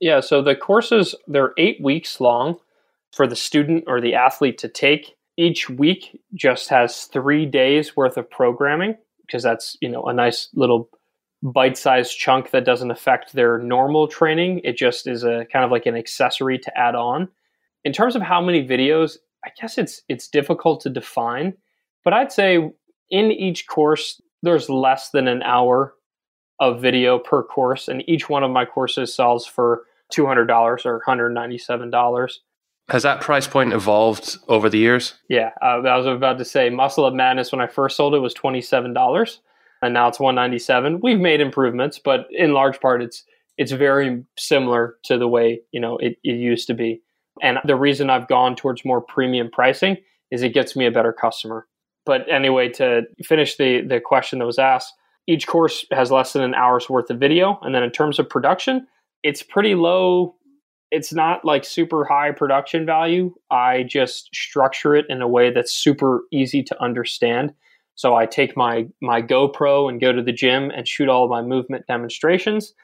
Yeah, 0.00 0.20
so 0.20 0.42
the 0.42 0.54
courses 0.54 1.14
they're 1.26 1.54
eight 1.56 1.80
weeks 1.80 2.20
long 2.20 2.58
for 3.12 3.26
the 3.26 3.36
student 3.36 3.84
or 3.86 4.00
the 4.00 4.14
athlete 4.14 4.58
to 4.58 4.68
take 4.68 5.16
each 5.36 5.70
week 5.70 6.20
just 6.34 6.68
has 6.68 7.04
three 7.04 7.46
days 7.46 7.96
worth 7.96 8.16
of 8.16 8.30
programming 8.30 8.96
because 9.26 9.42
that's 9.42 9.76
you 9.80 9.88
know 9.88 10.04
a 10.04 10.12
nice 10.12 10.48
little 10.54 10.88
bite-sized 11.42 12.16
chunk 12.16 12.50
that 12.50 12.64
doesn't 12.64 12.90
affect 12.90 13.32
their 13.32 13.58
normal 13.58 14.08
training 14.08 14.60
it 14.64 14.76
just 14.76 15.06
is 15.06 15.24
a 15.24 15.46
kind 15.52 15.64
of 15.64 15.70
like 15.70 15.86
an 15.86 15.96
accessory 15.96 16.58
to 16.58 16.76
add 16.78 16.94
on 16.94 17.28
in 17.84 17.92
terms 17.92 18.16
of 18.16 18.22
how 18.22 18.40
many 18.40 18.66
videos 18.66 19.18
i 19.44 19.50
guess 19.60 19.78
it's 19.78 20.02
it's 20.08 20.28
difficult 20.28 20.80
to 20.80 20.90
define 20.90 21.54
but 22.04 22.12
i'd 22.12 22.32
say 22.32 22.70
in 23.10 23.32
each 23.32 23.66
course 23.66 24.20
there's 24.42 24.68
less 24.68 25.10
than 25.10 25.28
an 25.28 25.42
hour 25.42 25.94
of 26.60 26.80
video 26.80 27.18
per 27.18 27.42
course 27.42 27.88
and 27.88 28.02
each 28.08 28.28
one 28.28 28.44
of 28.44 28.50
my 28.50 28.64
courses 28.64 29.12
sells 29.12 29.44
for 29.46 29.82
$200 30.12 30.86
or 30.86 31.02
$197 31.06 32.30
has 32.88 33.02
that 33.02 33.20
price 33.20 33.46
point 33.46 33.72
evolved 33.72 34.36
over 34.48 34.68
the 34.68 34.78
years? 34.78 35.14
Yeah, 35.28 35.50
uh, 35.62 35.80
I 35.80 35.96
was 35.96 36.06
about 36.06 36.38
to 36.38 36.44
say 36.44 36.68
Muscle 36.68 37.06
Up 37.06 37.14
Madness 37.14 37.50
when 37.50 37.60
I 37.60 37.66
first 37.66 37.96
sold 37.96 38.14
it 38.14 38.18
was 38.18 38.34
twenty 38.34 38.60
seven 38.60 38.92
dollars, 38.92 39.40
and 39.80 39.94
now 39.94 40.08
it's 40.08 40.20
one 40.20 40.34
ninety 40.34 40.58
seven. 40.58 41.00
We've 41.00 41.20
made 41.20 41.40
improvements, 41.40 41.98
but 41.98 42.26
in 42.30 42.52
large 42.52 42.80
part, 42.80 43.02
it's 43.02 43.24
it's 43.56 43.72
very 43.72 44.22
similar 44.36 44.96
to 45.04 45.16
the 45.16 45.28
way 45.28 45.62
you 45.72 45.80
know 45.80 45.96
it, 45.96 46.18
it 46.22 46.34
used 46.34 46.66
to 46.66 46.74
be. 46.74 47.00
And 47.42 47.58
the 47.64 47.76
reason 47.76 48.10
I've 48.10 48.28
gone 48.28 48.56
towards 48.56 48.84
more 48.84 49.00
premium 49.00 49.50
pricing 49.50 49.96
is 50.30 50.42
it 50.42 50.54
gets 50.54 50.76
me 50.76 50.86
a 50.86 50.90
better 50.90 51.12
customer. 51.12 51.66
But 52.06 52.28
anyway, 52.30 52.68
to 52.70 53.02
finish 53.24 53.56
the 53.56 53.80
the 53.80 54.00
question 54.00 54.38
that 54.38 54.46
was 54.46 54.58
asked, 54.58 54.92
each 55.26 55.46
course 55.46 55.84
has 55.90 56.10
less 56.10 56.32
than 56.32 56.42
an 56.42 56.54
hour's 56.54 56.88
worth 56.88 57.10
of 57.10 57.18
video, 57.18 57.58
and 57.62 57.74
then 57.74 57.82
in 57.82 57.90
terms 57.90 58.18
of 58.18 58.28
production, 58.28 58.86
it's 59.22 59.42
pretty 59.42 59.74
low. 59.74 60.36
It's 60.90 61.12
not 61.12 61.44
like 61.44 61.64
super 61.64 62.04
high 62.04 62.30
production 62.30 62.86
value. 62.86 63.34
I 63.50 63.84
just 63.84 64.28
structure 64.34 64.94
it 64.94 65.06
in 65.08 65.22
a 65.22 65.28
way 65.28 65.50
that's 65.50 65.72
super 65.72 66.22
easy 66.30 66.62
to 66.62 66.82
understand. 66.82 67.54
So 67.96 68.14
I 68.14 68.26
take 68.26 68.56
my 68.56 68.86
my 69.00 69.22
GoPro 69.22 69.88
and 69.88 70.00
go 70.00 70.12
to 70.12 70.22
the 70.22 70.32
gym 70.32 70.70
and 70.70 70.86
shoot 70.86 71.08
all 71.08 71.24
of 71.24 71.30
my 71.30 71.42
movement 71.42 71.86
demonstrations 71.86 72.74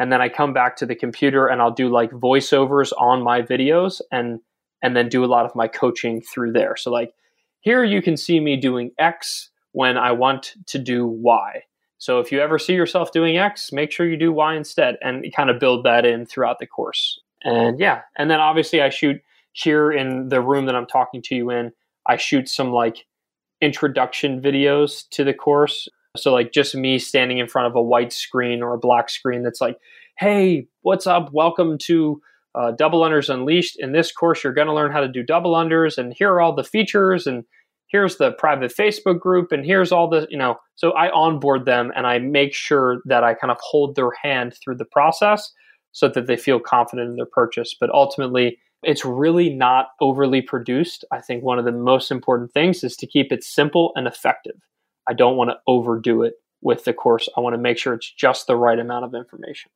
and 0.00 0.10
then 0.10 0.22
I 0.22 0.30
come 0.30 0.54
back 0.54 0.76
to 0.76 0.86
the 0.86 0.94
computer 0.94 1.46
and 1.46 1.60
I'll 1.60 1.70
do 1.70 1.90
like 1.90 2.10
voiceovers 2.10 2.90
on 2.98 3.22
my 3.22 3.42
videos 3.42 4.00
and 4.10 4.40
and 4.82 4.96
then 4.96 5.10
do 5.10 5.22
a 5.22 5.26
lot 5.26 5.44
of 5.44 5.54
my 5.54 5.68
coaching 5.68 6.22
through 6.22 6.54
there. 6.54 6.74
So 6.74 6.90
like 6.90 7.12
here 7.60 7.84
you 7.84 8.00
can 8.00 8.16
see 8.16 8.40
me 8.40 8.56
doing 8.56 8.92
X 8.98 9.50
when 9.72 9.98
I 9.98 10.12
want 10.12 10.54
to 10.68 10.78
do 10.78 11.06
Y. 11.06 11.64
So 11.98 12.18
if 12.18 12.32
you 12.32 12.40
ever 12.40 12.58
see 12.58 12.72
yourself 12.72 13.12
doing 13.12 13.36
X, 13.36 13.72
make 13.72 13.92
sure 13.92 14.08
you 14.08 14.16
do 14.16 14.32
Y 14.32 14.56
instead 14.56 14.96
and 15.02 15.22
kind 15.36 15.50
of 15.50 15.60
build 15.60 15.84
that 15.84 16.06
in 16.06 16.24
throughout 16.24 16.60
the 16.60 16.66
course. 16.66 17.20
And 17.44 17.78
yeah, 17.78 18.00
and 18.16 18.30
then 18.30 18.40
obviously 18.40 18.80
I 18.80 18.88
shoot 18.88 19.20
here 19.52 19.92
in 19.92 20.30
the 20.30 20.40
room 20.40 20.64
that 20.64 20.74
I'm 20.74 20.86
talking 20.86 21.20
to 21.24 21.34
you 21.34 21.50
in, 21.50 21.72
I 22.06 22.16
shoot 22.16 22.48
some 22.48 22.72
like 22.72 23.04
introduction 23.60 24.40
videos 24.40 25.06
to 25.10 25.24
the 25.24 25.34
course 25.34 25.88
so 26.16 26.32
like 26.32 26.52
just 26.52 26.74
me 26.74 26.98
standing 26.98 27.38
in 27.38 27.46
front 27.46 27.68
of 27.68 27.76
a 27.76 27.82
white 27.82 28.12
screen 28.12 28.62
or 28.62 28.74
a 28.74 28.78
black 28.78 29.08
screen 29.08 29.42
that's 29.42 29.60
like, 29.60 29.78
hey, 30.18 30.66
what's 30.82 31.06
up? 31.06 31.32
Welcome 31.32 31.78
to 31.78 32.20
uh, 32.56 32.72
Double 32.72 33.02
Unders 33.02 33.32
Unleashed. 33.32 33.76
In 33.78 33.92
this 33.92 34.10
course, 34.10 34.42
you're 34.42 34.52
going 34.52 34.66
to 34.66 34.74
learn 34.74 34.90
how 34.90 35.00
to 35.00 35.08
do 35.08 35.22
double 35.22 35.54
unders, 35.54 35.98
and 35.98 36.12
here 36.12 36.32
are 36.32 36.40
all 36.40 36.54
the 36.54 36.64
features, 36.64 37.26
and 37.26 37.44
here's 37.86 38.16
the 38.16 38.32
private 38.32 38.72
Facebook 38.76 39.20
group, 39.20 39.52
and 39.52 39.64
here's 39.64 39.92
all 39.92 40.08
the, 40.08 40.26
you 40.30 40.38
know. 40.38 40.56
So 40.74 40.90
I 40.92 41.10
onboard 41.10 41.64
them 41.64 41.92
and 41.94 42.06
I 42.06 42.18
make 42.18 42.54
sure 42.54 43.02
that 43.04 43.22
I 43.22 43.34
kind 43.34 43.50
of 43.50 43.58
hold 43.60 43.94
their 43.94 44.10
hand 44.22 44.54
through 44.62 44.76
the 44.76 44.84
process 44.84 45.52
so 45.92 46.08
that 46.08 46.26
they 46.26 46.36
feel 46.36 46.58
confident 46.58 47.10
in 47.10 47.16
their 47.16 47.26
purchase. 47.26 47.76
But 47.78 47.90
ultimately, 47.90 48.58
it's 48.82 49.04
really 49.04 49.50
not 49.50 49.88
overly 50.00 50.40
produced. 50.40 51.04
I 51.12 51.20
think 51.20 51.44
one 51.44 51.58
of 51.58 51.64
the 51.66 51.72
most 51.72 52.10
important 52.10 52.52
things 52.52 52.82
is 52.82 52.96
to 52.96 53.06
keep 53.06 53.30
it 53.30 53.44
simple 53.44 53.92
and 53.94 54.08
effective. 54.08 54.56
I 55.10 55.12
don't 55.12 55.36
want 55.36 55.50
to 55.50 55.58
overdo 55.66 56.22
it 56.22 56.34
with 56.62 56.84
the 56.84 56.92
course. 56.92 57.28
I 57.36 57.40
want 57.40 57.54
to 57.54 57.58
make 57.58 57.78
sure 57.78 57.94
it's 57.94 58.10
just 58.10 58.46
the 58.46 58.56
right 58.56 58.78
amount 58.78 59.04
of 59.04 59.14
information. 59.14 59.72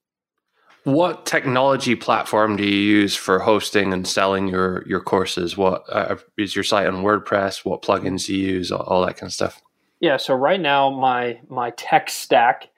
What 0.84 1.26
technology 1.26 1.96
platform 1.96 2.56
do 2.56 2.62
you 2.62 2.76
use 2.76 3.16
for 3.16 3.40
hosting 3.40 3.92
and 3.92 4.06
selling 4.06 4.46
your 4.46 4.86
your 4.86 5.00
courses? 5.00 5.56
What 5.56 5.82
uh, 5.88 6.16
is 6.38 6.54
your 6.54 6.62
site 6.62 6.86
on 6.86 7.02
WordPress? 7.02 7.64
What 7.64 7.82
plugins 7.82 8.26
do 8.26 8.36
you 8.36 8.46
use? 8.46 8.70
All, 8.70 8.82
all 8.82 9.06
that 9.06 9.16
kind 9.16 9.28
of 9.28 9.32
stuff. 9.32 9.60
Yeah, 10.00 10.18
so 10.18 10.34
right 10.34 10.60
now 10.60 10.90
my 10.90 11.40
my 11.48 11.70
tech 11.70 12.10
stack 12.10 12.68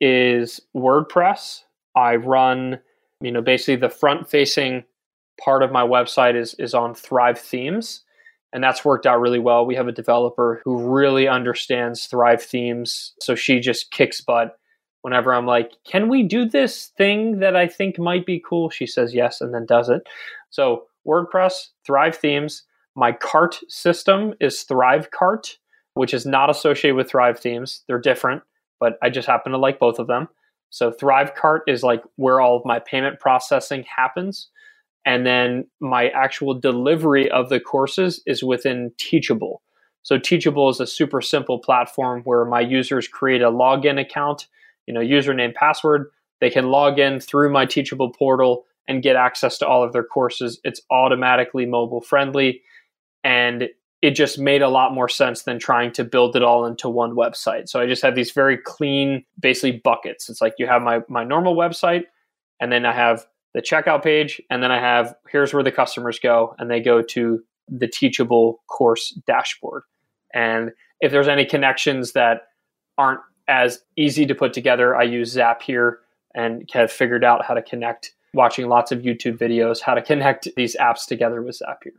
is 0.00 0.60
WordPress. 0.74 1.64
I 1.94 2.16
run, 2.16 2.78
you 3.20 3.32
know, 3.32 3.42
basically 3.42 3.76
the 3.76 3.90
front 3.90 4.30
facing 4.30 4.84
part 5.38 5.62
of 5.62 5.72
my 5.72 5.82
website 5.82 6.36
is 6.36 6.54
is 6.54 6.72
on 6.72 6.94
Thrive 6.94 7.38
Themes 7.38 8.02
and 8.52 8.62
that's 8.62 8.84
worked 8.84 9.06
out 9.06 9.20
really 9.20 9.38
well. 9.38 9.66
We 9.66 9.74
have 9.74 9.88
a 9.88 9.92
developer 9.92 10.60
who 10.64 10.78
really 10.78 11.28
understands 11.28 12.06
Thrive 12.06 12.42
themes, 12.42 13.14
so 13.20 13.34
she 13.34 13.60
just 13.60 13.90
kicks 13.90 14.20
butt. 14.20 14.58
Whenever 15.02 15.32
I'm 15.32 15.46
like, 15.46 15.72
"Can 15.84 16.08
we 16.08 16.22
do 16.22 16.44
this 16.44 16.88
thing 16.98 17.38
that 17.40 17.54
I 17.54 17.68
think 17.68 17.98
might 17.98 18.26
be 18.26 18.42
cool?" 18.44 18.70
She 18.70 18.86
says 18.86 19.14
yes 19.14 19.40
and 19.40 19.54
then 19.54 19.66
does 19.66 19.88
it. 19.88 20.08
So, 20.50 20.86
WordPress, 21.06 21.68
Thrive 21.86 22.16
themes, 22.16 22.64
my 22.96 23.12
cart 23.12 23.60
system 23.68 24.34
is 24.40 24.62
Thrive 24.62 25.10
Cart, 25.10 25.58
which 25.94 26.12
is 26.12 26.26
not 26.26 26.50
associated 26.50 26.96
with 26.96 27.10
Thrive 27.10 27.38
themes. 27.38 27.84
They're 27.86 28.00
different, 28.00 28.42
but 28.80 28.98
I 29.02 29.10
just 29.10 29.28
happen 29.28 29.52
to 29.52 29.58
like 29.58 29.78
both 29.78 29.98
of 29.98 30.08
them. 30.08 30.28
So, 30.70 30.90
Thrive 30.90 31.34
Cart 31.34 31.62
is 31.66 31.82
like 31.82 32.02
where 32.16 32.40
all 32.40 32.56
of 32.56 32.64
my 32.64 32.78
payment 32.78 33.20
processing 33.20 33.84
happens 33.84 34.48
and 35.08 35.24
then 35.24 35.66
my 35.80 36.10
actual 36.10 36.52
delivery 36.52 37.30
of 37.30 37.48
the 37.48 37.58
courses 37.58 38.22
is 38.26 38.44
within 38.44 38.92
Teachable. 38.98 39.62
So 40.02 40.18
Teachable 40.18 40.68
is 40.68 40.80
a 40.80 40.86
super 40.86 41.22
simple 41.22 41.58
platform 41.58 42.20
where 42.24 42.44
my 42.44 42.60
users 42.60 43.08
create 43.08 43.40
a 43.40 43.50
login 43.50 43.98
account, 43.98 44.48
you 44.86 44.92
know, 44.92 45.00
username, 45.00 45.54
password. 45.54 46.10
They 46.42 46.50
can 46.50 46.66
log 46.66 46.98
in 46.98 47.20
through 47.20 47.50
my 47.50 47.64
Teachable 47.64 48.12
portal 48.12 48.66
and 48.86 49.02
get 49.02 49.16
access 49.16 49.56
to 49.58 49.66
all 49.66 49.82
of 49.82 49.94
their 49.94 50.04
courses. 50.04 50.60
It's 50.62 50.82
automatically 50.90 51.64
mobile 51.64 52.02
friendly 52.02 52.60
and 53.24 53.70
it 54.02 54.10
just 54.10 54.38
made 54.38 54.60
a 54.60 54.68
lot 54.68 54.92
more 54.92 55.08
sense 55.08 55.44
than 55.44 55.58
trying 55.58 55.90
to 55.92 56.04
build 56.04 56.36
it 56.36 56.42
all 56.42 56.66
into 56.66 56.90
one 56.90 57.16
website. 57.16 57.70
So 57.70 57.80
I 57.80 57.86
just 57.86 58.02
have 58.02 58.14
these 58.14 58.32
very 58.32 58.58
clean 58.58 59.24
basically 59.40 59.80
buckets. 59.82 60.28
It's 60.28 60.42
like 60.42 60.52
you 60.58 60.66
have 60.66 60.82
my 60.82 61.00
my 61.08 61.24
normal 61.24 61.56
website 61.56 62.04
and 62.60 62.70
then 62.70 62.84
I 62.84 62.92
have 62.92 63.24
the 63.54 63.62
checkout 63.62 64.02
page, 64.02 64.40
and 64.50 64.62
then 64.62 64.70
I 64.70 64.78
have 64.78 65.14
here's 65.30 65.54
where 65.54 65.62
the 65.62 65.72
customers 65.72 66.18
go, 66.18 66.54
and 66.58 66.70
they 66.70 66.80
go 66.80 67.02
to 67.02 67.42
the 67.68 67.88
teachable 67.88 68.62
course 68.68 69.10
dashboard. 69.26 69.82
And 70.34 70.72
if 71.00 71.12
there's 71.12 71.28
any 71.28 71.44
connections 71.44 72.12
that 72.12 72.42
aren't 72.96 73.20
as 73.46 73.80
easy 73.96 74.26
to 74.26 74.34
put 74.34 74.52
together, 74.52 74.96
I 74.96 75.04
use 75.04 75.34
Zapier 75.34 75.96
and 76.34 76.68
have 76.72 76.92
figured 76.92 77.24
out 77.24 77.44
how 77.44 77.54
to 77.54 77.62
connect, 77.62 78.12
watching 78.34 78.68
lots 78.68 78.92
of 78.92 79.00
YouTube 79.00 79.38
videos, 79.38 79.80
how 79.80 79.94
to 79.94 80.02
connect 80.02 80.48
these 80.56 80.76
apps 80.76 81.06
together 81.06 81.42
with 81.42 81.58
Zapier. 81.58 81.92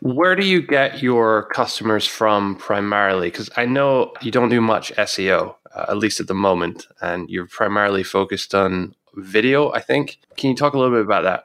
Where 0.00 0.34
do 0.34 0.44
you 0.44 0.60
get 0.60 1.02
your 1.02 1.44
customers 1.46 2.06
from 2.06 2.56
primarily? 2.56 3.30
Because 3.30 3.48
I 3.56 3.64
know 3.66 4.12
you 4.20 4.30
don't 4.30 4.48
do 4.48 4.60
much 4.60 4.92
SEO, 4.96 5.54
uh, 5.74 5.86
at 5.88 5.98
least 5.98 6.20
at 6.20 6.26
the 6.26 6.34
moment, 6.34 6.86
and 7.00 7.28
you're 7.30 7.46
primarily 7.46 8.02
focused 8.02 8.54
on 8.54 8.94
video, 9.16 9.72
I 9.72 9.80
think. 9.80 10.18
Can 10.36 10.50
you 10.50 10.56
talk 10.56 10.74
a 10.74 10.78
little 10.78 10.94
bit 10.94 11.04
about 11.04 11.24
that? 11.24 11.44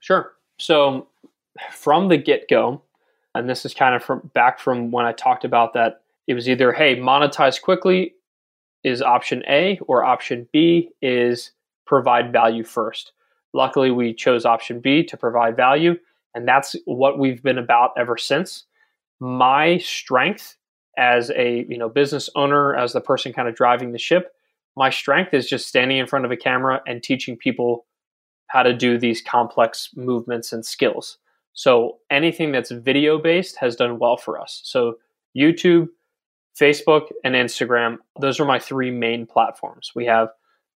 Sure. 0.00 0.32
So, 0.58 1.08
from 1.72 2.08
the 2.08 2.16
get 2.16 2.48
go, 2.48 2.82
and 3.34 3.48
this 3.48 3.64
is 3.64 3.74
kind 3.74 3.94
of 3.94 4.02
from 4.02 4.30
back 4.34 4.58
from 4.58 4.90
when 4.90 5.06
I 5.06 5.12
talked 5.12 5.44
about 5.44 5.74
that, 5.74 6.02
it 6.26 6.34
was 6.34 6.48
either, 6.48 6.72
hey, 6.72 6.96
monetize 6.96 7.60
quickly 7.60 8.14
is 8.84 9.02
option 9.02 9.42
A, 9.48 9.78
or 9.86 10.04
option 10.04 10.48
B 10.52 10.90
is 11.00 11.52
provide 11.86 12.32
value 12.32 12.64
first. 12.64 13.12
Luckily, 13.52 13.90
we 13.90 14.14
chose 14.14 14.44
option 14.44 14.80
B 14.80 15.04
to 15.04 15.16
provide 15.16 15.56
value, 15.56 15.96
and 16.34 16.48
that's 16.48 16.74
what 16.84 17.18
we've 17.18 17.42
been 17.42 17.58
about 17.58 17.92
ever 17.96 18.16
since. 18.16 18.64
My 19.20 19.78
strength 19.78 20.56
as 20.98 21.30
a 21.30 21.64
you 21.68 21.78
know 21.78 21.88
business 21.88 22.28
owner, 22.34 22.74
as 22.74 22.92
the 22.92 23.00
person 23.00 23.32
kind 23.32 23.48
of 23.48 23.54
driving 23.54 23.92
the 23.92 23.98
ship, 23.98 24.34
my 24.76 24.90
strength 24.90 25.34
is 25.34 25.48
just 25.48 25.66
standing 25.66 25.98
in 25.98 26.06
front 26.06 26.24
of 26.24 26.30
a 26.30 26.36
camera 26.36 26.80
and 26.86 27.02
teaching 27.02 27.36
people 27.36 27.86
how 28.48 28.62
to 28.62 28.74
do 28.74 28.98
these 28.98 29.22
complex 29.22 29.90
movements 29.96 30.52
and 30.52 30.64
skills. 30.64 31.18
So 31.54 31.98
anything 32.10 32.52
that's 32.52 32.70
video 32.70 33.18
based 33.18 33.56
has 33.58 33.76
done 33.76 33.98
well 33.98 34.16
for 34.16 34.40
us. 34.40 34.60
So 34.64 34.96
YouTube, 35.36 35.88
Facebook, 36.58 37.08
and 37.24 37.34
Instagram, 37.34 37.98
those 38.20 38.40
are 38.40 38.44
my 38.44 38.58
three 38.58 38.90
main 38.90 39.26
platforms. 39.26 39.92
We 39.94 40.06
have 40.06 40.28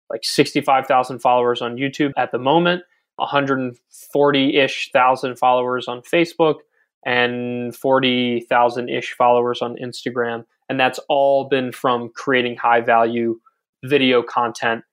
like 0.10 0.24
65,000 0.24 1.20
followers 1.20 1.62
on 1.62 1.78
YouTube 1.78 2.12
at 2.18 2.32
the 2.32 2.38
moment, 2.38 2.84
140 3.18 4.58
ish 4.58 4.92
thousand 4.92 5.38
followers 5.38 5.88
on 5.88 6.02
Facebook, 6.02 6.60
and 7.06 7.76
40,000 7.76 8.90
ish 8.90 9.14
followers 9.14 9.62
on 9.62 9.76
Instagram. 9.78 10.46
And 10.70 10.80
that's 10.80 11.00
all 11.10 11.48
been 11.48 11.72
from 11.72 12.10
creating 12.10 12.58
high 12.58 12.82
value 12.82 13.40
video 13.88 14.22
content. 14.24 14.84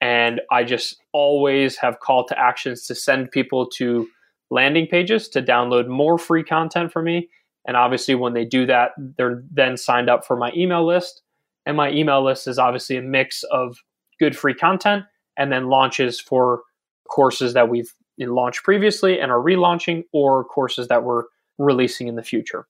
And 0.00 0.40
I 0.50 0.64
just 0.64 0.96
always 1.12 1.76
have 1.76 2.00
call 2.00 2.26
to 2.26 2.38
actions 2.38 2.86
to 2.86 2.94
send 2.94 3.30
people 3.30 3.68
to 3.76 4.08
landing 4.50 4.86
pages 4.86 5.28
to 5.28 5.42
download 5.42 5.86
more 5.86 6.18
free 6.18 6.44
content 6.44 6.92
for 6.92 7.02
me. 7.02 7.28
And 7.66 7.76
obviously, 7.76 8.14
when 8.16 8.34
they 8.34 8.44
do 8.44 8.66
that, 8.66 8.90
they're 9.16 9.42
then 9.50 9.76
signed 9.76 10.10
up 10.10 10.26
for 10.26 10.36
my 10.36 10.52
email 10.56 10.84
list. 10.84 11.22
And 11.64 11.76
my 11.76 11.90
email 11.92 12.24
list 12.24 12.48
is 12.48 12.58
obviously 12.58 12.96
a 12.96 13.02
mix 13.02 13.44
of 13.44 13.76
good 14.18 14.36
free 14.36 14.54
content 14.54 15.04
and 15.36 15.52
then 15.52 15.68
launches 15.68 16.20
for 16.20 16.62
courses 17.08 17.54
that 17.54 17.68
we've 17.68 17.92
launched 18.18 18.62
previously 18.64 19.20
and 19.20 19.30
are 19.30 19.40
relaunching 19.40 20.04
or 20.12 20.44
courses 20.44 20.88
that 20.88 21.04
we're 21.04 21.24
releasing 21.58 22.08
in 22.08 22.16
the 22.16 22.22
future. 22.22 22.66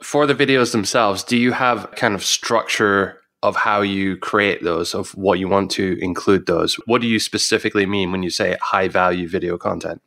For 0.00 0.26
the 0.26 0.34
videos 0.34 0.72
themselves, 0.72 1.22
do 1.22 1.36
you 1.36 1.52
have 1.52 1.90
kind 1.92 2.14
of 2.14 2.24
structure 2.24 3.20
of 3.44 3.54
how 3.54 3.82
you 3.82 4.16
create 4.16 4.64
those, 4.64 4.94
of 4.94 5.14
what 5.14 5.38
you 5.38 5.46
want 5.46 5.70
to 5.70 5.98
include 6.00 6.46
those. 6.46 6.76
What 6.86 7.02
do 7.02 7.06
you 7.06 7.18
specifically 7.18 7.84
mean 7.84 8.10
when 8.10 8.22
you 8.22 8.30
say 8.30 8.56
high 8.62 8.88
value 8.88 9.28
video 9.28 9.58
content? 9.58 10.00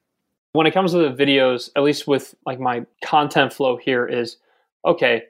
When 0.54 0.66
it 0.66 0.74
comes 0.74 0.92
to 0.94 0.98
the 0.98 1.14
videos, 1.14 1.70
at 1.76 1.84
least 1.84 2.08
with 2.08 2.34
like 2.48 2.60
my 2.60 2.88
content 3.06 3.54
flow 3.54 3.78
here 3.78 4.08
is 4.08 4.38
okay, 4.84 5.26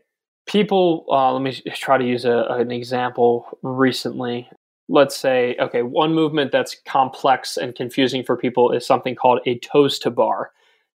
people, 0.47 1.05
uh, 1.12 1.34
let 1.34 1.41
me 1.41 1.51
try 1.76 1.97
to 1.97 2.05
use 2.05 2.24
a, 2.24 2.45
an 2.49 2.72
example 2.72 3.45
recently. 3.62 4.49
Let's 4.88 5.18
say, 5.18 5.58
okay, 5.60 5.82
one 5.82 6.14
movement 6.14 6.53
that's 6.53 6.78
complex 6.86 7.58
and 7.58 7.76
confusing 7.76 8.24
for 8.24 8.38
people 8.38 8.72
is 8.72 8.88
something 8.88 9.16
called 9.16 9.41
a 9.45 9.60
toes 9.60 9.99
to 9.99 10.10
bar. 10.10 10.51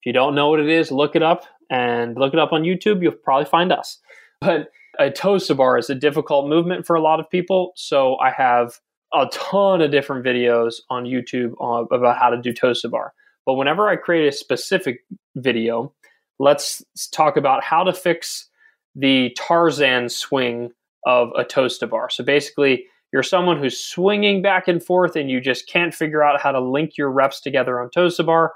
If 0.02 0.06
you 0.06 0.12
don't 0.12 0.36
know 0.36 0.50
what 0.50 0.60
it 0.60 0.68
is, 0.68 0.92
look 0.92 1.16
it 1.16 1.24
up 1.24 1.46
and 1.70 2.18
look 2.18 2.34
it 2.34 2.40
up 2.40 2.52
on 2.52 2.64
YouTube. 2.64 3.02
You'll 3.02 3.14
probably 3.14 3.46
find 3.46 3.72
us. 3.72 4.00
But 4.42 4.72
a 5.00 5.12
toes 5.12 5.48
to 5.48 5.56
bar 5.56 5.78
is 5.78 5.90
a 5.90 5.96
difficult 5.96 6.48
movement 6.48 6.86
for 6.86 6.96
a 6.96 7.02
lot 7.02 7.20
of 7.20 7.30
people. 7.30 7.72
So 7.76 8.18
I 8.18 8.32
have 8.32 8.80
a 9.14 9.28
ton 9.32 9.82
of 9.82 9.92
different 9.92 10.26
videos 10.26 10.76
on 10.90 11.06
YouTube 11.06 11.54
uh, 11.62 11.86
about 11.96 12.18
how 12.18 12.30
to 12.30 12.42
do 12.42 12.54
toes 12.54 12.82
to 12.82 12.90
bar. 12.90 13.14
But 13.46 13.54
whenever 13.54 13.88
I 13.88 13.96
create 13.96 14.28
a 14.28 14.32
specific 14.32 15.06
video, 15.36 15.94
let's 16.40 16.84
talk 17.12 17.38
about 17.38 17.64
how 17.64 17.84
to 17.84 17.94
fix 17.94 18.50
the 18.96 19.36
Tarzan 19.38 20.10
swing 20.10 20.72
of 21.06 21.30
a 21.38 21.44
toes 21.44 21.78
to 21.78 21.88
bar. 21.88 22.10
So 22.10 22.24
basically, 22.24 22.86
you're 23.14 23.24
someone 23.24 23.58
who's 23.58 23.80
swinging 23.80 24.42
back 24.42 24.68
and 24.68 24.84
forth 24.84 25.16
and 25.16 25.30
you 25.30 25.40
just 25.40 25.70
can't 25.70 25.94
figure 25.94 26.24
out 26.24 26.42
how 26.42 26.52
to 26.52 26.60
link 26.60 26.98
your 26.98 27.10
reps 27.10 27.40
together 27.40 27.80
on 27.80 27.90
toes 27.90 28.18
to 28.18 28.24
bar. 28.24 28.54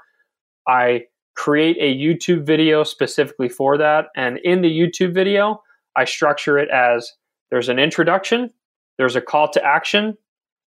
I 0.68 1.04
create 1.34 1.78
a 1.80 1.96
YouTube 1.96 2.44
video 2.44 2.84
specifically 2.84 3.48
for 3.48 3.78
that. 3.78 4.08
And 4.14 4.38
in 4.44 4.60
the 4.60 4.70
YouTube 4.70 5.14
video, 5.14 5.62
I 5.96 6.04
structure 6.04 6.58
it 6.58 6.70
as 6.70 7.12
there's 7.50 7.68
an 7.68 7.78
introduction, 7.78 8.50
there's 8.98 9.16
a 9.16 9.20
call 9.20 9.48
to 9.50 9.64
action, 9.64 10.16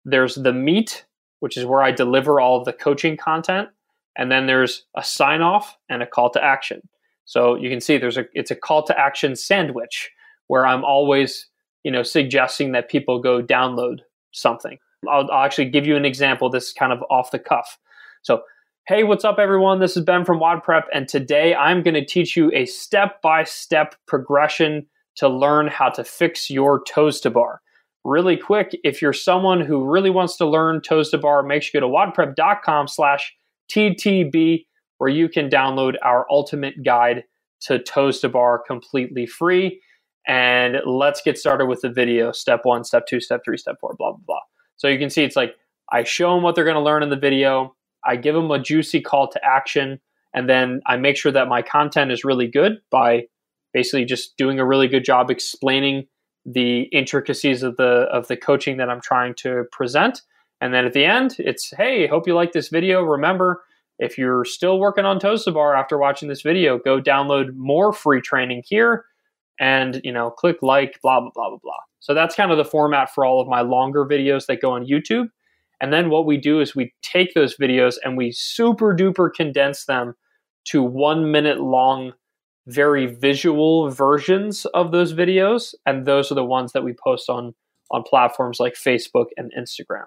there's 0.06 0.36
the 0.36 0.54
meat, 0.54 1.06
which 1.40 1.58
is 1.58 1.66
where 1.66 1.82
I 1.82 1.92
deliver 1.92 2.40
all 2.40 2.58
of 2.58 2.66
the 2.66 2.74
coaching 2.74 3.18
content, 3.18 3.70
and 4.18 4.32
then 4.32 4.48
there's 4.48 4.86
a 4.96 5.04
sign 5.04 5.42
off 5.42 5.78
and 5.90 6.04
a 6.04 6.08
call 6.08 6.30
to 6.32 6.44
action. 6.44 6.82
So 7.26 7.56
you 7.56 7.70
can 7.70 7.80
see 7.80 7.98
there's 7.98 8.18
a 8.18 8.26
it's 8.34 8.52
a 8.52 8.56
call 8.56 8.84
to 8.84 9.00
action 9.00 9.36
sandwich 9.36 10.12
where 10.48 10.66
I'm 10.66 10.84
always 10.84 11.48
you 11.84 11.92
know 11.92 12.04
suggesting 12.04 12.74
that 12.74 12.90
people 12.90 13.22
go 13.22 13.42
download 13.42 14.00
something. 14.32 14.78
I'll, 15.10 15.30
I'll 15.32 15.46
actually 15.46 15.70
give 15.70 15.88
you 15.88 15.96
an 15.96 16.06
example. 16.06 16.50
This 16.50 16.68
is 16.68 16.74
kind 16.74 16.92
of 16.92 17.02
off 17.10 17.32
the 17.32 17.40
cuff. 17.40 17.78
So 18.22 18.44
Hey, 18.86 19.06
what's 19.06 19.24
up, 19.24 19.40
everyone? 19.40 19.80
This 19.80 19.96
is 19.96 20.04
Ben 20.04 20.26
from 20.26 20.42
WOD 20.42 20.62
and 20.94 21.08
today 21.08 21.56
I'm 21.56 21.84
going 21.84 21.94
to 21.94 22.04
teach 22.04 22.36
you 22.36 22.52
a 22.54 22.66
step 22.66 23.22
by 23.22 23.46
step 23.46 23.96
progression 24.08 24.86
to 25.16 25.28
learn 25.28 25.68
how 25.68 25.90
to 25.90 26.04
fix 26.04 26.50
your 26.50 26.84
toes 26.86 27.20
to 27.22 27.30
bar. 27.30 27.62
Really 28.04 28.36
quick, 28.36 28.78
if 28.84 29.02
you're 29.02 29.14
someone 29.14 29.62
who 29.62 29.90
really 29.90 30.10
wants 30.10 30.36
to 30.38 30.46
learn 30.46 30.82
toes 30.82 31.10
to 31.12 31.18
bar, 31.18 31.42
make 31.44 31.64
sure 31.64 31.72
you 31.74 31.82
go 31.82 31.88
to 31.88 32.12
wodprep.com 32.12 32.88
slash 32.88 33.34
TTB, 33.72 34.66
where 34.98 35.10
you 35.10 35.30
can 35.30 35.50
download 35.50 35.96
our 36.04 36.26
ultimate 36.30 36.84
guide 36.84 37.24
to 37.62 37.80
toes 37.80 38.20
to 38.20 38.30
bar 38.30 38.62
completely 38.66 39.26
free. 39.26 39.82
And 40.28 40.78
let's 40.86 41.22
get 41.22 41.38
started 41.38 41.66
with 41.66 41.82
the 41.82 41.90
video 41.90 42.32
step 42.32 42.62
one, 42.64 42.84
step 42.84 43.06
two, 43.08 43.20
step 43.20 43.42
three, 43.44 43.58
step 43.58 43.76
four, 43.80 43.96
blah, 43.98 44.12
blah, 44.12 44.22
blah. 44.26 44.40
So 44.76 44.88
you 44.88 45.00
can 45.00 45.10
see 45.10 45.24
it's 45.24 45.36
like 45.36 45.56
I 45.92 46.04
show 46.04 46.34
them 46.34 46.44
what 46.44 46.56
they're 46.56 46.64
going 46.64 46.76
to 46.76 46.82
learn 46.82 47.04
in 47.04 47.10
the 47.10 47.16
video. 47.16 47.76
I 48.06 48.16
give 48.18 48.36
them 48.36 48.52
a 48.52 48.60
juicy 48.60 49.00
call 49.00 49.30
to 49.30 49.46
action, 49.46 50.00
and 50.34 50.50
then 50.50 50.82
I 50.88 50.98
make 50.98 51.16
sure 51.16 51.32
that 51.32 51.48
my 51.48 51.62
content 51.62 52.12
is 52.12 52.26
really 52.26 52.48
good 52.48 52.80
by 52.90 53.24
basically 53.74 54.06
just 54.06 54.38
doing 54.38 54.60
a 54.60 54.66
really 54.66 54.88
good 54.88 55.04
job 55.04 55.30
explaining 55.30 56.08
the 56.46 56.84
intricacies 56.92 57.64
of 57.64 57.78
the 57.78 58.08
of 58.12 58.28
the 58.28 58.38
coaching 58.38 58.78
that 58.78 58.90
I'm 58.90 59.02
trying 59.02 59.34
to 59.36 59.64
present. 59.72 60.22
And 60.62 60.74
then 60.74 60.86
at 60.86 60.94
the 60.94 61.06
end, 61.06 61.36
it's 61.40 61.72
hey, 61.78 62.08
hope 62.08 62.28
you 62.28 62.36
like 62.36 62.52
this 62.52 62.70
video. 62.70 63.02
Remember, 63.04 63.64
if 64.00 64.18
you're 64.18 64.46
still 64.46 64.80
working 64.80 65.06
on 65.06 65.20
toes 65.20 65.46
to 65.46 65.52
bar 65.52 65.76
after 65.76 65.98
watching 65.98 66.30
this 66.30 66.42
video, 66.42 66.78
go 66.78 67.02
download 67.02 67.56
more 67.56 67.94
free 67.94 68.22
training 68.22 68.64
here 68.66 69.06
and 69.60 70.02
you 70.04 70.12
know 70.12 70.32
click 70.32 70.58
like 70.62 71.00
blah 71.02 71.20
blah 71.20 71.32
blah 71.34 71.50
blah 71.50 71.60
blah. 71.62 71.80
So 72.00 72.14
that's 72.14 72.36
kind 72.36 72.52
of 72.52 72.58
the 72.58 72.66
format 72.66 73.14
for 73.14 73.26
all 73.26 73.40
of 73.40 73.48
my 73.48 73.62
longer 73.62 74.06
videos 74.06 74.46
that 74.48 74.62
go 74.62 74.72
on 74.72 74.86
YouTube. 74.86 75.28
And 75.80 75.92
then 75.92 76.10
what 76.10 76.26
we 76.26 76.38
do 76.38 76.60
is 76.60 76.76
we 76.76 76.94
take 77.02 77.34
those 77.34 77.58
videos 77.58 77.96
and 78.04 78.18
we 78.18 78.32
super 78.32 78.96
duper 78.96 79.30
condense 79.34 79.86
them 79.86 80.16
to 80.66 80.84
one 80.84 81.32
minute 81.32 81.60
long, 81.60 82.14
very 82.68 83.08
visual 83.08 83.90
versions 83.90 84.66
of 84.68 84.92
those 84.92 85.14
videos. 85.14 85.74
And 85.86 86.06
those 86.06 86.32
are 86.32 86.36
the 86.36 86.46
ones 86.46 86.72
that 86.74 86.84
we 86.84 86.94
post 86.94 87.30
on 87.30 87.54
on 87.92 88.04
platforms 88.04 88.60
like 88.60 88.74
Facebook 88.74 89.28
and 89.38 89.52
Instagram. 89.58 90.06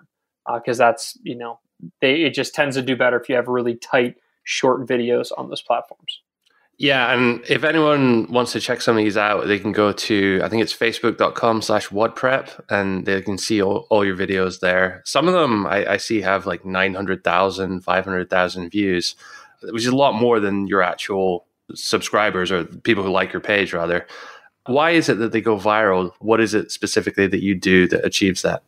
Because 0.53 0.81
uh, 0.81 0.87
that's, 0.87 1.19
you 1.23 1.37
know, 1.37 1.61
they 2.01 2.23
it 2.23 2.35
just 2.35 2.55
tends 2.55 2.77
to 2.77 2.83
do 2.83 2.97
better 2.97 3.19
if 3.21 3.29
you 3.29 3.35
have 3.35 3.49
really 3.49 3.77
tight, 3.77 4.17
short 4.45 4.87
videos 4.87 5.31
on 5.37 5.49
those 5.49 5.63
platforms. 5.63 6.21
Yeah, 6.79 7.11
and 7.11 7.43
if 7.49 7.65
anyone 7.65 8.31
wants 8.31 8.53
to 8.53 8.61
check 8.61 8.83
some 8.83 8.99
of 8.99 9.03
these 9.03 9.17
out, 9.17 9.47
they 9.47 9.59
can 9.59 9.73
go 9.73 9.93
to 9.93 10.41
I 10.45 10.49
think 10.49 10.63
it's 10.63 10.75
facebook.com 10.75 11.63
slash 11.63 11.89
wodprep 11.89 12.61
and 12.69 13.07
they 13.07 13.23
can 13.23 13.39
see 13.39 13.63
all, 13.63 13.87
all 13.89 14.05
your 14.05 14.17
videos 14.17 14.61
there. 14.61 15.03
Some 15.07 15.27
of 15.27 15.33
them 15.33 15.67
I, 15.67 15.93
I 15.93 15.97
see 15.97 16.21
have 16.21 16.45
like 16.45 16.67
900,000, 16.67 17.81
500,000 17.81 18.71
views, 18.71 19.17
which 19.63 19.83
is 19.83 19.89
a 19.89 19.97
lot 19.97 20.15
more 20.15 20.39
than 20.39 20.67
your 20.67 20.83
actual 20.83 21.46
subscribers 21.75 22.51
or 22.53 22.65
people 22.65 23.05
who 23.05 23.11
like 23.11 23.33
your 23.33 23.41
page 23.41 23.73
rather. 23.73 24.07
Why 24.67 24.91
is 24.93 25.09
it 25.09 25.19
that 25.19 25.33
they 25.33 25.41
go 25.41 25.57
viral? 25.57 26.13
What 26.21 26.41
is 26.41 26.55
it 26.55 26.71
specifically 26.71 27.27
that 27.29 27.43
you 27.43 27.55
do 27.55 27.87
that 27.89 28.05
achieves 28.05 28.43
that? 28.43 28.63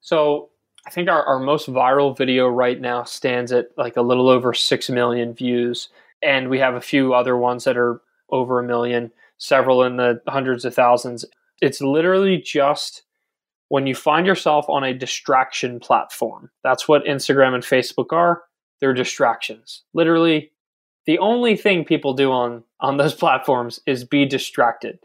So 0.00 0.50
I 0.86 0.90
think 0.90 1.08
our, 1.08 1.24
our 1.24 1.38
most 1.38 1.68
viral 1.68 2.16
video 2.16 2.48
right 2.48 2.80
now 2.80 3.04
stands 3.04 3.52
at 3.52 3.68
like 3.76 3.96
a 3.96 4.02
little 4.02 4.28
over 4.28 4.52
6 4.52 4.90
million 4.90 5.32
views 5.32 5.88
and 6.22 6.48
we 6.48 6.58
have 6.58 6.74
a 6.74 6.80
few 6.80 7.14
other 7.14 7.36
ones 7.36 7.64
that 7.64 7.76
are 7.76 8.00
over 8.30 8.58
a 8.58 8.64
million, 8.64 9.12
several 9.38 9.82
in 9.82 9.96
the 9.96 10.20
hundreds 10.26 10.64
of 10.64 10.74
thousands. 10.74 11.24
It's 11.60 11.80
literally 11.80 12.38
just 12.38 13.02
when 13.68 13.86
you 13.86 13.94
find 13.94 14.26
yourself 14.26 14.68
on 14.68 14.84
a 14.84 14.94
distraction 14.94 15.80
platform. 15.80 16.50
That's 16.62 16.88
what 16.88 17.04
Instagram 17.04 17.54
and 17.54 17.62
Facebook 17.62 18.12
are. 18.12 18.42
They're 18.80 18.94
distractions. 18.94 19.82
Literally, 19.92 20.50
the 21.06 21.18
only 21.18 21.56
thing 21.56 21.84
people 21.84 22.14
do 22.14 22.30
on 22.32 22.64
on 22.80 22.96
those 22.96 23.14
platforms 23.24 23.80
is 23.86 24.04
be 24.04 24.24
distracted. 24.24 24.98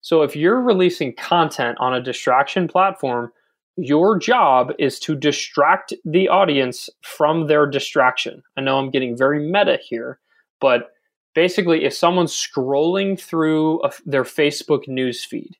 So 0.00 0.22
if 0.22 0.36
you're 0.36 0.60
releasing 0.60 1.14
content 1.14 1.78
on 1.80 1.94
a 1.94 2.02
distraction 2.02 2.68
platform, 2.68 3.32
your 3.76 4.18
job 4.18 4.72
is 4.78 4.98
to 5.00 5.14
distract 5.14 5.92
the 6.04 6.28
audience 6.28 6.88
from 7.02 7.46
their 7.46 7.66
distraction. 7.66 8.42
I 8.56 8.62
know 8.62 8.78
I'm 8.78 8.90
getting 8.90 9.16
very 9.16 9.50
meta 9.50 9.78
here, 9.82 10.18
but 10.60 10.92
basically, 11.34 11.84
if 11.84 11.92
someone's 11.92 12.32
scrolling 12.32 13.20
through 13.20 13.82
a, 13.82 13.92
their 14.06 14.24
Facebook 14.24 14.88
news 14.88 15.24
feed 15.24 15.56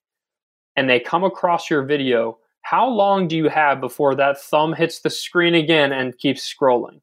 and 0.77 0.89
they 0.89 0.99
come 0.99 1.25
across 1.25 1.69
your 1.69 1.85
video, 1.85 2.39
how 2.63 2.89
long 2.89 3.29
do 3.29 3.37
you 3.37 3.49
have 3.49 3.81
before 3.81 4.15
that 4.15 4.41
thumb 4.41 4.73
hits 4.73 5.01
the 5.01 5.11
screen 5.11 5.55
again 5.55 5.93
and 5.93 6.17
keeps 6.19 6.53
scrolling? 6.53 7.01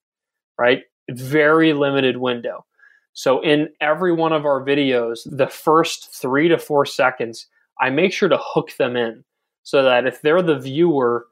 Right? 0.58 0.84
Very 1.10 1.74
limited 1.74 2.18
window. 2.18 2.66
So, 3.14 3.42
in 3.42 3.70
every 3.80 4.12
one 4.12 4.34
of 4.34 4.46
our 4.46 4.64
videos, 4.64 5.20
the 5.26 5.48
first 5.48 6.14
three 6.14 6.48
to 6.50 6.58
four 6.58 6.86
seconds, 6.86 7.48
I 7.80 7.90
make 7.90 8.12
sure 8.12 8.30
to 8.30 8.40
hook 8.40 8.76
them 8.78 8.96
in 8.96 9.24
so 9.64 9.84
that 9.84 10.06
if 10.06 10.22
they're 10.22 10.42
the 10.42 10.60
viewer 10.60 11.26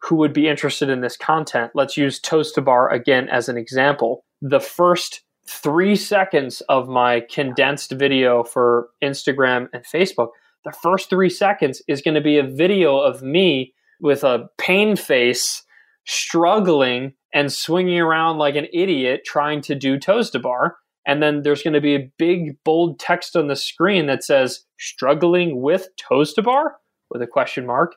who 0.00 0.16
would 0.16 0.32
be 0.32 0.48
interested 0.48 0.88
in 0.88 1.00
this 1.00 1.16
content, 1.16 1.72
let's 1.74 1.96
use 1.96 2.20
Toes 2.20 2.52
to 2.52 2.62
Bar 2.62 2.90
again 2.90 3.28
as 3.28 3.48
an 3.48 3.56
example. 3.56 4.24
The 4.40 4.60
first 4.60 5.22
three 5.48 5.96
seconds 5.96 6.60
of 6.68 6.88
my 6.88 7.20
condensed 7.30 7.92
video 7.92 8.44
for 8.44 8.88
Instagram 9.02 9.68
and 9.72 9.84
Facebook, 9.84 10.28
the 10.64 10.72
first 10.82 11.10
three 11.10 11.30
seconds 11.30 11.82
is 11.88 12.02
going 12.02 12.14
to 12.14 12.20
be 12.20 12.38
a 12.38 12.42
video 12.42 12.98
of 12.98 13.22
me 13.22 13.74
with 14.00 14.24
a 14.24 14.48
pain 14.58 14.94
face 14.94 15.62
struggling 16.06 17.14
and 17.34 17.52
swinging 17.52 18.00
around 18.00 18.38
like 18.38 18.56
an 18.56 18.66
idiot 18.72 19.22
trying 19.24 19.60
to 19.62 19.74
do 19.74 19.98
Toes 19.98 20.30
to 20.30 20.38
bar. 20.38 20.76
And 21.08 21.22
then 21.22 21.42
there's 21.42 21.62
going 21.62 21.74
to 21.74 21.80
be 21.80 21.96
a 21.96 22.10
big 22.18 22.62
bold 22.64 23.00
text 23.00 23.34
on 23.34 23.48
the 23.48 23.56
screen 23.56 24.06
that 24.06 24.22
says 24.22 24.64
struggling 24.78 25.62
with 25.62 25.88
toes 25.96 26.34
to 26.34 26.42
bar 26.42 26.76
with 27.10 27.22
a 27.22 27.26
question 27.26 27.64
mark. 27.66 27.96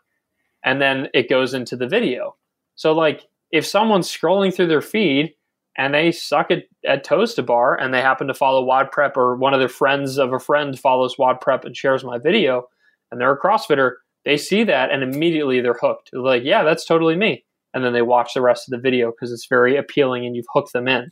And 0.63 0.81
then 0.81 1.09
it 1.13 1.29
goes 1.29 1.53
into 1.53 1.75
the 1.75 1.87
video. 1.87 2.37
So, 2.75 2.93
like, 2.93 3.27
if 3.51 3.65
someone's 3.65 4.09
scrolling 4.09 4.55
through 4.55 4.67
their 4.67 4.81
feed 4.81 5.33
and 5.77 5.93
they 5.93 6.13
suck 6.13 6.51
at, 6.51 6.63
at 6.87 7.03
toes 7.03 7.33
to 7.33 7.43
bar 7.43 7.75
and 7.77 7.93
they 7.93 8.01
happen 8.01 8.27
to 8.27 8.33
follow 8.33 8.63
WOD 8.63 8.91
Prep 8.91 9.17
or 9.17 9.35
one 9.35 9.53
of 9.53 9.59
their 9.59 9.67
friends 9.67 10.17
of 10.17 10.31
a 10.31 10.39
friend 10.39 10.79
follows 10.79 11.17
WOD 11.19 11.41
Prep 11.41 11.65
and 11.65 11.75
shares 11.75 12.05
my 12.05 12.17
video 12.17 12.67
and 13.11 13.19
they're 13.19 13.33
a 13.33 13.39
CrossFitter, 13.39 13.95
they 14.23 14.37
see 14.37 14.63
that 14.63 14.89
and 14.89 15.03
immediately 15.03 15.59
they're 15.59 15.77
hooked. 15.79 16.11
They're 16.13 16.21
like, 16.21 16.43
yeah, 16.45 16.63
that's 16.63 16.85
totally 16.85 17.17
me. 17.17 17.43
And 17.73 17.83
then 17.83 17.93
they 17.93 18.01
watch 18.01 18.33
the 18.33 18.41
rest 18.41 18.67
of 18.67 18.71
the 18.71 18.81
video 18.81 19.11
because 19.11 19.31
it's 19.31 19.47
very 19.47 19.75
appealing 19.75 20.25
and 20.25 20.35
you've 20.35 20.45
hooked 20.53 20.73
them 20.73 20.87
in. 20.87 21.11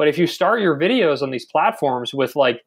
But 0.00 0.08
if 0.08 0.16
you 0.16 0.26
start 0.26 0.62
your 0.62 0.76
videos 0.76 1.20
on 1.20 1.30
these 1.30 1.44
platforms 1.44 2.14
with 2.14 2.34
like 2.34 2.62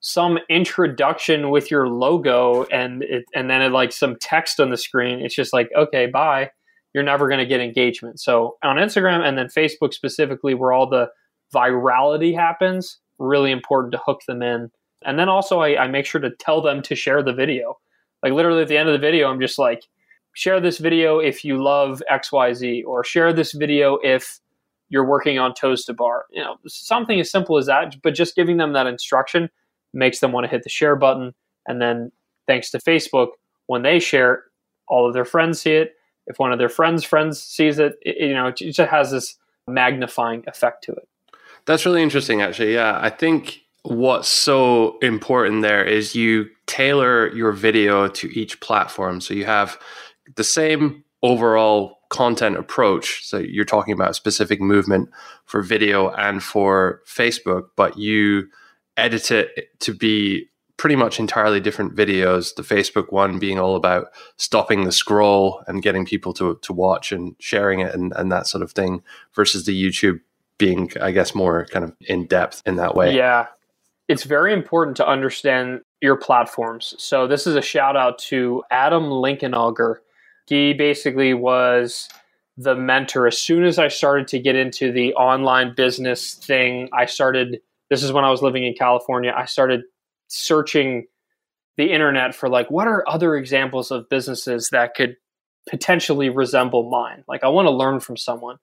some 0.00 0.38
introduction 0.50 1.48
with 1.48 1.70
your 1.70 1.88
logo 1.88 2.64
and 2.64 3.02
it, 3.02 3.24
and 3.34 3.48
then 3.48 3.62
it, 3.62 3.72
like 3.72 3.90
some 3.90 4.16
text 4.20 4.60
on 4.60 4.68
the 4.68 4.76
screen, 4.76 5.20
it's 5.20 5.34
just 5.34 5.54
like, 5.54 5.70
okay, 5.74 6.04
bye 6.06 6.50
you're 6.94 7.02
never 7.02 7.28
going 7.28 7.40
to 7.40 7.46
get 7.46 7.60
engagement. 7.60 8.20
So 8.20 8.56
on 8.62 8.76
Instagram 8.76 9.26
and 9.26 9.36
then 9.36 9.48
Facebook 9.48 9.92
specifically, 9.92 10.54
where 10.54 10.72
all 10.72 10.88
the 10.88 11.08
virality 11.52 12.34
happens, 12.34 13.00
really 13.18 13.50
important 13.50 13.92
to 13.92 14.00
hook 14.06 14.20
them 14.26 14.42
in. 14.42 14.70
And 15.04 15.18
then 15.18 15.28
also, 15.28 15.60
I, 15.60 15.82
I 15.82 15.88
make 15.88 16.06
sure 16.06 16.20
to 16.20 16.30
tell 16.38 16.62
them 16.62 16.80
to 16.82 16.94
share 16.94 17.22
the 17.22 17.32
video. 17.32 17.78
Like 18.22 18.32
literally 18.32 18.62
at 18.62 18.68
the 18.68 18.78
end 18.78 18.88
of 18.88 18.92
the 18.92 19.04
video, 19.04 19.28
I'm 19.28 19.40
just 19.40 19.58
like, 19.58 19.82
share 20.34 20.60
this 20.60 20.78
video 20.78 21.18
if 21.18 21.44
you 21.44 21.62
love 21.62 22.00
XYZ, 22.10 22.84
or 22.86 23.04
share 23.04 23.32
this 23.32 23.52
video 23.52 23.98
if 24.02 24.40
you're 24.94 25.04
working 25.04 25.40
on 25.40 25.52
toes 25.52 25.84
to 25.84 25.92
bar. 25.92 26.26
You 26.30 26.40
know, 26.40 26.56
something 26.68 27.18
as 27.18 27.28
simple 27.28 27.58
as 27.58 27.66
that, 27.66 27.96
but 28.00 28.14
just 28.14 28.36
giving 28.36 28.58
them 28.58 28.74
that 28.74 28.86
instruction 28.86 29.50
makes 29.92 30.20
them 30.20 30.30
want 30.30 30.44
to 30.44 30.48
hit 30.48 30.62
the 30.62 30.68
share 30.68 30.94
button. 30.94 31.34
And 31.66 31.82
then 31.82 32.12
thanks 32.46 32.70
to 32.70 32.78
Facebook, 32.78 33.30
when 33.66 33.82
they 33.82 33.98
share, 33.98 34.44
all 34.86 35.04
of 35.04 35.12
their 35.12 35.24
friends 35.24 35.60
see 35.60 35.72
it. 35.72 35.94
If 36.28 36.38
one 36.38 36.52
of 36.52 36.60
their 36.60 36.68
friends' 36.68 37.02
friends 37.02 37.42
sees 37.42 37.80
it, 37.80 37.96
it 38.02 38.28
you 38.28 38.34
know, 38.34 38.46
it 38.46 38.56
just 38.56 38.78
has 38.78 39.10
this 39.10 39.36
magnifying 39.66 40.44
effect 40.46 40.84
to 40.84 40.92
it. 40.92 41.08
That's 41.66 41.84
really 41.84 42.02
interesting, 42.02 42.40
actually. 42.40 42.74
Yeah, 42.74 42.96
I 43.02 43.10
think 43.10 43.62
what's 43.82 44.28
so 44.28 44.96
important 45.00 45.62
there 45.62 45.84
is 45.84 46.14
you 46.14 46.46
tailor 46.66 47.34
your 47.34 47.50
video 47.50 48.06
to 48.06 48.28
each 48.38 48.60
platform. 48.60 49.20
So 49.20 49.34
you 49.34 49.44
have 49.44 49.76
the 50.36 50.44
same 50.44 51.02
overall 51.20 51.98
content 52.14 52.56
approach. 52.56 53.26
So 53.26 53.38
you're 53.38 53.64
talking 53.64 53.92
about 53.92 54.14
specific 54.14 54.60
movement 54.60 55.10
for 55.44 55.62
video 55.62 56.10
and 56.10 56.42
for 56.42 57.02
Facebook, 57.06 57.64
but 57.76 57.98
you 57.98 58.48
edit 58.96 59.30
it 59.30 59.78
to 59.80 59.92
be 59.92 60.48
pretty 60.76 60.96
much 60.96 61.18
entirely 61.18 61.60
different 61.60 61.94
videos. 61.94 62.54
The 62.54 62.62
Facebook 62.62 63.12
one 63.12 63.38
being 63.38 63.58
all 63.58 63.76
about 63.76 64.08
stopping 64.36 64.84
the 64.84 64.92
scroll 64.92 65.62
and 65.66 65.82
getting 65.82 66.04
people 66.04 66.32
to, 66.34 66.58
to 66.62 66.72
watch 66.72 67.12
and 67.12 67.34
sharing 67.38 67.80
it 67.80 67.94
and, 67.94 68.12
and 68.16 68.30
that 68.30 68.46
sort 68.46 68.62
of 68.62 68.72
thing 68.72 69.02
versus 69.34 69.64
the 69.64 69.74
YouTube 69.74 70.20
being, 70.58 70.90
I 71.00 71.10
guess, 71.10 71.34
more 71.34 71.66
kind 71.66 71.84
of 71.84 71.94
in 72.00 72.26
depth 72.26 72.62
in 72.66 72.76
that 72.76 72.94
way. 72.94 73.16
Yeah. 73.16 73.46
It's 74.06 74.24
very 74.24 74.52
important 74.52 74.96
to 74.98 75.08
understand 75.08 75.80
your 76.00 76.16
platforms. 76.16 76.94
So 76.98 77.26
this 77.26 77.46
is 77.46 77.56
a 77.56 77.62
shout 77.62 77.96
out 77.96 78.18
to 78.30 78.62
Adam 78.70 79.04
Linkenauger. 79.04 79.96
He 80.46 80.74
basically 80.74 81.34
was 81.34 82.08
the 82.56 82.74
mentor. 82.74 83.26
As 83.26 83.38
soon 83.38 83.64
as 83.64 83.78
I 83.78 83.88
started 83.88 84.28
to 84.28 84.38
get 84.38 84.56
into 84.56 84.92
the 84.92 85.14
online 85.14 85.74
business 85.74 86.34
thing, 86.34 86.88
I 86.92 87.06
started 87.06 87.60
this 87.90 88.02
is 88.02 88.12
when 88.12 88.24
I 88.24 88.30
was 88.30 88.42
living 88.42 88.64
in 88.64 88.74
California. 88.74 89.32
I 89.36 89.44
started 89.44 89.82
searching 90.28 91.06
the 91.76 91.92
internet 91.92 92.34
for 92.34 92.48
like 92.48 92.70
what 92.70 92.86
are 92.86 93.08
other 93.08 93.36
examples 93.36 93.90
of 93.90 94.08
businesses 94.08 94.68
that 94.70 94.94
could 94.94 95.16
potentially 95.68 96.28
resemble 96.28 96.88
mine. 96.90 97.24
Like 97.26 97.44
I 97.44 97.48
want 97.48 97.66
to 97.66 97.72
learn 97.72 98.00
from 98.00 98.16
someone, 98.16 98.56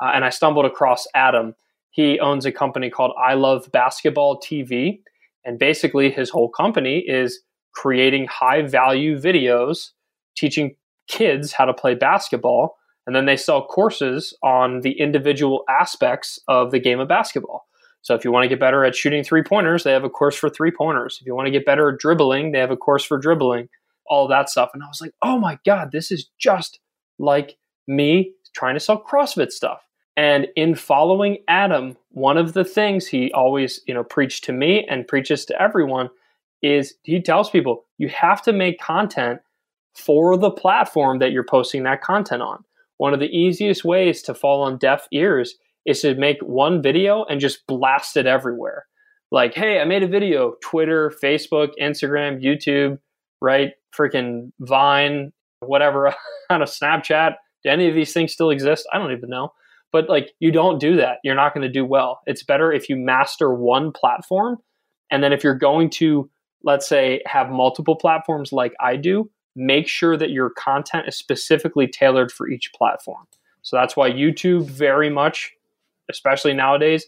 uh, 0.00 0.12
and 0.14 0.24
I 0.24 0.30
stumbled 0.30 0.64
across 0.64 1.06
Adam. 1.14 1.54
He 1.90 2.18
owns 2.20 2.44
a 2.44 2.52
company 2.52 2.90
called 2.90 3.12
I 3.20 3.34
Love 3.34 3.70
Basketball 3.72 4.40
TV, 4.40 5.00
and 5.44 5.58
basically 5.58 6.10
his 6.10 6.30
whole 6.30 6.48
company 6.48 6.98
is 6.98 7.40
creating 7.72 8.26
high 8.26 8.62
value 8.62 9.18
videos 9.18 9.90
teaching 10.36 10.76
kids 11.08 11.52
how 11.52 11.64
to 11.64 11.74
play 11.74 11.94
basketball 11.94 12.76
and 13.06 13.14
then 13.14 13.26
they 13.26 13.36
sell 13.36 13.66
courses 13.66 14.34
on 14.42 14.80
the 14.80 14.98
individual 14.98 15.64
aspects 15.68 16.38
of 16.48 16.70
the 16.70 16.78
game 16.78 17.00
of 17.00 17.08
basketball 17.08 17.66
so 18.04 18.14
if 18.14 18.22
you 18.22 18.30
want 18.30 18.44
to 18.44 18.48
get 18.48 18.60
better 18.60 18.84
at 18.84 18.94
shooting 18.94 19.24
three 19.24 19.42
pointers, 19.42 19.82
they 19.82 19.92
have 19.92 20.04
a 20.04 20.10
course 20.10 20.36
for 20.36 20.50
three 20.50 20.70
pointers. 20.70 21.16
If 21.20 21.26
you 21.26 21.34
want 21.34 21.46
to 21.46 21.50
get 21.50 21.64
better 21.64 21.88
at 21.88 21.98
dribbling, 21.98 22.52
they 22.52 22.58
have 22.58 22.70
a 22.70 22.76
course 22.76 23.02
for 23.02 23.16
dribbling, 23.16 23.70
all 24.06 24.28
that 24.28 24.50
stuff. 24.50 24.70
And 24.74 24.82
I 24.82 24.86
was 24.86 25.00
like, 25.00 25.14
oh 25.22 25.38
my 25.38 25.58
God, 25.64 25.90
this 25.90 26.12
is 26.12 26.28
just 26.38 26.80
like 27.18 27.56
me 27.88 28.32
trying 28.54 28.74
to 28.74 28.80
sell 28.80 29.02
CrossFit 29.02 29.50
stuff. 29.50 29.80
And 30.18 30.48
in 30.54 30.74
following 30.74 31.38
Adam, 31.48 31.96
one 32.10 32.36
of 32.36 32.52
the 32.52 32.64
things 32.64 33.06
he 33.06 33.32
always, 33.32 33.80
you 33.86 33.94
know, 33.94 34.04
preached 34.04 34.44
to 34.44 34.52
me 34.52 34.86
and 34.88 35.08
preaches 35.08 35.46
to 35.46 35.60
everyone 35.60 36.10
is 36.62 36.94
he 37.04 37.22
tells 37.22 37.48
people 37.48 37.86
you 37.96 38.10
have 38.10 38.42
to 38.42 38.52
make 38.52 38.78
content 38.80 39.40
for 39.94 40.36
the 40.36 40.50
platform 40.50 41.18
that 41.18 41.32
you're 41.32 41.44
posting 41.44 41.84
that 41.84 42.02
content 42.02 42.42
on. 42.42 42.64
One 42.98 43.14
of 43.14 43.20
the 43.20 43.36
easiest 43.36 43.84
ways 43.84 44.22
to 44.22 44.34
fall 44.34 44.62
on 44.62 44.78
deaf 44.78 45.06
ears 45.12 45.56
is 45.86 46.00
to 46.00 46.14
make 46.14 46.38
one 46.40 46.82
video 46.82 47.24
and 47.24 47.40
just 47.40 47.66
blast 47.66 48.16
it 48.16 48.26
everywhere. 48.26 48.86
Like, 49.30 49.54
hey, 49.54 49.80
I 49.80 49.84
made 49.84 50.02
a 50.02 50.08
video, 50.08 50.54
Twitter, 50.62 51.12
Facebook, 51.22 51.70
Instagram, 51.80 52.42
YouTube, 52.42 52.98
right? 53.40 53.72
Freaking 53.96 54.52
Vine, 54.60 55.32
whatever, 55.60 56.14
on 56.50 56.62
a 56.62 56.66
Snapchat. 56.66 57.34
Do 57.64 57.70
any 57.70 57.88
of 57.88 57.94
these 57.94 58.12
things 58.12 58.32
still 58.32 58.50
exist? 58.50 58.86
I 58.92 58.98
don't 58.98 59.12
even 59.12 59.30
know. 59.30 59.52
But 59.92 60.08
like, 60.08 60.32
you 60.40 60.50
don't 60.50 60.80
do 60.80 60.96
that. 60.96 61.18
You're 61.22 61.34
not 61.34 61.54
going 61.54 61.66
to 61.66 61.72
do 61.72 61.84
well. 61.84 62.20
It's 62.26 62.42
better 62.42 62.72
if 62.72 62.88
you 62.88 62.96
master 62.96 63.54
one 63.54 63.92
platform. 63.92 64.58
And 65.10 65.22
then 65.22 65.32
if 65.32 65.44
you're 65.44 65.54
going 65.54 65.90
to, 65.90 66.28
let's 66.62 66.88
say, 66.88 67.22
have 67.26 67.50
multiple 67.50 67.96
platforms 67.96 68.52
like 68.52 68.72
I 68.80 68.96
do, 68.96 69.30
make 69.56 69.88
sure 69.88 70.16
that 70.16 70.30
your 70.30 70.50
content 70.50 71.06
is 71.08 71.16
specifically 71.16 71.86
tailored 71.86 72.32
for 72.32 72.48
each 72.48 72.72
platform. 72.72 73.26
So 73.62 73.76
that's 73.76 73.96
why 73.96 74.10
YouTube 74.10 74.66
very 74.66 75.10
much 75.10 75.54
especially 76.10 76.54
nowadays, 76.54 77.06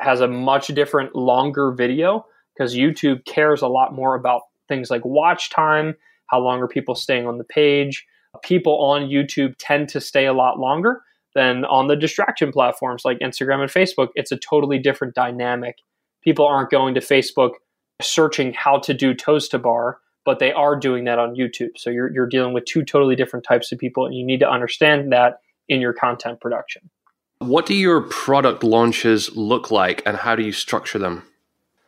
has 0.00 0.20
a 0.20 0.28
much 0.28 0.68
different, 0.68 1.14
longer 1.14 1.70
video 1.72 2.26
because 2.54 2.74
YouTube 2.74 3.24
cares 3.24 3.62
a 3.62 3.68
lot 3.68 3.94
more 3.94 4.14
about 4.14 4.42
things 4.68 4.90
like 4.90 5.04
watch 5.04 5.50
time, 5.50 5.94
how 6.26 6.40
long 6.40 6.60
are 6.60 6.68
people 6.68 6.94
staying 6.94 7.26
on 7.26 7.38
the 7.38 7.44
page. 7.44 8.06
People 8.42 8.80
on 8.82 9.02
YouTube 9.02 9.54
tend 9.58 9.88
to 9.90 10.00
stay 10.00 10.26
a 10.26 10.32
lot 10.32 10.58
longer 10.58 11.02
than 11.34 11.64
on 11.66 11.86
the 11.86 11.96
distraction 11.96 12.50
platforms 12.52 13.04
like 13.04 13.18
Instagram 13.18 13.60
and 13.60 13.70
Facebook. 13.70 14.08
It's 14.14 14.32
a 14.32 14.36
totally 14.36 14.78
different 14.78 15.14
dynamic. 15.14 15.76
People 16.22 16.46
aren't 16.46 16.70
going 16.70 16.94
to 16.94 17.00
Facebook 17.00 17.52
searching 18.00 18.52
how 18.52 18.78
to 18.78 18.94
do 18.94 19.14
toes 19.14 19.48
to 19.48 19.58
bar, 19.58 19.98
but 20.24 20.38
they 20.38 20.52
are 20.52 20.76
doing 20.76 21.04
that 21.04 21.18
on 21.18 21.34
YouTube. 21.34 21.76
So 21.76 21.90
you're, 21.90 22.12
you're 22.12 22.26
dealing 22.26 22.52
with 22.52 22.64
two 22.64 22.84
totally 22.84 23.16
different 23.16 23.44
types 23.44 23.72
of 23.72 23.78
people, 23.78 24.06
and 24.06 24.14
you 24.14 24.24
need 24.24 24.40
to 24.40 24.50
understand 24.50 25.12
that 25.12 25.40
in 25.68 25.80
your 25.80 25.92
content 25.92 26.40
production. 26.40 26.90
What 27.38 27.66
do 27.66 27.74
your 27.74 28.02
product 28.02 28.62
launches 28.62 29.34
look 29.36 29.70
like 29.70 30.02
and 30.06 30.16
how 30.16 30.36
do 30.36 30.42
you 30.42 30.52
structure 30.52 30.98
them? 30.98 31.24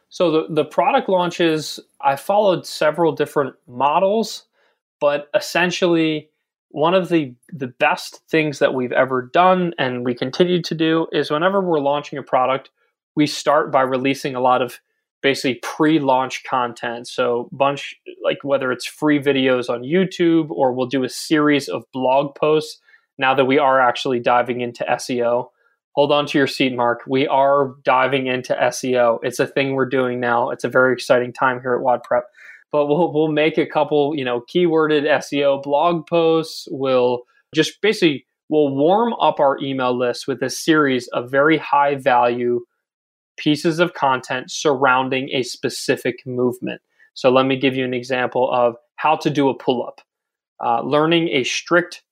So 0.08 0.30
the, 0.30 0.46
the 0.48 0.64
product 0.64 1.08
launches, 1.08 1.80
I 2.00 2.16
followed 2.16 2.66
several 2.66 3.12
different 3.12 3.54
models, 3.66 4.46
but 5.00 5.28
essentially 5.34 6.30
one 6.74 6.94
of 6.94 7.08
the 7.08 7.32
the 7.52 7.68
best 7.68 8.20
things 8.28 8.58
that 8.58 8.74
we've 8.74 8.90
ever 8.90 9.30
done 9.32 9.74
and 9.78 10.04
we 10.04 10.12
continue 10.12 10.60
to 10.60 10.74
do 10.74 11.06
is 11.12 11.30
whenever 11.30 11.60
we're 11.60 11.78
launching 11.78 12.18
a 12.18 12.22
product, 12.22 12.70
we 13.14 13.28
start 13.28 13.70
by 13.70 13.82
releasing 13.82 14.34
a 14.34 14.40
lot 14.40 14.60
of 14.60 14.80
basically 15.24 15.58
pre-launch 15.62 16.44
content. 16.44 17.08
So 17.08 17.48
bunch 17.50 17.96
like 18.22 18.44
whether 18.44 18.70
it's 18.70 18.84
free 18.84 19.18
videos 19.18 19.70
on 19.70 19.82
YouTube 19.82 20.50
or 20.50 20.72
we'll 20.72 20.86
do 20.86 21.02
a 21.02 21.08
series 21.08 21.66
of 21.66 21.82
blog 21.92 22.34
posts 22.34 22.78
now 23.16 23.34
that 23.34 23.46
we 23.46 23.58
are 23.58 23.80
actually 23.80 24.20
diving 24.20 24.60
into 24.60 24.84
SEO. 24.84 25.48
Hold 25.94 26.12
on 26.12 26.26
to 26.26 26.36
your 26.36 26.46
seat, 26.46 26.74
Mark. 26.76 27.04
We 27.08 27.26
are 27.26 27.74
diving 27.84 28.26
into 28.26 28.52
SEO. 28.54 29.18
It's 29.22 29.40
a 29.40 29.46
thing 29.46 29.72
we're 29.72 29.88
doing 29.88 30.20
now. 30.20 30.50
It's 30.50 30.64
a 30.64 30.68
very 30.68 30.92
exciting 30.92 31.32
time 31.32 31.58
here 31.62 31.74
at 31.74 31.80
WOD 31.80 32.02
Prep. 32.02 32.26
But 32.70 32.86
we'll 32.86 33.10
we'll 33.10 33.32
make 33.32 33.56
a 33.56 33.66
couple, 33.66 34.14
you 34.14 34.26
know, 34.26 34.42
keyworded 34.42 35.04
SEO 35.04 35.62
blog 35.62 36.06
posts. 36.06 36.68
We'll 36.70 37.22
just 37.54 37.80
basically 37.80 38.26
we'll 38.50 38.74
warm 38.74 39.14
up 39.14 39.40
our 39.40 39.58
email 39.62 39.96
list 39.96 40.28
with 40.28 40.42
a 40.42 40.50
series 40.50 41.08
of 41.08 41.30
very 41.30 41.56
high 41.56 41.94
value 41.94 42.60
pieces 43.36 43.78
of 43.78 43.94
content 43.94 44.50
surrounding 44.50 45.28
a 45.32 45.42
specific 45.42 46.26
movement. 46.26 46.80
So 47.14 47.30
let 47.30 47.46
me 47.46 47.56
give 47.56 47.76
you 47.76 47.84
an 47.84 47.94
example 47.94 48.50
of 48.52 48.76
how 48.96 49.16
to 49.16 49.30
do 49.30 49.48
a 49.48 49.54
pull 49.54 49.86
up. 49.86 50.00
Uh, 50.64 50.82
learning 50.82 51.28
a 51.28 51.44
strict 51.44 52.02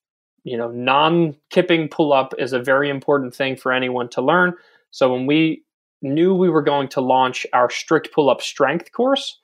you 0.44 0.56
know, 0.56 0.70
non-kipping 0.70 1.88
pull-up 1.88 2.34
is 2.38 2.52
a 2.52 2.58
very 2.58 2.90
important 2.90 3.34
thing 3.34 3.56
for 3.56 3.72
anyone 3.72 4.08
to 4.10 4.22
learn. 4.22 4.54
So 4.90 5.12
when 5.12 5.26
we 5.26 5.62
knew 6.02 6.34
we 6.34 6.50
were 6.50 6.62
going 6.62 6.88
to 6.88 7.00
launch 7.00 7.46
our 7.52 7.70
strict 7.70 8.12
pull-up 8.12 8.42
strength 8.42 8.92
course, 8.92 9.38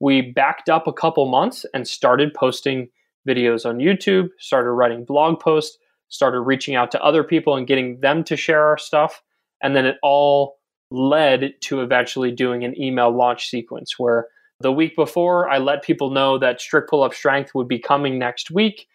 we 0.00 0.20
backed 0.20 0.68
up 0.68 0.86
a 0.86 0.92
couple 0.92 1.26
months 1.26 1.64
and 1.72 1.86
started 1.86 2.34
posting 2.34 2.88
videos 3.26 3.64
on 3.64 3.78
YouTube, 3.78 4.28
started 4.38 4.72
writing 4.72 5.04
blog 5.04 5.40
posts, 5.40 5.78
started 6.08 6.40
reaching 6.40 6.74
out 6.74 6.90
to 6.90 7.02
other 7.02 7.24
people 7.24 7.56
and 7.56 7.66
getting 7.66 8.00
them 8.00 8.22
to 8.24 8.36
share 8.36 8.66
our 8.66 8.78
stuff. 8.78 9.22
And 9.62 9.74
then 9.74 9.86
it 9.86 9.96
all 10.02 10.58
led 10.92 11.54
to 11.62 11.80
eventually 11.80 12.30
doing 12.30 12.64
an 12.64 12.80
email 12.80 13.10
launch 13.10 13.48
sequence 13.48 13.98
where 13.98 14.28
the 14.60 14.72
week 14.72 14.94
before 14.94 15.48
I 15.50 15.58
let 15.58 15.82
people 15.82 16.10
know 16.10 16.38
that 16.38 16.60
strict 16.60 16.90
pull 16.90 17.02
up 17.02 17.14
strength 17.14 17.54
would 17.54 17.68
be 17.68 17.78
coming 17.78 18.18
next 18.18 18.50
week 18.50 18.86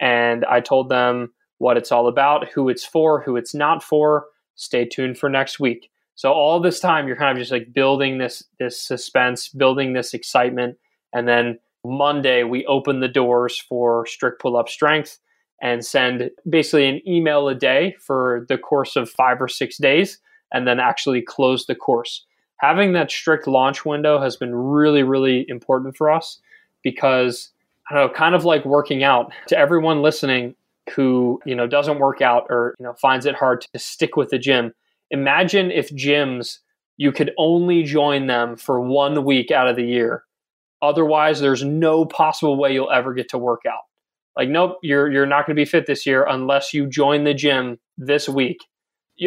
and 0.00 0.44
I 0.44 0.60
told 0.60 0.88
them 0.88 1.32
what 1.58 1.76
it's 1.76 1.90
all 1.90 2.06
about, 2.06 2.48
who 2.50 2.68
it's 2.68 2.84
for, 2.84 3.22
who 3.22 3.36
it's 3.36 3.54
not 3.54 3.82
for. 3.82 4.26
Stay 4.54 4.84
tuned 4.84 5.18
for 5.18 5.28
next 5.28 5.58
week. 5.58 5.90
So 6.14 6.32
all 6.32 6.60
this 6.60 6.80
time 6.80 7.08
you're 7.08 7.16
kind 7.16 7.36
of 7.36 7.40
just 7.40 7.52
like 7.52 7.72
building 7.72 8.18
this 8.18 8.42
this 8.58 8.80
suspense, 8.80 9.48
building 9.48 9.92
this 9.92 10.14
excitement, 10.14 10.76
and 11.12 11.26
then 11.26 11.58
Monday 11.84 12.42
we 12.42 12.66
open 12.66 13.00
the 13.00 13.08
doors 13.08 13.58
for 13.58 14.06
strict 14.06 14.40
pull 14.40 14.56
up 14.56 14.68
strength 14.68 15.18
and 15.62 15.84
send 15.84 16.30
basically 16.48 16.86
an 16.86 17.00
email 17.08 17.48
a 17.48 17.54
day 17.54 17.96
for 17.98 18.44
the 18.48 18.58
course 18.58 18.94
of 18.96 19.08
5 19.08 19.40
or 19.40 19.48
6 19.48 19.78
days 19.78 20.18
and 20.52 20.66
then 20.66 20.80
actually 20.80 21.22
close 21.22 21.66
the 21.66 21.74
course. 21.74 22.24
Having 22.60 22.92
that 22.92 23.10
strict 23.10 23.46
launch 23.46 23.84
window 23.84 24.20
has 24.20 24.36
been 24.36 24.54
really 24.54 25.02
really 25.02 25.44
important 25.48 25.96
for 25.96 26.10
us 26.10 26.40
because 26.82 27.50
I 27.90 27.94
don't 27.94 28.08
know, 28.08 28.14
kind 28.14 28.34
of 28.34 28.44
like 28.44 28.64
working 28.64 29.04
out. 29.04 29.32
To 29.48 29.58
everyone 29.58 30.02
listening, 30.02 30.54
who, 30.94 31.40
you 31.44 31.54
know, 31.54 31.66
doesn't 31.66 31.98
work 31.98 32.20
out 32.20 32.46
or, 32.48 32.74
you 32.78 32.84
know, 32.84 32.94
finds 32.94 33.26
it 33.26 33.34
hard 33.34 33.62
to 33.62 33.78
stick 33.78 34.16
with 34.16 34.30
the 34.30 34.38
gym. 34.38 34.72
Imagine 35.10 35.70
if 35.70 35.90
gyms 35.90 36.58
you 36.96 37.12
could 37.12 37.32
only 37.36 37.82
join 37.82 38.26
them 38.26 38.56
for 38.56 38.80
one 38.80 39.24
week 39.24 39.50
out 39.50 39.68
of 39.68 39.76
the 39.76 39.84
year. 39.84 40.24
Otherwise, 40.82 41.40
there's 41.40 41.64
no 41.64 42.04
possible 42.04 42.56
way 42.56 42.72
you'll 42.72 42.90
ever 42.90 43.12
get 43.14 43.28
to 43.30 43.38
work 43.38 43.62
out. 43.68 43.80
Like, 44.36 44.48
nope, 44.48 44.78
you're 44.82 45.10
you're 45.10 45.26
not 45.26 45.46
going 45.46 45.56
to 45.56 45.60
be 45.60 45.64
fit 45.64 45.86
this 45.86 46.06
year 46.06 46.26
unless 46.28 46.74
you 46.74 46.86
join 46.86 47.24
the 47.24 47.34
gym 47.34 47.78
this 47.96 48.28
week. 48.28 48.58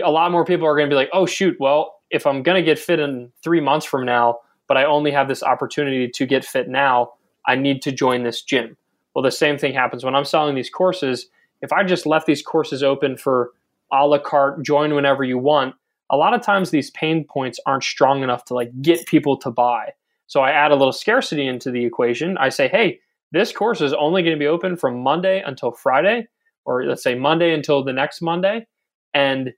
A 0.04 0.12
lot 0.12 0.32
more 0.32 0.46
people 0.46 0.68
are 0.68 0.76
going 0.76 0.90
to 0.90 0.94
be 0.94 0.98
like, 0.98 1.10
oh 1.14 1.26
shoot, 1.26 1.56
well, 1.60 1.96
if 2.12 2.26
I'm 2.26 2.44
going 2.44 2.58
to 2.58 2.66
get 2.66 2.80
fit 2.80 3.00
in 3.00 3.32
three 3.44 3.62
months 3.62 3.86
from 3.86 4.06
now, 4.06 4.40
but 4.68 4.78
I 4.78 4.86
only 4.86 5.12
have 5.12 5.28
this 5.28 5.44
opportunity 5.44 6.08
to 6.10 6.26
get 6.26 6.46
fit 6.46 6.70
now, 6.70 7.14
I 7.48 7.56
need 7.56 7.82
to 7.84 7.92
join 7.92 8.24
this 8.24 8.42
gym. 8.42 8.78
Well, 9.14 9.24
the 9.24 9.32
same 9.32 9.58
thing 9.58 9.74
happens 9.74 10.04
when 10.04 10.16
I'm 10.16 10.26
selling 10.26 10.56
these 10.56 10.70
courses. 10.70 11.28
If 11.62 11.74
I 11.74 11.84
just 11.84 12.06
left 12.06 12.28
these 12.28 12.42
courses 12.42 12.84
open 12.84 13.18
for 13.18 13.52
a 13.92 14.06
la 14.06 14.20
carte, 14.20 14.64
join 14.64 14.94
whenever 14.94 15.24
you 15.24 15.38
want, 15.38 15.76
a 16.12 16.18
lot 16.18 16.34
of 16.34 16.42
times 16.42 16.70
these 16.70 16.92
pain 16.92 17.24
points 17.24 17.60
aren't 17.66 17.84
strong 17.84 18.24
enough 18.24 18.46
to 18.46 18.54
like 18.54 18.72
get 18.82 19.06
people 19.08 19.38
to 19.38 19.52
buy. 19.52 19.94
So 20.28 20.42
I 20.42 20.52
add 20.52 20.72
a 20.72 20.76
little 20.76 20.94
scarcity 20.94 21.48
into 21.48 21.72
the 21.72 21.84
equation. 21.86 22.38
I 22.38 22.50
say, 22.50 22.68
hey, 22.68 23.00
this 23.32 23.52
course 23.52 23.82
is 23.82 23.94
only 23.94 24.22
going 24.22 24.36
to 24.36 24.40
be 24.40 24.48
open 24.48 24.78
from 24.78 25.02
Monday 25.02 25.42
until 25.46 25.72
Friday, 25.72 26.28
or 26.66 26.84
let's 26.86 27.04
say 27.04 27.16
Monday 27.16 27.54
until 27.54 27.84
the 27.84 27.94
next 27.94 28.22
Monday. 28.22 28.68
And 29.14 29.54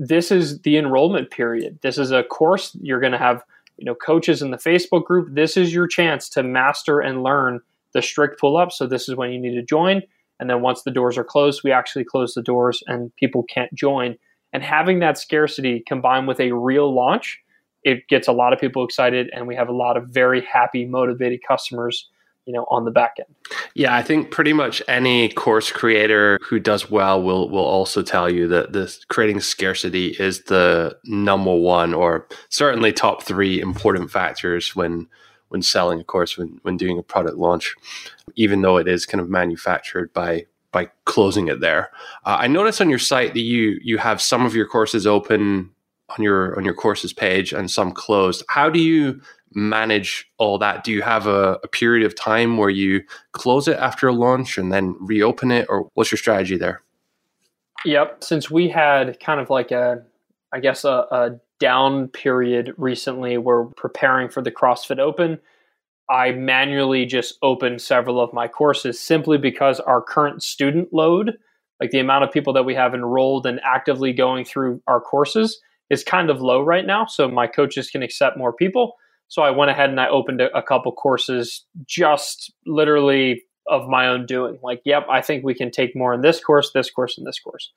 this 0.00 0.30
is 0.30 0.62
the 0.62 0.78
enrollment 0.78 1.30
period. 1.30 1.78
This 1.82 1.98
is 1.98 2.10
a 2.10 2.22
course 2.22 2.74
you're 2.80 3.00
going 3.00 3.12
to 3.12 3.18
have, 3.18 3.44
you 3.76 3.84
know, 3.84 3.94
coaches 3.94 4.40
in 4.40 4.50
the 4.50 4.56
Facebook 4.56 5.04
group. 5.04 5.28
This 5.34 5.58
is 5.58 5.74
your 5.74 5.86
chance 5.86 6.30
to 6.30 6.42
master 6.42 7.00
and 7.00 7.22
learn 7.22 7.60
the 7.92 8.00
strict 8.00 8.40
pull 8.40 8.56
up. 8.56 8.72
So 8.72 8.86
this 8.86 9.10
is 9.10 9.14
when 9.14 9.30
you 9.30 9.38
need 9.38 9.54
to 9.56 9.62
join. 9.62 10.00
And 10.38 10.48
then 10.48 10.62
once 10.62 10.84
the 10.84 10.90
doors 10.90 11.18
are 11.18 11.24
closed, 11.24 11.60
we 11.62 11.70
actually 11.70 12.04
close 12.04 12.32
the 12.32 12.42
doors 12.42 12.82
and 12.86 13.14
people 13.16 13.42
can't 13.42 13.72
join. 13.74 14.16
And 14.54 14.62
having 14.62 15.00
that 15.00 15.18
scarcity 15.18 15.84
combined 15.86 16.26
with 16.26 16.40
a 16.40 16.52
real 16.52 16.94
launch, 16.94 17.38
it 17.84 18.08
gets 18.08 18.26
a 18.26 18.32
lot 18.32 18.54
of 18.54 18.58
people 18.58 18.82
excited 18.82 19.28
and 19.34 19.46
we 19.46 19.54
have 19.54 19.68
a 19.68 19.76
lot 19.76 19.98
of 19.98 20.08
very 20.08 20.42
happy, 20.50 20.86
motivated 20.86 21.40
customers 21.46 22.08
you 22.46 22.52
know 22.52 22.66
on 22.70 22.84
the 22.84 22.90
back 22.90 23.16
end. 23.18 23.34
Yeah 23.74 23.94
i 23.94 24.02
think 24.02 24.30
pretty 24.30 24.52
much 24.52 24.82
any 24.88 25.28
course 25.30 25.70
creator 25.70 26.38
who 26.42 26.58
does 26.58 26.90
well 26.90 27.22
will 27.22 27.48
will 27.48 27.64
also 27.64 28.02
tell 28.02 28.30
you 28.30 28.48
that 28.48 28.72
this 28.72 29.04
creating 29.04 29.40
scarcity 29.40 30.16
is 30.18 30.44
the 30.44 30.96
number 31.04 31.54
one 31.54 31.94
or 31.94 32.26
certainly 32.48 32.92
top 32.92 33.22
three 33.22 33.60
important 33.60 34.10
factors 34.10 34.74
when 34.74 35.06
when 35.48 35.62
selling 35.62 36.00
a 36.00 36.04
course 36.04 36.38
when 36.38 36.58
when 36.62 36.76
doing 36.76 36.98
a 36.98 37.02
product 37.02 37.36
launch 37.36 37.74
even 38.36 38.62
though 38.62 38.76
it 38.76 38.88
is 38.88 39.06
kind 39.06 39.20
of 39.20 39.28
manufactured 39.28 40.12
by 40.12 40.46
by 40.72 40.88
closing 41.04 41.48
it 41.48 41.60
there. 41.60 41.90
Uh, 42.24 42.36
i 42.40 42.46
noticed 42.46 42.80
on 42.80 42.90
your 42.90 42.98
site 42.98 43.34
that 43.34 43.40
you 43.40 43.78
you 43.82 43.98
have 43.98 44.20
some 44.20 44.46
of 44.46 44.54
your 44.54 44.66
courses 44.66 45.06
open 45.06 45.70
on 46.18 46.24
your 46.24 46.56
on 46.56 46.64
your 46.64 46.74
courses 46.74 47.12
page 47.12 47.52
and 47.52 47.70
some 47.70 47.92
closed. 47.92 48.42
How 48.48 48.70
do 48.70 48.80
you 48.80 49.20
manage 49.52 50.30
all 50.38 50.58
that? 50.58 50.84
Do 50.84 50.92
you 50.92 51.02
have 51.02 51.26
a, 51.26 51.58
a, 51.62 51.68
period 51.68 52.06
of 52.06 52.14
time 52.14 52.56
where 52.56 52.70
you 52.70 53.02
close 53.32 53.68
it 53.68 53.76
after 53.76 54.08
a 54.08 54.12
launch 54.12 54.58
and 54.58 54.72
then 54.72 54.96
reopen 55.00 55.50
it, 55.50 55.66
or 55.68 55.88
what's 55.94 56.10
your 56.10 56.18
strategy 56.18 56.56
there? 56.56 56.82
Yep. 57.84 58.22
Since 58.22 58.50
we 58.50 58.68
had 58.68 59.18
kind 59.20 59.40
of 59.40 59.50
like 59.50 59.70
a, 59.70 60.02
I 60.52 60.60
guess, 60.60 60.84
a, 60.84 61.06
a 61.10 61.40
down 61.58 62.08
period 62.08 62.74
recently, 62.76 63.38
we're 63.38 63.66
preparing 63.66 64.28
for 64.28 64.42
the 64.42 64.50
CrossFit 64.50 64.98
Open. 64.98 65.38
I 66.08 66.32
manually 66.32 67.06
just 67.06 67.38
opened 67.42 67.80
several 67.80 68.20
of 68.20 68.32
my 68.32 68.48
courses 68.48 69.00
simply 69.00 69.38
because 69.38 69.78
our 69.80 70.02
current 70.02 70.42
student 70.42 70.92
load, 70.92 71.38
like 71.80 71.90
the 71.90 72.00
amount 72.00 72.24
of 72.24 72.32
people 72.32 72.52
that 72.54 72.64
we 72.64 72.74
have 72.74 72.94
enrolled 72.94 73.46
and 73.46 73.60
actively 73.64 74.12
going 74.12 74.44
through 74.44 74.82
our 74.88 75.00
courses, 75.00 75.60
is 75.88 76.02
kind 76.02 76.28
of 76.28 76.40
low 76.40 76.62
right 76.62 76.86
now. 76.86 77.06
So 77.06 77.28
my 77.28 77.46
coaches 77.46 77.90
can 77.90 78.02
accept 78.02 78.36
more 78.36 78.52
people. 78.52 78.94
So 79.30 79.42
I 79.42 79.50
went 79.50 79.70
ahead 79.70 79.90
and 79.90 80.00
I 80.00 80.08
opened 80.08 80.40
a, 80.40 80.54
a 80.56 80.62
couple 80.62 80.90
courses 80.92 81.64
just 81.86 82.52
literally 82.66 83.42
of 83.68 83.88
my 83.88 84.08
own 84.08 84.26
doing. 84.26 84.58
Like, 84.60 84.82
yep, 84.84 85.06
I 85.08 85.22
think 85.22 85.44
we 85.44 85.54
can 85.54 85.70
take 85.70 85.94
more 85.94 86.12
in 86.12 86.20
this 86.20 86.42
course, 86.42 86.72
this 86.72 86.90
course, 86.90 87.16
and 87.16 87.24
this 87.24 87.38
course. 87.38 87.70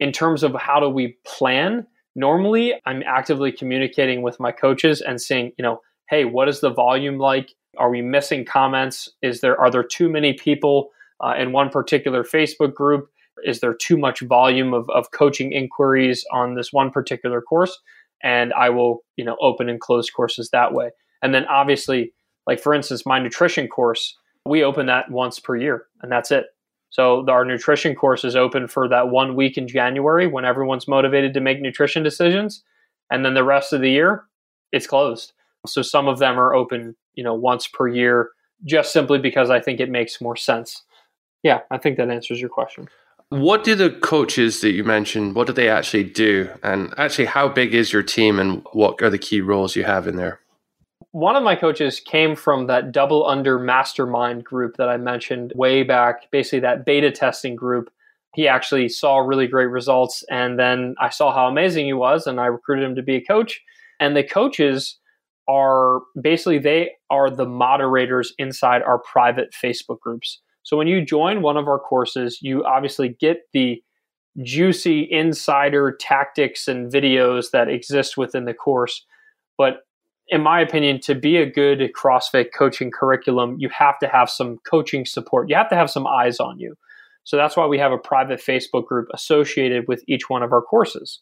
In 0.00 0.10
terms 0.10 0.42
of 0.42 0.54
how 0.54 0.80
do 0.80 0.88
we 0.88 1.18
plan, 1.26 1.86
normally 2.14 2.74
I'm 2.86 3.02
actively 3.06 3.52
communicating 3.52 4.22
with 4.22 4.40
my 4.40 4.52
coaches 4.52 5.02
and 5.02 5.20
saying, 5.20 5.52
you 5.58 5.62
know, 5.62 5.82
hey, 6.08 6.24
what 6.24 6.48
is 6.48 6.60
the 6.60 6.70
volume 6.70 7.18
like? 7.18 7.52
Are 7.76 7.90
we 7.90 8.00
missing 8.00 8.46
comments? 8.46 9.10
Is 9.20 9.42
there 9.42 9.60
are 9.60 9.70
there 9.70 9.84
too 9.84 10.08
many 10.08 10.32
people 10.32 10.88
uh, 11.22 11.34
in 11.38 11.52
one 11.52 11.68
particular 11.68 12.24
Facebook 12.24 12.72
group? 12.72 13.10
Is 13.44 13.60
there 13.60 13.74
too 13.74 13.98
much 13.98 14.20
volume 14.20 14.72
of, 14.72 14.88
of 14.88 15.10
coaching 15.10 15.52
inquiries 15.52 16.24
on 16.32 16.54
this 16.54 16.72
one 16.72 16.90
particular 16.90 17.42
course? 17.42 17.78
And 18.22 18.52
I 18.54 18.70
will, 18.70 19.00
you 19.16 19.24
know, 19.24 19.36
open 19.40 19.68
and 19.68 19.80
close 19.80 20.10
courses 20.10 20.50
that 20.50 20.72
way. 20.72 20.90
And 21.22 21.34
then 21.34 21.44
obviously, 21.46 22.12
like 22.46 22.60
for 22.60 22.74
instance, 22.74 23.04
my 23.06 23.18
nutrition 23.18 23.68
course, 23.68 24.16
we 24.44 24.62
open 24.62 24.86
that 24.86 25.10
once 25.10 25.40
per 25.40 25.56
year 25.56 25.86
and 26.02 26.10
that's 26.10 26.30
it. 26.30 26.46
So 26.90 27.28
our 27.28 27.44
nutrition 27.44 27.94
course 27.94 28.24
is 28.24 28.36
open 28.36 28.68
for 28.68 28.88
that 28.88 29.08
one 29.08 29.34
week 29.36 29.58
in 29.58 29.68
January 29.68 30.26
when 30.26 30.44
everyone's 30.44 30.88
motivated 30.88 31.34
to 31.34 31.40
make 31.40 31.60
nutrition 31.60 32.02
decisions. 32.02 32.62
And 33.10 33.24
then 33.24 33.34
the 33.34 33.44
rest 33.44 33.72
of 33.72 33.80
the 33.80 33.90
year, 33.90 34.24
it's 34.72 34.86
closed. 34.86 35.32
So 35.66 35.82
some 35.82 36.08
of 36.08 36.18
them 36.18 36.38
are 36.38 36.54
open, 36.54 36.96
you 37.14 37.24
know, 37.24 37.34
once 37.34 37.66
per 37.66 37.88
year, 37.88 38.30
just 38.64 38.92
simply 38.92 39.18
because 39.18 39.50
I 39.50 39.60
think 39.60 39.80
it 39.80 39.90
makes 39.90 40.20
more 40.20 40.36
sense. 40.36 40.82
Yeah, 41.42 41.60
I 41.70 41.78
think 41.78 41.96
that 41.96 42.08
answers 42.08 42.40
your 42.40 42.50
question. 42.50 42.88
What 43.30 43.64
do 43.64 43.74
the 43.74 43.90
coaches 43.90 44.60
that 44.60 44.70
you 44.70 44.84
mentioned, 44.84 45.34
what 45.34 45.48
do 45.48 45.52
they 45.52 45.68
actually 45.68 46.04
do? 46.04 46.48
And 46.62 46.94
actually, 46.96 47.24
how 47.24 47.48
big 47.48 47.74
is 47.74 47.92
your 47.92 48.04
team 48.04 48.38
and 48.38 48.64
what 48.72 49.02
are 49.02 49.10
the 49.10 49.18
key 49.18 49.40
roles 49.40 49.74
you 49.74 49.82
have 49.82 50.06
in 50.06 50.14
there? 50.16 50.40
One 51.10 51.34
of 51.34 51.42
my 51.42 51.56
coaches 51.56 51.98
came 51.98 52.36
from 52.36 52.68
that 52.68 52.92
double 52.92 53.26
under 53.26 53.58
mastermind 53.58 54.44
group 54.44 54.76
that 54.76 54.88
I 54.88 54.96
mentioned 54.96 55.52
way 55.56 55.82
back, 55.82 56.30
basically 56.30 56.60
that 56.60 56.84
beta 56.84 57.10
testing 57.10 57.56
group. 57.56 57.90
He 58.34 58.46
actually 58.46 58.88
saw 58.90 59.18
really 59.18 59.46
great 59.48 59.70
results. 59.70 60.22
And 60.30 60.58
then 60.58 60.94
I 61.00 61.08
saw 61.08 61.34
how 61.34 61.48
amazing 61.48 61.86
he 61.86 61.94
was, 61.94 62.26
and 62.26 62.38
I 62.38 62.46
recruited 62.46 62.84
him 62.84 62.94
to 62.94 63.02
be 63.02 63.16
a 63.16 63.24
coach. 63.24 63.60
And 63.98 64.14
the 64.14 64.22
coaches 64.22 64.98
are 65.48 66.00
basically 66.20 66.58
they 66.58 66.90
are 67.10 67.30
the 67.30 67.46
moderators 67.46 68.34
inside 68.38 68.82
our 68.82 68.98
private 68.98 69.52
Facebook 69.52 69.98
groups. 70.00 70.40
So 70.66 70.76
when 70.76 70.88
you 70.88 71.00
join 71.00 71.42
one 71.42 71.56
of 71.56 71.68
our 71.68 71.78
courses, 71.78 72.40
you 72.42 72.64
obviously 72.64 73.10
get 73.20 73.42
the 73.52 73.80
juicy 74.42 75.06
insider 75.08 75.96
tactics 76.00 76.66
and 76.66 76.92
videos 76.92 77.52
that 77.52 77.68
exist 77.68 78.16
within 78.16 78.46
the 78.46 78.52
course. 78.52 79.06
But 79.56 79.82
in 80.26 80.42
my 80.42 80.60
opinion, 80.60 80.98
to 81.02 81.14
be 81.14 81.36
a 81.36 81.48
good 81.48 81.78
CrossFit 81.96 82.46
coaching 82.52 82.90
curriculum, 82.90 83.54
you 83.60 83.68
have 83.68 83.96
to 84.00 84.08
have 84.08 84.28
some 84.28 84.58
coaching 84.68 85.06
support. 85.06 85.48
You 85.48 85.54
have 85.54 85.68
to 85.68 85.76
have 85.76 85.88
some 85.88 86.04
eyes 86.04 86.40
on 86.40 86.58
you. 86.58 86.74
So 87.22 87.36
that's 87.36 87.56
why 87.56 87.66
we 87.66 87.78
have 87.78 87.92
a 87.92 87.98
private 87.98 88.40
Facebook 88.40 88.86
group 88.86 89.06
associated 89.14 89.86
with 89.86 90.02
each 90.08 90.28
one 90.28 90.42
of 90.42 90.52
our 90.52 90.62
courses. 90.62 91.20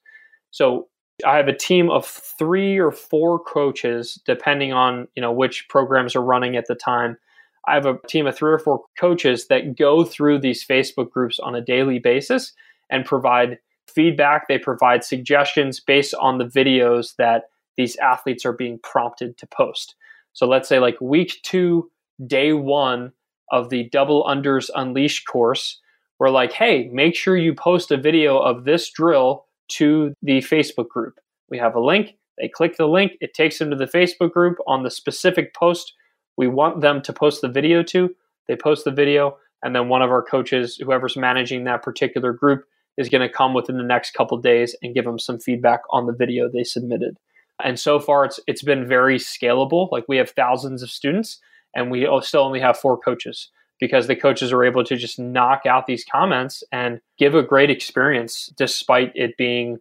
So 0.52 0.88
I 1.26 1.36
have 1.36 1.48
a 1.48 1.56
team 1.56 1.90
of 1.90 2.06
three 2.06 2.78
or 2.78 2.90
four 2.90 3.38
coaches, 3.38 4.18
depending 4.24 4.72
on 4.72 5.06
you 5.14 5.20
know 5.20 5.32
which 5.32 5.68
programs 5.68 6.16
are 6.16 6.22
running 6.22 6.56
at 6.56 6.64
the 6.66 6.74
time, 6.74 7.18
I 7.66 7.74
have 7.74 7.86
a 7.86 7.98
team 8.08 8.26
of 8.26 8.36
three 8.36 8.52
or 8.52 8.58
four 8.58 8.82
coaches 8.98 9.46
that 9.48 9.76
go 9.76 10.04
through 10.04 10.40
these 10.40 10.64
Facebook 10.64 11.10
groups 11.10 11.38
on 11.38 11.54
a 11.54 11.60
daily 11.60 11.98
basis 11.98 12.52
and 12.90 13.04
provide 13.04 13.58
feedback. 13.88 14.48
They 14.48 14.58
provide 14.58 15.04
suggestions 15.04 15.80
based 15.80 16.14
on 16.14 16.38
the 16.38 16.44
videos 16.44 17.16
that 17.16 17.44
these 17.76 17.96
athletes 17.96 18.44
are 18.44 18.52
being 18.52 18.78
prompted 18.82 19.36
to 19.38 19.46
post. 19.46 19.94
So 20.32 20.46
let's 20.46 20.68
say, 20.68 20.78
like 20.78 21.00
week 21.00 21.40
two, 21.42 21.90
day 22.26 22.52
one 22.52 23.12
of 23.50 23.70
the 23.70 23.88
Double 23.90 24.24
Unders 24.24 24.70
Unleashed 24.74 25.26
course, 25.26 25.80
we're 26.18 26.30
like, 26.30 26.52
hey, 26.52 26.88
make 26.92 27.14
sure 27.14 27.36
you 27.36 27.54
post 27.54 27.90
a 27.90 27.96
video 27.96 28.38
of 28.38 28.64
this 28.64 28.90
drill 28.90 29.46
to 29.68 30.12
the 30.22 30.38
Facebook 30.38 30.88
group. 30.88 31.18
We 31.50 31.58
have 31.58 31.74
a 31.74 31.80
link. 31.80 32.16
They 32.38 32.48
click 32.48 32.76
the 32.76 32.88
link, 32.88 33.12
it 33.20 33.32
takes 33.32 33.58
them 33.58 33.70
to 33.70 33.76
the 33.76 33.86
Facebook 33.86 34.32
group 34.32 34.58
on 34.66 34.82
the 34.82 34.90
specific 34.90 35.54
post 35.54 35.94
we 36.36 36.46
want 36.46 36.80
them 36.80 37.02
to 37.02 37.12
post 37.12 37.40
the 37.40 37.48
video 37.48 37.82
to. 37.84 38.14
They 38.48 38.56
post 38.56 38.84
the 38.84 38.90
video, 38.90 39.38
and 39.62 39.74
then 39.74 39.88
one 39.88 40.02
of 40.02 40.10
our 40.10 40.22
coaches, 40.22 40.76
whoever's 40.76 41.16
managing 41.16 41.64
that 41.64 41.82
particular 41.82 42.32
group, 42.32 42.64
is 42.96 43.08
going 43.08 43.26
to 43.26 43.32
come 43.32 43.54
within 43.54 43.76
the 43.76 43.82
next 43.82 44.12
couple 44.12 44.36
days 44.38 44.76
and 44.82 44.94
give 44.94 45.04
them 45.04 45.18
some 45.18 45.38
feedback 45.38 45.80
on 45.90 46.06
the 46.06 46.12
video 46.12 46.48
they 46.48 46.64
submitted. 46.64 47.16
And 47.62 47.78
so 47.78 47.98
far, 48.00 48.24
it's 48.24 48.40
it's 48.46 48.62
been 48.62 48.86
very 48.86 49.16
scalable. 49.18 49.90
Like 49.90 50.04
we 50.08 50.16
have 50.16 50.30
thousands 50.30 50.82
of 50.82 50.90
students, 50.90 51.40
and 51.74 51.90
we 51.90 52.08
still 52.22 52.42
only 52.42 52.60
have 52.60 52.78
four 52.78 52.98
coaches 52.98 53.50
because 53.80 54.06
the 54.06 54.16
coaches 54.16 54.52
are 54.52 54.64
able 54.64 54.84
to 54.84 54.96
just 54.96 55.18
knock 55.18 55.62
out 55.66 55.86
these 55.86 56.04
comments 56.04 56.62
and 56.70 57.00
give 57.18 57.34
a 57.34 57.42
great 57.42 57.70
experience, 57.70 58.52
despite 58.56 59.10
it 59.14 59.36
being, 59.36 59.78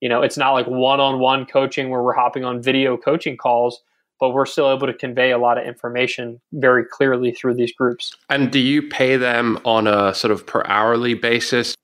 you 0.00 0.08
know, 0.08 0.22
it's 0.22 0.38
not 0.38 0.52
like 0.52 0.66
one-on-one 0.66 1.44
coaching 1.46 1.90
where 1.90 2.02
we're 2.02 2.14
hopping 2.14 2.44
on 2.44 2.62
video 2.62 2.96
coaching 2.96 3.36
calls 3.36 3.82
but 4.20 4.30
we're 4.30 4.46
still 4.46 4.72
able 4.72 4.86
to 4.86 4.94
convey 4.94 5.30
a 5.30 5.38
lot 5.38 5.58
of 5.58 5.66
information 5.66 6.40
very 6.52 6.84
clearly 6.84 7.32
through 7.32 7.54
these 7.54 7.72
groups. 7.72 8.16
And 8.30 8.50
do 8.50 8.58
you 8.58 8.82
pay 8.82 9.16
them 9.16 9.58
on 9.64 9.86
a 9.86 10.14
sort 10.14 10.30
of 10.30 10.46
per 10.46 10.62
hourly 10.66 11.14
basis? 11.14 11.74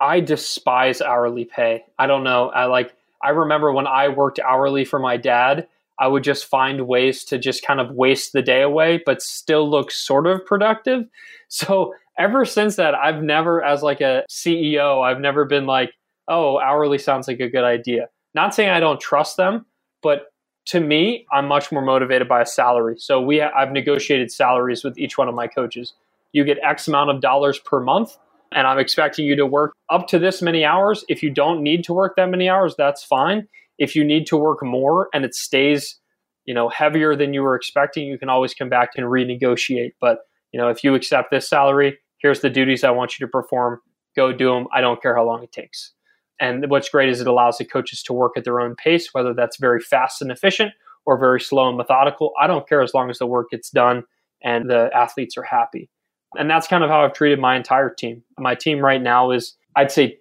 I 0.00 0.20
despise 0.20 1.00
hourly 1.00 1.44
pay. 1.44 1.84
I 1.98 2.06
don't 2.06 2.24
know. 2.24 2.50
I 2.50 2.66
like 2.66 2.94
I 3.22 3.30
remember 3.30 3.72
when 3.72 3.86
I 3.86 4.08
worked 4.08 4.38
hourly 4.40 4.84
for 4.84 4.98
my 4.98 5.16
dad, 5.16 5.66
I 5.98 6.08
would 6.08 6.24
just 6.24 6.44
find 6.46 6.86
ways 6.86 7.24
to 7.24 7.38
just 7.38 7.64
kind 7.64 7.80
of 7.80 7.92
waste 7.92 8.32
the 8.32 8.42
day 8.42 8.62
away 8.62 9.02
but 9.06 9.22
still 9.22 9.68
look 9.68 9.90
sort 9.90 10.26
of 10.26 10.44
productive. 10.44 11.04
So 11.48 11.94
ever 12.18 12.44
since 12.44 12.74
that 12.76 12.96
I've 12.96 13.22
never 13.22 13.62
as 13.62 13.80
like 13.80 14.00
a 14.00 14.24
CEO, 14.28 15.04
I've 15.04 15.20
never 15.20 15.44
been 15.44 15.66
like, 15.66 15.92
"Oh, 16.26 16.58
hourly 16.58 16.98
sounds 16.98 17.28
like 17.28 17.38
a 17.38 17.48
good 17.48 17.62
idea." 17.62 18.08
Not 18.34 18.56
saying 18.56 18.70
I 18.70 18.80
don't 18.80 18.98
trust 18.98 19.36
them, 19.36 19.64
but 20.02 20.32
to 20.66 20.80
me, 20.80 21.26
I'm 21.32 21.46
much 21.46 21.70
more 21.70 21.82
motivated 21.82 22.28
by 22.28 22.42
a 22.42 22.46
salary. 22.46 22.96
So 22.98 23.20
we 23.20 23.42
I've 23.42 23.72
negotiated 23.72 24.30
salaries 24.30 24.84
with 24.84 24.98
each 24.98 25.18
one 25.18 25.28
of 25.28 25.34
my 25.34 25.46
coaches. 25.46 25.94
You 26.32 26.44
get 26.44 26.58
X 26.62 26.88
amount 26.88 27.10
of 27.10 27.20
dollars 27.20 27.58
per 27.58 27.80
month, 27.80 28.16
and 28.52 28.66
I'm 28.66 28.78
expecting 28.78 29.26
you 29.26 29.36
to 29.36 29.46
work 29.46 29.74
up 29.90 30.08
to 30.08 30.18
this 30.18 30.42
many 30.42 30.64
hours. 30.64 31.04
If 31.08 31.22
you 31.22 31.30
don't 31.30 31.62
need 31.62 31.84
to 31.84 31.94
work 31.94 32.16
that 32.16 32.30
many 32.30 32.48
hours, 32.48 32.74
that's 32.76 33.04
fine. 33.04 33.48
If 33.78 33.96
you 33.96 34.04
need 34.04 34.26
to 34.28 34.36
work 34.36 34.62
more 34.62 35.08
and 35.14 35.24
it 35.24 35.34
stays, 35.34 35.98
you 36.46 36.54
know, 36.54 36.68
heavier 36.68 37.16
than 37.16 37.34
you 37.34 37.42
were 37.42 37.56
expecting, 37.56 38.06
you 38.06 38.18
can 38.18 38.28
always 38.28 38.54
come 38.54 38.68
back 38.68 38.90
and 38.96 39.06
renegotiate. 39.06 39.92
But 40.00 40.20
you 40.52 40.60
know, 40.60 40.68
if 40.68 40.84
you 40.84 40.94
accept 40.94 41.32
this 41.32 41.48
salary, 41.48 41.98
here's 42.18 42.40
the 42.40 42.50
duties 42.50 42.84
I 42.84 42.90
want 42.90 43.18
you 43.18 43.26
to 43.26 43.30
perform. 43.30 43.80
Go 44.16 44.32
do 44.32 44.52
them. 44.54 44.68
I 44.72 44.82
don't 44.82 45.02
care 45.02 45.16
how 45.16 45.24
long 45.26 45.42
it 45.44 45.52
takes. 45.52 45.93
And 46.40 46.68
what's 46.68 46.88
great 46.88 47.08
is 47.08 47.20
it 47.20 47.26
allows 47.26 47.58
the 47.58 47.64
coaches 47.64 48.02
to 48.04 48.12
work 48.12 48.32
at 48.36 48.44
their 48.44 48.60
own 48.60 48.74
pace, 48.74 49.08
whether 49.12 49.32
that's 49.34 49.56
very 49.58 49.80
fast 49.80 50.20
and 50.20 50.30
efficient 50.30 50.72
or 51.06 51.18
very 51.18 51.40
slow 51.40 51.68
and 51.68 51.76
methodical. 51.76 52.32
I 52.40 52.46
don't 52.46 52.68
care 52.68 52.82
as 52.82 52.94
long 52.94 53.10
as 53.10 53.18
the 53.18 53.26
work 53.26 53.50
gets 53.50 53.70
done 53.70 54.04
and 54.42 54.68
the 54.68 54.90
athletes 54.94 55.36
are 55.36 55.42
happy. 55.42 55.90
And 56.36 56.50
that's 56.50 56.66
kind 56.66 56.82
of 56.82 56.90
how 56.90 57.04
I've 57.04 57.12
treated 57.12 57.38
my 57.38 57.56
entire 57.56 57.90
team. 57.90 58.22
My 58.38 58.54
team 58.54 58.80
right 58.80 59.00
now 59.00 59.30
is, 59.30 59.56
I'd 59.76 59.92
say 59.92 60.18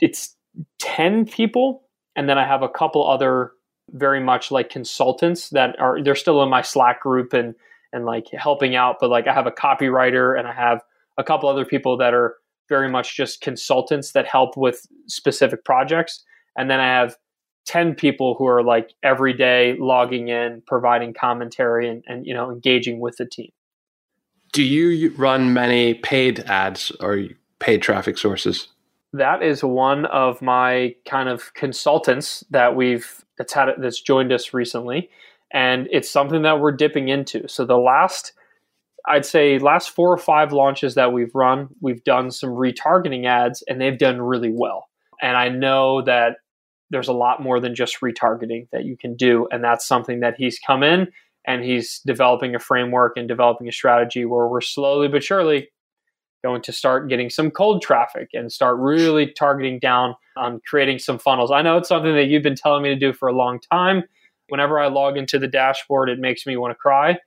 it's 0.00 0.36
10 0.80 1.26
people. 1.26 1.82
And 2.16 2.28
then 2.28 2.38
I 2.38 2.46
have 2.46 2.62
a 2.62 2.68
couple 2.68 3.08
other 3.08 3.52
very 3.90 4.20
much 4.20 4.50
like 4.50 4.70
consultants 4.70 5.50
that 5.50 5.78
are, 5.80 6.02
they're 6.02 6.14
still 6.14 6.42
in 6.42 6.48
my 6.48 6.62
Slack 6.62 7.02
group 7.02 7.32
and, 7.32 7.54
and 7.92 8.04
like 8.04 8.26
helping 8.32 8.76
out. 8.76 8.96
But 9.00 9.10
like 9.10 9.26
I 9.26 9.34
have 9.34 9.46
a 9.46 9.52
copywriter 9.52 10.38
and 10.38 10.46
I 10.46 10.52
have 10.52 10.82
a 11.18 11.24
couple 11.24 11.48
other 11.48 11.64
people 11.64 11.96
that 11.96 12.14
are 12.14 12.36
very 12.70 12.88
much 12.88 13.14
just 13.14 13.42
consultants 13.42 14.12
that 14.12 14.26
help 14.26 14.56
with 14.56 14.86
specific 15.06 15.62
projects. 15.66 16.24
And 16.56 16.70
then 16.70 16.80
I 16.80 16.86
have 16.86 17.16
10 17.66 17.94
people 17.94 18.34
who 18.38 18.46
are 18.46 18.62
like 18.62 18.94
every 19.02 19.34
day 19.34 19.76
logging 19.78 20.28
in, 20.28 20.62
providing 20.66 21.12
commentary 21.12 21.86
and, 21.88 22.02
and 22.06 22.26
you 22.26 22.32
know, 22.32 22.50
engaging 22.50 23.00
with 23.00 23.18
the 23.18 23.26
team. 23.26 23.50
Do 24.52 24.62
you 24.62 25.10
run 25.16 25.52
many 25.52 25.94
paid 25.94 26.40
ads 26.40 26.90
or 27.00 27.26
paid 27.58 27.82
traffic 27.82 28.16
sources? 28.16 28.68
That 29.12 29.42
is 29.42 29.62
one 29.62 30.06
of 30.06 30.40
my 30.40 30.94
kind 31.06 31.28
of 31.28 31.52
consultants 31.54 32.44
that 32.50 32.74
we've 32.74 33.24
that's 33.38 33.52
had 33.52 33.70
that's 33.78 34.00
joined 34.00 34.32
us 34.32 34.52
recently, 34.52 35.10
and 35.52 35.88
it's 35.90 36.10
something 36.10 36.42
that 36.42 36.60
we're 36.60 36.72
dipping 36.72 37.08
into. 37.08 37.48
So 37.48 37.64
the 37.64 37.78
last 37.78 38.32
I'd 39.06 39.26
say 39.26 39.58
last 39.58 39.90
four 39.90 40.12
or 40.12 40.18
five 40.18 40.52
launches 40.52 40.94
that 40.94 41.12
we've 41.12 41.34
run, 41.34 41.68
we've 41.80 42.04
done 42.04 42.30
some 42.30 42.50
retargeting 42.50 43.26
ads 43.26 43.62
and 43.68 43.80
they've 43.80 43.98
done 43.98 44.20
really 44.20 44.52
well. 44.52 44.88
And 45.22 45.36
I 45.36 45.48
know 45.48 46.02
that 46.02 46.36
there's 46.90 47.08
a 47.08 47.12
lot 47.12 47.42
more 47.42 47.60
than 47.60 47.74
just 47.74 48.00
retargeting 48.00 48.68
that 48.72 48.84
you 48.84 48.96
can 48.96 49.16
do. 49.16 49.46
And 49.50 49.62
that's 49.62 49.86
something 49.86 50.20
that 50.20 50.34
he's 50.36 50.58
come 50.58 50.82
in 50.82 51.08
and 51.46 51.64
he's 51.64 52.00
developing 52.04 52.54
a 52.54 52.58
framework 52.58 53.16
and 53.16 53.28
developing 53.28 53.68
a 53.68 53.72
strategy 53.72 54.24
where 54.24 54.46
we're 54.48 54.60
slowly 54.60 55.08
but 55.08 55.22
surely 55.22 55.68
going 56.42 56.62
to 56.62 56.72
start 56.72 57.08
getting 57.08 57.30
some 57.30 57.50
cold 57.50 57.82
traffic 57.82 58.30
and 58.32 58.50
start 58.50 58.78
really 58.78 59.30
targeting 59.32 59.78
down 59.78 60.14
on 60.36 60.60
creating 60.66 60.98
some 60.98 61.18
funnels. 61.18 61.50
I 61.50 61.62
know 61.62 61.76
it's 61.76 61.88
something 61.88 62.14
that 62.14 62.26
you've 62.26 62.42
been 62.42 62.54
telling 62.54 62.82
me 62.82 62.88
to 62.88 62.96
do 62.96 63.12
for 63.12 63.28
a 63.28 63.34
long 63.34 63.60
time. 63.70 64.04
Whenever 64.48 64.80
I 64.80 64.88
log 64.88 65.16
into 65.16 65.38
the 65.38 65.46
dashboard, 65.46 66.08
it 66.08 66.18
makes 66.18 66.46
me 66.46 66.56
want 66.56 66.72
to 66.72 66.76
cry 66.76 67.18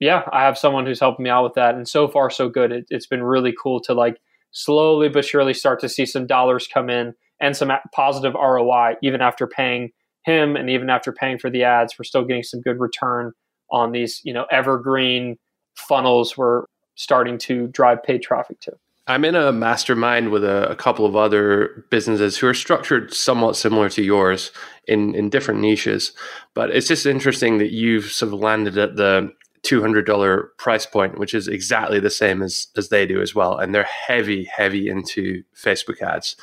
yeah, 0.00 0.22
I 0.32 0.44
have 0.44 0.58
someone 0.58 0.86
who's 0.86 0.98
helping 0.98 1.24
me 1.24 1.30
out 1.30 1.44
with 1.44 1.54
that, 1.54 1.74
and 1.74 1.86
so 1.86 2.08
far 2.08 2.30
so 2.30 2.48
good. 2.48 2.72
It, 2.72 2.86
it's 2.88 3.06
been 3.06 3.22
really 3.22 3.54
cool 3.62 3.80
to 3.82 3.94
like 3.94 4.18
slowly 4.50 5.08
but 5.08 5.24
surely 5.24 5.54
start 5.54 5.78
to 5.80 5.88
see 5.88 6.06
some 6.06 6.26
dollars 6.26 6.66
come 6.66 6.90
in 6.90 7.14
and 7.40 7.56
some 7.56 7.70
positive 7.92 8.34
ROI, 8.34 8.96
even 9.02 9.20
after 9.20 9.46
paying 9.46 9.92
him 10.24 10.56
and 10.56 10.68
even 10.68 10.90
after 10.90 11.12
paying 11.12 11.38
for 11.38 11.50
the 11.50 11.64
ads. 11.64 11.98
We're 11.98 12.04
still 12.04 12.24
getting 12.24 12.42
some 12.42 12.60
good 12.60 12.80
return 12.80 13.32
on 13.70 13.92
these, 13.92 14.20
you 14.24 14.32
know, 14.32 14.46
evergreen 14.50 15.38
funnels. 15.74 16.36
We're 16.36 16.64
starting 16.94 17.38
to 17.38 17.68
drive 17.68 18.02
paid 18.02 18.22
traffic 18.22 18.60
to. 18.60 18.72
I'm 19.06 19.24
in 19.24 19.34
a 19.34 19.52
mastermind 19.52 20.30
with 20.30 20.44
a, 20.44 20.70
a, 20.70 20.76
couple 20.76 21.04
of 21.04 21.16
other 21.16 21.84
businesses 21.90 22.36
who 22.36 22.46
are 22.46 22.54
structured 22.54 23.12
somewhat 23.12 23.56
similar 23.56 23.88
to 23.90 24.02
yours 24.02 24.52
in, 24.86 25.14
in 25.16 25.30
different 25.30 25.60
niches. 25.60 26.12
But 26.54 26.70
it's 26.70 26.86
just 26.86 27.06
interesting 27.06 27.58
that 27.58 27.72
you've 27.72 28.12
sort 28.12 28.32
of 28.32 28.38
landed 28.38 28.78
at 28.78 28.96
the 28.96 29.32
$200 29.62 30.46
price 30.56 30.86
point, 30.86 31.18
which 31.18 31.34
is 31.34 31.48
exactly 31.48 32.00
the 32.00 32.10
same 32.10 32.42
as, 32.42 32.68
as 32.76 32.88
they 32.88 33.06
do 33.06 33.20
as 33.20 33.34
well. 33.34 33.58
And 33.58 33.74
they're 33.74 33.84
heavy, 33.84 34.44
heavy 34.44 34.88
into 34.88 35.42
Facebook 35.54 36.00
ads. 36.02 36.36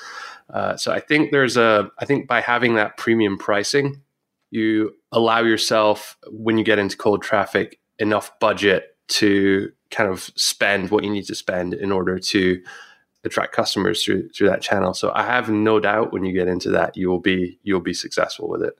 Uh, 0.54 0.78
so 0.78 0.92
I 0.92 1.00
think 1.00 1.32
there's 1.32 1.58
a, 1.58 1.90
I 2.00 2.06
think 2.06 2.28
by 2.28 2.42
having 2.42 2.76
that 2.76 2.98
premium 2.98 3.38
pricing, 3.38 4.02
you 4.50 4.94
allow 5.12 5.42
yourself, 5.42 6.18
when 6.30 6.58
you 6.58 6.64
get 6.64 6.80
into 6.80 6.96
cold 6.96 7.22
traffic, 7.22 7.80
enough 8.00 8.32
budget 8.40 8.96
to 9.08 9.72
kind 9.90 10.10
of 10.10 10.30
spend 10.36 10.92
what 10.92 11.04
you 11.04 11.10
need 11.10 11.26
to 11.26 11.36
spend 11.36 11.74
in 11.74 11.92
order 11.92 12.20
to 12.20 12.62
attract 13.24 13.54
customers 13.54 14.04
through 14.04 14.30
through 14.30 14.50
that 14.50 14.62
channel. 14.62 14.94
So 14.94 15.12
I 15.14 15.24
have 15.24 15.50
no 15.50 15.80
doubt 15.80 16.14
when 16.14 16.24
you 16.24 16.34
get 16.34 16.48
into 16.48 16.70
that, 16.72 16.98
you 16.98 17.10
will 17.10 17.20
be 17.20 17.60
you'll 17.64 17.82
be 17.82 17.94
successful 17.94 18.50
with 18.50 18.64
it. 18.64 18.78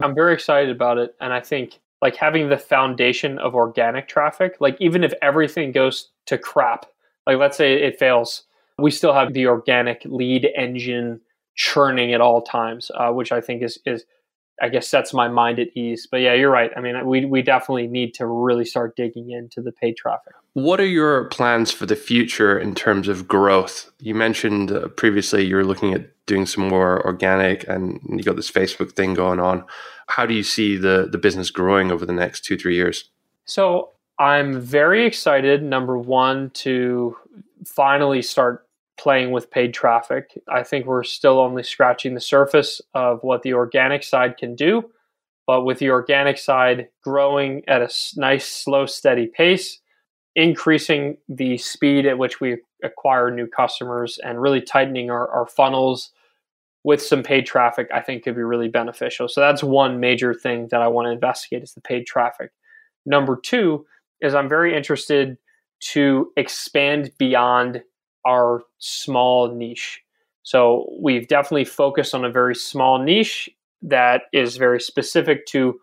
I'm 0.00 0.14
very 0.14 0.34
excited 0.34 0.70
about 0.70 0.98
it, 0.98 1.14
and 1.20 1.32
I 1.32 1.40
think 1.40 1.80
like 2.02 2.16
having 2.16 2.48
the 2.48 2.58
foundation 2.58 3.38
of 3.38 3.54
organic 3.54 4.08
traffic, 4.08 4.56
like 4.60 4.76
even 4.80 5.04
if 5.04 5.14
everything 5.22 5.70
goes 5.70 6.10
to 6.26 6.36
crap, 6.36 6.86
like 7.26 7.38
let's 7.38 7.56
say 7.56 7.74
it 7.74 7.98
fails, 7.98 8.42
we 8.78 8.90
still 8.90 9.14
have 9.14 9.32
the 9.32 9.46
organic 9.46 10.02
lead 10.04 10.48
engine 10.56 11.20
churning 11.54 12.12
at 12.12 12.20
all 12.20 12.42
times, 12.42 12.90
uh, 12.96 13.10
which 13.10 13.30
I 13.30 13.40
think 13.40 13.62
is 13.62 13.78
is 13.86 14.04
I 14.60 14.68
guess 14.68 14.86
sets 14.86 15.12
my 15.12 15.28
mind 15.28 15.58
at 15.58 15.68
ease. 15.76 16.06
But 16.10 16.18
yeah, 16.18 16.34
you're 16.34 16.50
right. 16.50 16.70
I 16.76 16.80
mean, 16.80 17.06
we 17.06 17.24
we 17.24 17.42
definitely 17.42 17.86
need 17.86 18.14
to 18.14 18.26
really 18.26 18.64
start 18.64 18.96
digging 18.96 19.30
into 19.30 19.60
the 19.60 19.72
paid 19.72 19.96
traffic. 19.96 20.34
What 20.54 20.80
are 20.80 20.86
your 20.86 21.24
plans 21.26 21.70
for 21.70 21.86
the 21.86 21.96
future 21.96 22.58
in 22.58 22.74
terms 22.74 23.08
of 23.08 23.26
growth? 23.26 23.90
You 24.00 24.14
mentioned 24.14 24.70
uh, 24.70 24.88
previously 24.88 25.44
you're 25.44 25.64
looking 25.64 25.94
at 25.94 26.10
doing 26.26 26.46
some 26.46 26.68
more 26.68 27.04
organic, 27.06 27.66
and 27.68 28.00
you 28.10 28.22
got 28.22 28.36
this 28.36 28.50
Facebook 28.50 28.92
thing 28.92 29.14
going 29.14 29.40
on 29.40 29.64
how 30.12 30.26
do 30.26 30.34
you 30.34 30.42
see 30.42 30.76
the 30.76 31.08
the 31.10 31.18
business 31.18 31.50
growing 31.50 31.90
over 31.90 32.04
the 32.04 32.12
next 32.12 32.44
two 32.44 32.56
three 32.56 32.74
years? 32.74 33.10
So 33.44 33.90
I'm 34.18 34.60
very 34.60 35.06
excited. 35.06 35.62
Number 35.62 35.98
one 35.98 36.50
to 36.50 37.16
finally 37.66 38.22
start 38.22 38.66
playing 38.98 39.30
with 39.30 39.50
paid 39.50 39.74
traffic. 39.74 40.38
I 40.48 40.62
think 40.62 40.86
we're 40.86 41.04
still 41.04 41.40
only 41.40 41.62
scratching 41.62 42.14
the 42.14 42.20
surface 42.20 42.80
of 42.94 43.20
what 43.22 43.42
the 43.42 43.54
organic 43.54 44.02
side 44.02 44.36
can 44.36 44.54
do, 44.54 44.90
but 45.46 45.64
with 45.64 45.78
the 45.78 45.90
organic 45.90 46.38
side 46.38 46.88
growing 47.02 47.62
at 47.68 47.82
a 47.82 47.88
nice, 48.16 48.46
slow, 48.46 48.86
steady 48.86 49.26
pace, 49.26 49.80
increasing 50.36 51.16
the 51.28 51.58
speed 51.58 52.06
at 52.06 52.18
which 52.18 52.40
we 52.40 52.58
acquire 52.82 53.30
new 53.30 53.46
customers 53.46 54.18
and 54.24 54.40
really 54.40 54.60
tightening 54.60 55.10
our, 55.10 55.28
our 55.28 55.46
funnels 55.46 56.10
with 56.84 57.00
some 57.00 57.22
paid 57.22 57.46
traffic, 57.46 57.88
I 57.94 58.00
think 58.00 58.24
could 58.24 58.34
be 58.34 58.42
really 58.42 58.68
beneficial. 58.68 59.28
So 59.28 59.40
that's 59.40 59.62
one 59.62 60.00
major 60.00 60.34
thing 60.34 60.68
that 60.70 60.82
I 60.82 60.88
want 60.88 61.06
to 61.06 61.12
investigate 61.12 61.62
is 61.62 61.74
the 61.74 61.80
paid 61.80 62.06
traffic. 62.06 62.50
Number 63.06 63.36
two 63.36 63.86
is 64.20 64.34
I'm 64.34 64.48
very 64.48 64.76
interested 64.76 65.38
to 65.80 66.32
expand 66.36 67.12
beyond 67.18 67.82
our 68.24 68.62
small 68.78 69.54
niche. 69.54 70.00
So 70.42 70.90
we've 71.00 71.28
definitely 71.28 71.64
focused 71.64 72.14
on 72.14 72.24
a 72.24 72.30
very 72.30 72.54
small 72.54 72.98
niche 72.98 73.48
that 73.82 74.22
is 74.32 74.56
very 74.56 74.80
specific 74.80 75.46
to 75.46 75.78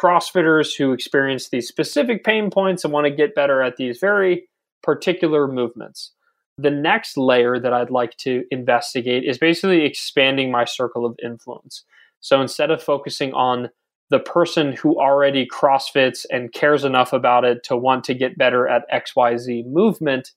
CrossFitters 0.00 0.76
who 0.76 0.92
experience 0.92 1.48
these 1.48 1.68
specific 1.68 2.24
pain 2.24 2.50
points 2.50 2.84
and 2.84 2.92
want 2.92 3.06
to 3.06 3.10
get 3.10 3.34
better 3.34 3.62
at 3.62 3.76
these 3.76 3.98
very 3.98 4.48
particular 4.82 5.46
movements. 5.46 6.12
The 6.58 6.70
next 6.70 7.16
layer 7.16 7.58
that 7.58 7.72
I'd 7.72 7.90
like 7.90 8.16
to 8.18 8.44
investigate 8.50 9.24
is 9.24 9.38
basically 9.38 9.84
expanding 9.84 10.50
my 10.50 10.64
circle 10.64 11.06
of 11.06 11.16
influence. 11.22 11.84
So 12.20 12.40
instead 12.40 12.70
of 12.70 12.82
focusing 12.82 13.32
on 13.32 13.70
the 14.10 14.20
person 14.20 14.72
who 14.72 15.00
already 15.00 15.46
CrossFits 15.46 16.26
and 16.30 16.52
cares 16.52 16.84
enough 16.84 17.12
about 17.12 17.44
it 17.44 17.62
to 17.64 17.76
want 17.76 18.04
to 18.04 18.14
get 18.14 18.36
better 18.36 18.68
at 18.68 18.90
XYZ 18.90 19.66
movement, 19.66 20.32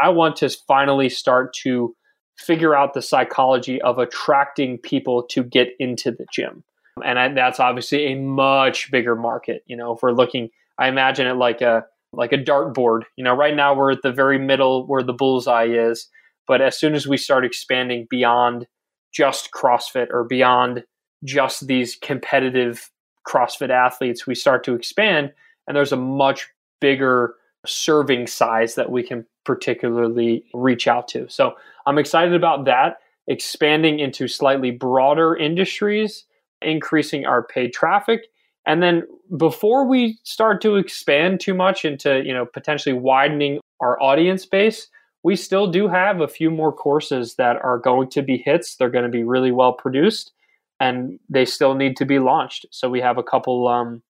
I 0.00 0.08
want 0.08 0.36
to 0.36 0.48
finally 0.66 1.08
start 1.08 1.52
to 1.62 1.94
figure 2.38 2.74
out 2.74 2.94
the 2.94 3.02
psychology 3.02 3.80
of 3.82 3.98
attracting 3.98 4.78
people 4.78 5.24
to 5.30 5.42
get 5.44 5.68
into 5.78 6.10
the 6.10 6.26
gym. 6.32 6.64
And 7.04 7.18
I, 7.18 7.32
that's 7.32 7.60
obviously 7.60 8.12
a 8.12 8.16
much 8.16 8.90
bigger 8.90 9.14
market. 9.14 9.62
You 9.66 9.76
know, 9.76 9.94
if 9.94 10.02
we're 10.02 10.12
looking, 10.12 10.50
I 10.78 10.88
imagine 10.88 11.26
it 11.26 11.34
like 11.34 11.60
a 11.60 11.84
like 12.12 12.32
a 12.32 12.38
dartboard. 12.38 13.02
You 13.16 13.24
know, 13.24 13.34
right 13.34 13.54
now 13.54 13.74
we're 13.74 13.92
at 13.92 14.02
the 14.02 14.12
very 14.12 14.38
middle 14.38 14.86
where 14.86 15.02
the 15.02 15.12
bullseye 15.12 15.68
is, 15.68 16.08
but 16.48 16.60
as 16.60 16.78
soon 16.78 16.94
as 16.94 17.06
we 17.06 17.16
start 17.16 17.44
expanding 17.44 18.06
beyond 18.10 18.66
just 19.12 19.50
CrossFit 19.52 20.08
or 20.10 20.24
beyond 20.24 20.84
just 21.24 21.66
these 21.66 21.96
competitive 21.96 22.90
CrossFit 23.28 23.70
athletes, 23.70 24.26
we 24.26 24.34
start 24.34 24.64
to 24.64 24.74
expand, 24.74 25.32
and 25.68 25.76
there's 25.76 25.92
a 25.92 25.96
much 25.96 26.48
bigger 26.80 27.34
serving 27.66 28.26
size 28.26 28.74
that 28.74 28.90
we 28.90 29.02
can 29.02 29.26
particularly 29.44 30.44
reach 30.54 30.86
out 30.86 31.08
to. 31.08 31.28
So 31.28 31.54
I'm 31.86 31.98
excited 31.98 32.34
about 32.34 32.64
that, 32.64 32.98
expanding 33.26 33.98
into 33.98 34.28
slightly 34.28 34.70
broader 34.70 35.36
industries, 35.36 36.24
increasing 36.62 37.26
our 37.26 37.42
paid 37.42 37.72
traffic. 37.72 38.26
And 38.66 38.82
then 38.82 39.02
before 39.36 39.86
we 39.86 40.18
start 40.24 40.60
to 40.62 40.76
expand 40.76 41.40
too 41.40 41.54
much 41.54 41.84
into, 41.84 42.22
you 42.24 42.32
know, 42.32 42.46
potentially 42.46 42.92
widening 42.92 43.60
our 43.80 44.00
audience 44.02 44.44
base, 44.46 44.88
we 45.22 45.36
still 45.36 45.70
do 45.70 45.88
have 45.88 46.20
a 46.20 46.28
few 46.28 46.50
more 46.50 46.72
courses 46.72 47.34
that 47.36 47.56
are 47.62 47.78
going 47.78 48.08
to 48.10 48.22
be 48.22 48.38
hits. 48.38 48.76
They're 48.76 48.90
going 48.90 49.04
to 49.04 49.10
be 49.10 49.24
really 49.24 49.52
well 49.52 49.72
produced 49.72 50.32
and 50.78 51.18
they 51.28 51.44
still 51.44 51.74
need 51.74 51.96
to 51.98 52.06
be 52.06 52.18
launched. 52.18 52.66
So 52.70 52.88
we 52.88 53.00
have 53.00 53.18
a 53.18 53.22
couple 53.22 53.68
um, 53.68 54.02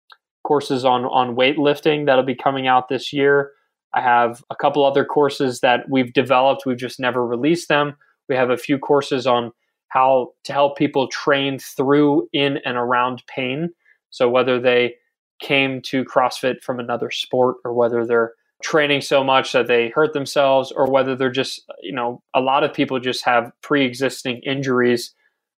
courses 0.45 0.85
on 0.85 1.05
on 1.05 1.37
weightlifting 1.37 2.07
that'll 2.07 2.25
be 2.25 2.35
coming 2.35 2.67
out 2.67 2.89
this 2.89 3.13
year. 3.13 3.53
I 3.95 4.01
have 4.01 4.43
a 4.51 4.57
couple 4.57 4.85
other 4.85 5.05
courses 5.05 5.61
that 5.61 5.89
we've 5.89 6.13
developed. 6.13 6.65
We've 6.65 6.77
just 6.77 7.01
never 7.01 7.27
released 7.27 7.69
them. 7.69 7.97
We 8.29 8.37
have 8.37 8.51
a 8.51 8.57
few 8.57 8.79
courses 8.79 9.27
on 9.27 9.53
how 9.89 10.33
to 10.45 10.53
help 10.53 10.79
people 10.79 11.09
train 11.09 11.59
through, 11.59 12.29
in, 12.33 12.59
and 12.65 12.77
around 12.77 13.25
pain. 13.27 13.71
So 14.11 14.29
whether 14.29 14.61
they 14.61 14.95
came 15.41 15.83
to 15.83 16.05
CrossFit 16.05 16.63
from 16.63 16.79
another 16.79 17.11
sport 17.11 17.57
or 17.65 17.73
whether 17.73 18.07
they're 18.07 18.35
training 18.63 19.01
so 19.01 19.25
much 19.25 19.53
that 19.53 19.67
they 19.67 19.89
hurt 19.89 20.13
themselves 20.13 20.71
or 20.71 20.89
whether 20.91 21.17
they're 21.17 21.31
just, 21.31 21.65
you 21.83 21.93
know, 21.93 22.23
a 22.35 22.41
lot 22.41 22.63
of 22.63 22.73
people 22.73 23.01
just 23.01 23.25
have 23.25 23.51
pre 23.63 23.85
existing 23.85 24.41
injuries 24.45 25.15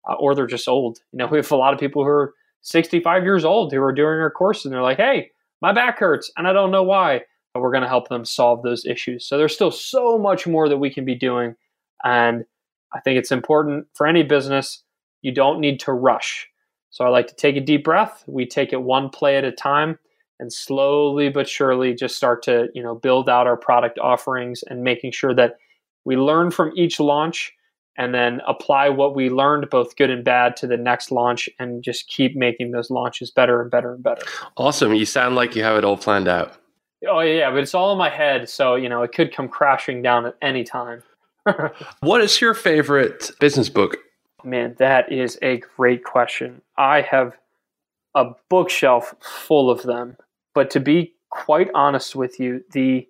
uh, 0.09 0.15
or 0.15 0.35
they're 0.35 0.47
just 0.47 0.69
old. 0.69 0.99
You 1.13 1.19
know, 1.19 1.27
we 1.27 1.39
have 1.39 1.51
a 1.51 1.57
lot 1.57 1.75
of 1.75 1.81
people 1.81 2.05
who 2.05 2.11
are 2.11 2.35
65 2.63 3.25
years 3.25 3.45
old 3.45 3.73
who 3.73 3.83
are 3.83 3.93
doing 3.93 4.21
our 4.21 4.31
course 4.31 4.65
and 4.65 4.73
they're 4.73 4.83
like, 4.83 4.97
hey, 4.97 5.31
my 5.61 5.73
back 5.73 5.99
hurts 5.99 6.31
and 6.37 6.47
I 6.47 6.53
don't 6.53 6.71
know 6.71 6.83
why. 6.83 7.23
We're 7.55 7.71
going 7.71 7.83
to 7.83 7.89
help 7.89 8.09
them 8.09 8.25
solve 8.25 8.63
those 8.63 8.87
issues. 8.87 9.27
So 9.27 9.37
there's 9.37 9.55
still 9.55 9.71
so 9.71 10.17
much 10.17 10.47
more 10.47 10.69
that 10.71 10.79
we 10.79 10.91
can 10.91 11.05
be 11.05 11.15
doing. 11.15 11.55
And 12.03 12.45
I 12.95 13.01
think 13.01 13.19
it's 13.19 13.33
important 13.33 13.87
for 13.95 14.07
any 14.07 14.23
business, 14.23 14.83
you 15.21 15.33
don't 15.33 15.61
need 15.61 15.79
to 15.81 15.93
rush. 15.93 16.49
So 16.91 17.05
I 17.05 17.09
like 17.09 17.27
to 17.27 17.35
take 17.35 17.57
a 17.57 17.61
deep 17.61 17.85
breath. 17.85 18.25
We 18.27 18.47
take 18.47 18.73
it 18.73 18.83
one 18.83 19.11
play 19.11 19.37
at 19.37 19.45
a 19.45 19.53
time 19.53 19.99
and 20.41 20.53
slowly 20.53 21.29
but 21.29 21.49
surely 21.49 21.95
just 21.95 22.17
start 22.17 22.43
to, 22.45 22.69
you 22.75 22.83
know, 22.83 22.95
build 22.95 23.29
out 23.29 23.47
our 23.47 23.57
product 23.57 23.99
offerings 23.99 24.65
and 24.69 24.83
making 24.83 25.13
sure 25.13 25.35
that 25.35 25.57
we 26.05 26.17
learn 26.17 26.51
from 26.51 26.73
each 26.75 26.99
launch 26.99 27.53
and 27.97 28.15
then 28.15 28.41
apply 28.47 28.89
what 28.89 29.15
we 29.15 29.29
learned, 29.29 29.69
both 29.71 29.97
good 29.97 30.11
and 30.11 30.25
bad, 30.25 30.57
to 30.57 30.67
the 30.67 30.77
next 30.77 31.11
launch 31.11 31.49
and 31.59 31.83
just 31.83 32.09
keep 32.09 32.35
making 32.35 32.71
those 32.71 32.91
launches 32.91 33.31
better 33.31 33.61
and 33.61 33.71
better 33.71 33.95
and 33.95 34.03
better. 34.03 34.23
Awesome. 34.57 34.95
You 34.95 35.05
sound 35.05 35.35
like 35.35 35.55
you 35.55 35.63
have 35.63 35.77
it 35.77 35.85
all 35.85 35.97
planned 35.97 36.29
out. 36.29 36.57
Oh, 37.09 37.21
yeah, 37.21 37.51
but 37.51 37.59
it's 37.59 37.75
all 37.75 37.93
in 37.93 37.99
my 37.99 38.09
head. 38.09 38.49
So, 38.49 38.77
you 38.77 38.89
know, 38.89 39.03
it 39.03 39.13
could 39.13 39.35
come 39.35 39.49
crashing 39.49 40.03
down 40.03 40.27
at 40.27 40.37
any 40.41 40.65
time. 40.65 41.03
what 42.01 42.21
is 42.21 42.41
your 42.41 42.55
favorite 42.55 43.31
business 43.41 43.69
book? 43.69 43.97
Man, 44.45 44.75
that 44.79 45.11
is 45.13 45.39
a 45.43 45.59
great 45.77 46.05
question. 46.05 46.63
I 46.79 47.03
have 47.03 47.37
a 48.15 48.31
bookshelf 48.49 49.15
full 49.21 49.71
of 49.71 49.83
them. 49.83 50.17
But 50.55 50.71
to 50.71 50.81
be 50.81 51.15
quite 51.31 51.71
honest 51.75 52.15
with 52.15 52.39
you, 52.39 52.65
the 52.73 53.07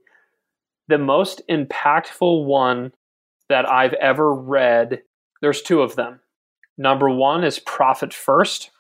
the 0.89 0.99
most 0.99 1.43
impactful 1.49 2.45
one 2.45 2.93
that 3.53 3.71
I've 3.71 3.93
ever 3.93 4.35
read, 4.35 5.03
there's 5.43 5.61
two 5.61 5.83
of 5.83 5.95
them. 5.95 6.21
Number 6.79 7.11
one 7.11 7.45
is 7.45 7.59
Profit 7.59 8.15
First. 8.15 8.71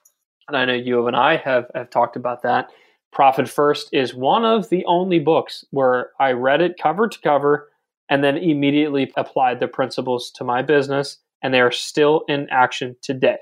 And 0.49 0.57
I 0.57 0.65
know 0.65 0.73
you 0.73 1.07
and 1.07 1.15
I 1.15 1.37
have, 1.37 1.67
have 1.75 1.91
talked 1.91 2.17
about 2.17 2.43
that. 2.43 2.71
Profit 3.13 3.51
First 3.51 3.91
is 3.93 4.15
one 4.15 4.47
of 4.47 4.71
the 4.71 4.83
only 4.87 5.19
books 5.19 5.67
where 5.73 6.13
I 6.19 6.33
read 6.33 6.63
it 6.63 6.81
cover 6.83 7.07
to 7.07 7.21
cover 7.21 7.69
and 8.09 8.25
then 8.25 8.39
immediately 8.39 9.13
applied 9.15 9.61
the 9.61 9.69
principles 9.69 10.31
to 10.37 10.45
my 10.45 10.63
business. 10.63 11.19
And 11.43 11.53
they 11.53 11.61
are 11.61 11.71
still 11.71 12.25
in 12.27 12.49
action 12.51 12.97
today. 13.03 13.37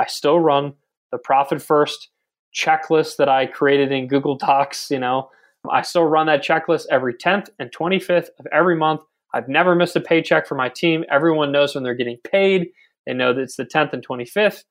I 0.00 0.06
still 0.06 0.40
run 0.40 0.74
the 1.12 1.18
Profit 1.18 1.62
First 1.62 2.08
checklist 2.52 3.18
that 3.18 3.28
I 3.28 3.46
created 3.46 3.92
in 3.92 4.08
Google 4.08 4.34
Docs. 4.34 4.90
You 4.90 4.98
know, 4.98 5.30
I 5.70 5.82
still 5.82 6.04
run 6.04 6.26
that 6.26 6.42
checklist 6.42 6.86
every 6.90 7.14
10th 7.14 7.50
and 7.60 7.70
25th 7.70 8.30
of 8.40 8.46
every 8.50 8.74
month 8.74 9.02
I've 9.34 9.48
never 9.48 9.74
missed 9.74 9.96
a 9.96 10.00
paycheck 10.00 10.46
for 10.46 10.54
my 10.54 10.68
team. 10.68 11.04
Everyone 11.10 11.52
knows 11.52 11.74
when 11.74 11.84
they're 11.84 11.94
getting 11.94 12.18
paid. 12.24 12.68
They 13.06 13.14
know 13.14 13.32
that 13.32 13.40
it's 13.40 13.56
the 13.56 13.64
10th 13.64 13.92
and 13.92 14.06
25th, 14.06 14.64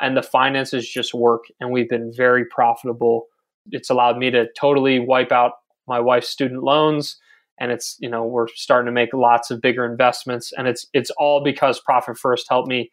and 0.00 0.16
the 0.16 0.22
finances 0.22 0.88
just 0.88 1.14
work. 1.14 1.44
And 1.60 1.70
we've 1.70 1.88
been 1.88 2.12
very 2.14 2.44
profitable. 2.44 3.26
It's 3.70 3.90
allowed 3.90 4.18
me 4.18 4.30
to 4.30 4.46
totally 4.58 4.98
wipe 4.98 5.32
out 5.32 5.52
my 5.86 6.00
wife's 6.00 6.28
student 6.28 6.62
loans. 6.62 7.18
And 7.60 7.72
it's, 7.72 7.96
you 7.98 8.08
know, 8.08 8.24
we're 8.24 8.48
starting 8.48 8.86
to 8.86 8.92
make 8.92 9.12
lots 9.12 9.50
of 9.50 9.60
bigger 9.60 9.84
investments. 9.84 10.52
And 10.56 10.68
it's 10.68 10.86
it's 10.92 11.10
all 11.18 11.42
because 11.42 11.80
Profit 11.80 12.18
First 12.18 12.46
helped 12.48 12.68
me 12.68 12.92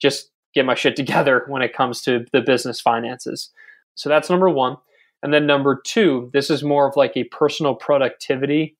just 0.00 0.30
get 0.54 0.66
my 0.66 0.74
shit 0.74 0.96
together 0.96 1.44
when 1.48 1.62
it 1.62 1.74
comes 1.74 2.02
to 2.02 2.24
the 2.32 2.40
business 2.40 2.80
finances. 2.80 3.50
So 3.94 4.08
that's 4.08 4.30
number 4.30 4.48
one. 4.48 4.76
And 5.22 5.32
then 5.32 5.46
number 5.46 5.80
two, 5.84 6.30
this 6.32 6.50
is 6.50 6.62
more 6.62 6.86
of 6.86 6.96
like 6.96 7.16
a 7.16 7.24
personal 7.24 7.74
productivity 7.74 8.76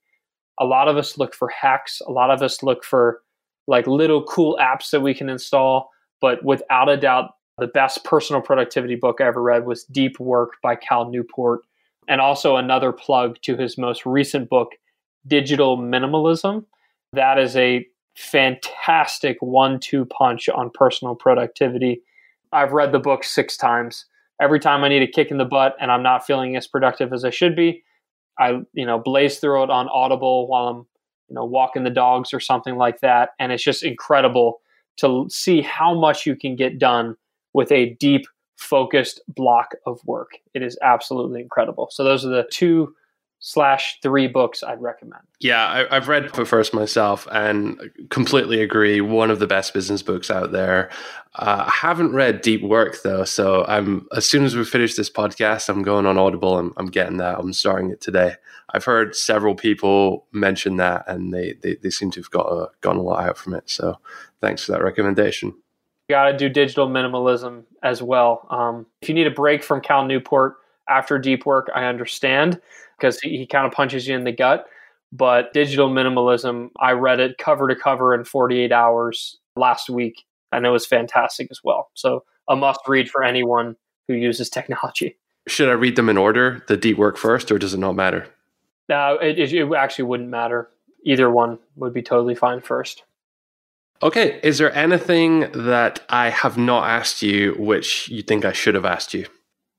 a 0.58 0.64
lot 0.64 0.88
of 0.88 0.96
us 0.96 1.18
look 1.18 1.34
for 1.34 1.48
hacks. 1.48 2.00
A 2.06 2.12
lot 2.12 2.30
of 2.30 2.42
us 2.42 2.62
look 2.62 2.84
for 2.84 3.20
like 3.66 3.86
little 3.86 4.22
cool 4.24 4.58
apps 4.60 4.90
that 4.90 5.00
we 5.00 5.14
can 5.14 5.28
install. 5.28 5.90
But 6.20 6.44
without 6.44 6.88
a 6.88 6.96
doubt 6.96 7.30
the 7.58 7.66
best 7.68 8.02
personal 8.02 8.42
productivity 8.42 8.96
book 8.96 9.20
i 9.20 9.24
ever 9.24 9.40
read 9.40 9.64
was 9.64 9.84
deep 9.84 10.18
work 10.18 10.54
by 10.62 10.74
cal 10.74 11.08
newport. 11.08 11.60
And 12.08 12.20
also 12.20 12.56
another 12.56 12.92
plug 12.92 13.36
to 13.42 13.56
his 13.56 13.78
most 13.78 14.04
recent 14.04 14.50
book 14.50 14.72
digital 15.26 15.78
minimalism. 15.78 16.64
That 17.12 17.38
is 17.38 17.56
a 17.56 17.86
fantastic 18.16 19.38
one-two 19.40 20.04
punch 20.06 20.48
on 20.48 20.70
personal 20.70 21.14
productivity. 21.14 22.02
I've 22.52 22.72
read 22.72 22.92
the 22.92 22.98
book 22.98 23.24
six 23.24 23.56
times. 23.56 24.04
Every 24.40 24.58
time 24.58 24.82
i 24.82 24.88
need 24.88 25.02
a 25.02 25.06
kick 25.06 25.30
in 25.30 25.38
the 25.38 25.44
butt 25.44 25.76
and 25.80 25.92
i'm 25.92 26.02
not 26.02 26.26
feeling 26.26 26.56
as 26.56 26.66
productive 26.66 27.12
as 27.12 27.24
i 27.24 27.30
should 27.30 27.54
be 27.54 27.84
I 28.38 28.60
you 28.72 28.86
know 28.86 28.98
blaze 28.98 29.38
through 29.38 29.64
it 29.64 29.70
on 29.70 29.88
Audible 29.88 30.48
while 30.48 30.68
I'm 30.68 30.86
you 31.28 31.34
know 31.34 31.44
walking 31.44 31.84
the 31.84 31.90
dogs 31.90 32.32
or 32.32 32.40
something 32.40 32.76
like 32.76 33.00
that, 33.00 33.30
and 33.38 33.52
it's 33.52 33.64
just 33.64 33.82
incredible 33.82 34.60
to 34.98 35.26
see 35.28 35.60
how 35.60 35.94
much 35.94 36.26
you 36.26 36.36
can 36.36 36.56
get 36.56 36.78
done 36.78 37.16
with 37.52 37.70
a 37.72 37.94
deep 37.94 38.26
focused 38.56 39.20
block 39.28 39.74
of 39.86 40.00
work. 40.06 40.30
It 40.54 40.62
is 40.62 40.78
absolutely 40.82 41.40
incredible. 41.40 41.88
So 41.90 42.04
those 42.04 42.24
are 42.24 42.28
the 42.28 42.46
two 42.50 42.94
slash 43.46 43.98
three 44.00 44.26
books 44.26 44.62
I'd 44.62 44.80
recommend. 44.80 45.20
Yeah, 45.38 45.86
I, 45.90 45.96
have 45.96 46.08
read 46.08 46.28
Profit 46.28 46.48
First 46.48 46.72
myself 46.72 47.28
and 47.30 47.78
completely 48.08 48.62
agree. 48.62 49.02
One 49.02 49.30
of 49.30 49.38
the 49.38 49.46
best 49.46 49.74
business 49.74 50.02
books 50.02 50.30
out 50.30 50.50
there. 50.50 50.90
Uh, 51.34 51.64
I 51.66 51.70
haven't 51.70 52.14
read 52.14 52.40
Deep 52.40 52.62
Work 52.62 53.02
though, 53.02 53.24
so 53.24 53.66
I'm 53.66 54.06
as 54.16 54.24
soon 54.26 54.44
as 54.44 54.56
we 54.56 54.64
finish 54.64 54.94
this 54.94 55.10
podcast, 55.10 55.68
I'm 55.68 55.82
going 55.82 56.06
on 56.06 56.16
Audible. 56.16 56.58
and 56.58 56.72
I'm 56.78 56.86
getting 56.86 57.18
that. 57.18 57.38
I'm 57.38 57.52
starting 57.52 57.90
it 57.90 58.00
today. 58.00 58.36
I've 58.70 58.86
heard 58.86 59.14
several 59.14 59.54
people 59.54 60.26
mention 60.32 60.76
that, 60.76 61.04
and 61.06 61.34
they 61.34 61.52
they, 61.62 61.74
they 61.74 61.90
seem 61.90 62.10
to 62.12 62.20
have 62.20 62.30
got 62.30 62.46
a, 62.46 62.70
gotten 62.80 62.98
a 62.98 63.02
lot 63.02 63.28
out 63.28 63.36
from 63.36 63.52
it. 63.52 63.68
So 63.68 63.98
thanks 64.40 64.64
for 64.64 64.72
that 64.72 64.82
recommendation. 64.82 65.50
You 66.08 66.14
got 66.14 66.30
to 66.30 66.36
do 66.36 66.48
digital 66.48 66.88
minimalism 66.88 67.64
as 67.82 68.02
well. 68.02 68.46
Um, 68.48 68.86
if 69.02 69.10
you 69.10 69.14
need 69.14 69.26
a 69.26 69.30
break 69.30 69.62
from 69.62 69.82
Cal 69.82 70.06
Newport 70.06 70.56
after 70.88 71.18
deep 71.18 71.46
work, 71.46 71.70
I 71.74 71.84
understand 71.84 72.60
because 72.98 73.20
he, 73.20 73.38
he 73.38 73.46
kind 73.46 73.66
of 73.66 73.72
punches 73.72 74.06
you 74.06 74.16
in 74.16 74.24
the 74.24 74.32
gut. 74.32 74.66
But 75.12 75.52
digital 75.52 75.88
minimalism, 75.90 76.70
I 76.80 76.92
read 76.92 77.20
it 77.20 77.38
cover 77.38 77.68
to 77.68 77.76
cover 77.76 78.14
in 78.14 78.24
48 78.24 78.72
hours 78.72 79.38
last 79.54 79.88
week, 79.88 80.24
and 80.50 80.66
it 80.66 80.70
was 80.70 80.86
fantastic 80.86 81.48
as 81.50 81.60
well. 81.62 81.90
So 81.94 82.24
a 82.48 82.56
must 82.56 82.80
read 82.88 83.08
for 83.08 83.22
anyone 83.22 83.76
who 84.08 84.14
uses 84.14 84.50
technology. 84.50 85.16
Should 85.46 85.68
I 85.68 85.72
read 85.72 85.96
them 85.96 86.08
in 86.08 86.16
order, 86.16 86.64
the 86.68 86.76
deep 86.76 86.96
work 86.96 87.16
first, 87.16 87.52
or 87.52 87.58
does 87.58 87.74
it 87.74 87.78
not 87.78 87.94
matter? 87.94 88.26
No, 88.88 89.16
it, 89.20 89.38
it, 89.38 89.52
it 89.52 89.72
actually 89.74 90.06
wouldn't 90.06 90.30
matter. 90.30 90.70
Either 91.04 91.30
one 91.30 91.58
would 91.76 91.92
be 91.92 92.02
totally 92.02 92.34
fine 92.34 92.60
first. 92.60 93.04
Okay, 94.02 94.40
is 94.42 94.58
there 94.58 94.74
anything 94.74 95.50
that 95.52 96.00
I 96.08 96.30
have 96.30 96.58
not 96.58 96.88
asked 96.88 97.22
you 97.22 97.54
which 97.58 98.08
you 98.08 98.22
think 98.22 98.44
I 98.44 98.52
should 98.52 98.74
have 98.74 98.84
asked 98.84 99.14
you? 99.14 99.26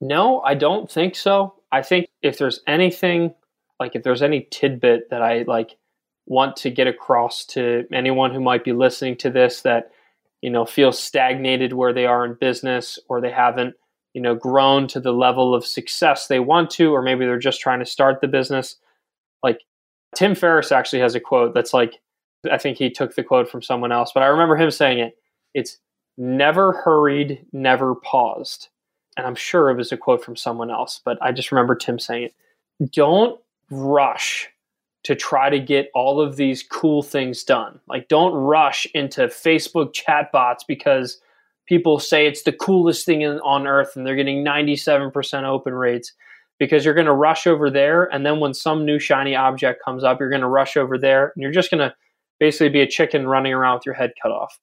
No, 0.01 0.41
I 0.41 0.55
don't 0.55 0.91
think 0.91 1.15
so. 1.15 1.55
I 1.71 1.81
think 1.81 2.07
if 2.21 2.37
there's 2.37 2.61
anything, 2.67 3.33
like 3.79 3.95
if 3.95 4.03
there's 4.03 4.21
any 4.21 4.47
tidbit 4.51 5.09
that 5.09 5.21
I 5.21 5.43
like 5.43 5.77
want 6.25 6.55
to 6.57 6.69
get 6.69 6.87
across 6.87 7.45
to 7.45 7.85
anyone 7.93 8.33
who 8.33 8.41
might 8.41 8.63
be 8.63 8.73
listening 8.73 9.15
to 9.17 9.29
this 9.29 9.61
that 9.61 9.91
you 10.41 10.49
know 10.49 10.65
feels 10.65 10.99
stagnated 10.99 11.73
where 11.73 11.93
they 11.93 12.05
are 12.05 12.25
in 12.25 12.33
business 12.35 12.99
or 13.09 13.21
they 13.21 13.31
haven't 13.31 13.75
you 14.15 14.21
know, 14.21 14.33
grown 14.33 14.87
to 14.87 15.01
the 15.01 15.11
level 15.11 15.53
of 15.53 15.65
success 15.65 16.27
they 16.27 16.39
want 16.39 16.69
to, 16.71 16.95
or 16.95 17.01
maybe 17.01 17.25
they're 17.25 17.37
just 17.37 17.59
trying 17.59 17.79
to 17.79 17.85
start 17.85 18.21
the 18.21 18.29
business. 18.29 18.77
Like 19.43 19.59
Tim 20.15 20.35
Ferriss 20.35 20.71
actually 20.71 21.01
has 21.01 21.15
a 21.15 21.19
quote 21.19 21.53
that's 21.53 21.73
like, 21.73 21.99
I 22.49 22.57
think 22.57 22.77
he 22.77 22.89
took 22.89 23.13
the 23.13 23.23
quote 23.23 23.49
from 23.49 23.61
someone 23.61 23.91
else, 23.91 24.11
but 24.13 24.23
I 24.23 24.27
remember 24.27 24.55
him 24.55 24.71
saying 24.71 24.99
it. 24.99 25.17
It's 25.53 25.79
never 26.17 26.71
hurried, 26.71 27.45
never 27.51 27.93
paused. 27.93 28.69
And 29.17 29.25
I'm 29.25 29.35
sure 29.35 29.69
it 29.69 29.77
was 29.77 29.91
a 29.91 29.97
quote 29.97 30.23
from 30.23 30.35
someone 30.35 30.69
else, 30.69 31.01
but 31.03 31.17
I 31.21 31.31
just 31.31 31.51
remember 31.51 31.75
Tim 31.75 31.99
saying 31.99 32.23
it. 32.23 32.33
Don't 32.91 33.39
rush 33.69 34.49
to 35.03 35.15
try 35.15 35.49
to 35.49 35.59
get 35.59 35.89
all 35.93 36.19
of 36.19 36.35
these 36.35 36.63
cool 36.63 37.03
things 37.03 37.43
done. 37.43 37.79
Like, 37.87 38.07
don't 38.07 38.33
rush 38.33 38.87
into 38.93 39.27
Facebook 39.27 39.93
chatbots 39.93 40.61
because 40.67 41.21
people 41.67 41.99
say 41.99 42.25
it's 42.25 42.43
the 42.43 42.51
coolest 42.51 43.05
thing 43.05 43.21
in, 43.21 43.39
on 43.39 43.67
earth 43.67 43.95
and 43.95 44.05
they're 44.05 44.15
getting 44.15 44.43
97% 44.43 45.43
open 45.43 45.73
rates 45.73 46.11
because 46.57 46.85
you're 46.85 46.93
going 46.93 47.05
to 47.05 47.13
rush 47.13 47.47
over 47.47 47.69
there. 47.69 48.05
And 48.05 48.25
then 48.25 48.39
when 48.39 48.53
some 48.53 48.85
new 48.85 48.99
shiny 48.99 49.35
object 49.35 49.83
comes 49.83 50.03
up, 50.03 50.19
you're 50.19 50.29
going 50.29 50.41
to 50.41 50.47
rush 50.47 50.77
over 50.77 50.97
there 50.97 51.31
and 51.35 51.41
you're 51.41 51.51
just 51.51 51.71
going 51.71 51.87
to 51.87 51.93
basically 52.39 52.69
be 52.69 52.81
a 52.81 52.87
chicken 52.87 53.27
running 53.27 53.53
around 53.53 53.75
with 53.75 53.85
your 53.85 53.95
head 53.95 54.13
cut 54.21 54.31
off. 54.31 54.59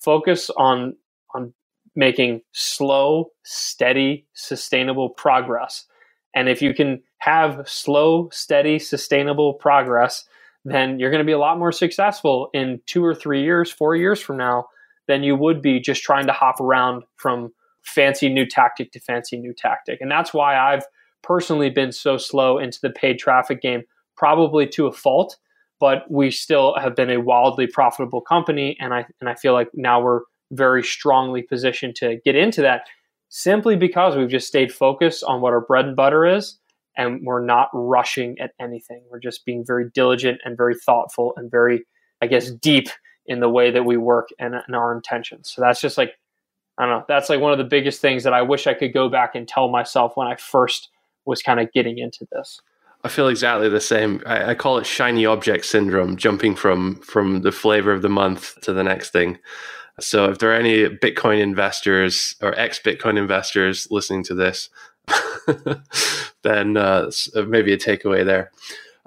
Focus 0.00 0.50
on, 0.50 0.96
on 1.34 1.52
making 1.98 2.40
slow, 2.52 3.32
steady, 3.42 4.24
sustainable 4.32 5.10
progress. 5.10 5.84
And 6.32 6.48
if 6.48 6.62
you 6.62 6.72
can 6.72 7.02
have 7.18 7.68
slow, 7.68 8.28
steady, 8.30 8.78
sustainable 8.78 9.54
progress, 9.54 10.24
then 10.64 11.00
you're 11.00 11.10
going 11.10 11.24
to 11.24 11.26
be 11.26 11.32
a 11.32 11.38
lot 11.38 11.58
more 11.58 11.72
successful 11.72 12.50
in 12.54 12.80
two 12.86 13.04
or 13.04 13.16
three 13.16 13.42
years, 13.42 13.72
four 13.72 13.96
years 13.96 14.20
from 14.20 14.36
now 14.36 14.66
than 15.08 15.24
you 15.24 15.34
would 15.34 15.60
be 15.60 15.80
just 15.80 16.04
trying 16.04 16.26
to 16.26 16.32
hop 16.32 16.60
around 16.60 17.02
from 17.16 17.52
fancy 17.82 18.28
new 18.28 18.46
tactic 18.46 18.92
to 18.92 19.00
fancy 19.00 19.36
new 19.36 19.52
tactic. 19.52 20.00
And 20.00 20.08
that's 20.08 20.32
why 20.32 20.56
I've 20.56 20.84
personally 21.22 21.68
been 21.68 21.90
so 21.90 22.16
slow 22.16 22.58
into 22.58 22.78
the 22.80 22.90
paid 22.90 23.18
traffic 23.18 23.60
game, 23.60 23.82
probably 24.16 24.68
to 24.68 24.86
a 24.86 24.92
fault, 24.92 25.36
but 25.80 26.08
we 26.08 26.30
still 26.30 26.76
have 26.78 26.94
been 26.94 27.10
a 27.10 27.20
wildly 27.20 27.66
profitable 27.66 28.20
company. 28.20 28.76
And 28.78 28.94
I, 28.94 29.04
and 29.20 29.28
I 29.28 29.34
feel 29.34 29.52
like 29.52 29.70
now 29.74 30.00
we're 30.00 30.20
very 30.52 30.82
strongly 30.82 31.42
positioned 31.42 31.94
to 31.96 32.18
get 32.24 32.34
into 32.34 32.62
that 32.62 32.86
simply 33.28 33.76
because 33.76 34.16
we've 34.16 34.30
just 34.30 34.48
stayed 34.48 34.72
focused 34.72 35.22
on 35.24 35.40
what 35.40 35.52
our 35.52 35.60
bread 35.60 35.84
and 35.84 35.96
butter 35.96 36.24
is 36.24 36.58
and 36.96 37.24
we're 37.24 37.44
not 37.44 37.68
rushing 37.72 38.38
at 38.40 38.52
anything. 38.60 39.02
We're 39.10 39.20
just 39.20 39.44
being 39.44 39.64
very 39.64 39.88
diligent 39.94 40.40
and 40.44 40.56
very 40.56 40.74
thoughtful 40.74 41.32
and 41.36 41.50
very, 41.50 41.86
I 42.20 42.26
guess, 42.26 42.50
deep 42.50 42.88
in 43.26 43.40
the 43.40 43.48
way 43.48 43.70
that 43.70 43.84
we 43.84 43.96
work 43.96 44.28
and, 44.38 44.54
and 44.54 44.74
our 44.74 44.94
intentions. 44.94 45.52
So 45.54 45.60
that's 45.60 45.80
just 45.80 45.96
like, 45.96 46.14
I 46.76 46.86
don't 46.86 46.98
know, 46.98 47.04
that's 47.06 47.28
like 47.28 47.40
one 47.40 47.52
of 47.52 47.58
the 47.58 47.64
biggest 47.64 48.00
things 48.00 48.24
that 48.24 48.34
I 48.34 48.42
wish 48.42 48.66
I 48.66 48.74
could 48.74 48.92
go 48.92 49.08
back 49.08 49.34
and 49.34 49.46
tell 49.46 49.68
myself 49.68 50.16
when 50.16 50.26
I 50.26 50.36
first 50.36 50.88
was 51.24 51.42
kind 51.42 51.60
of 51.60 51.70
getting 51.72 51.98
into 51.98 52.26
this. 52.32 52.60
I 53.04 53.08
feel 53.08 53.28
exactly 53.28 53.68
the 53.68 53.80
same. 53.80 54.22
I, 54.26 54.50
I, 54.50 54.54
call 54.54 54.78
it 54.78 54.86
shiny 54.86 55.24
object 55.24 55.66
syndrome, 55.66 56.16
jumping 56.16 56.56
from 56.56 56.96
from 56.96 57.42
the 57.42 57.52
flavor 57.52 57.92
of 57.92 58.02
the 58.02 58.08
month 58.08 58.60
to 58.62 58.72
the 58.72 58.82
next 58.82 59.10
thing. 59.10 59.38
So 60.00 60.30
if 60.30 60.38
there 60.38 60.50
are 60.50 60.54
any 60.54 60.84
Bitcoin 60.84 61.40
investors 61.40 62.36
or 62.40 62.58
ex 62.58 62.80
Bitcoin 62.80 63.18
investors 63.18 63.88
listening 63.90 64.24
to 64.24 64.34
this, 64.34 64.70
then 66.42 66.76
uh, 66.76 67.10
maybe 67.46 67.72
a 67.72 67.78
takeaway 67.78 68.24
there. 68.24 68.50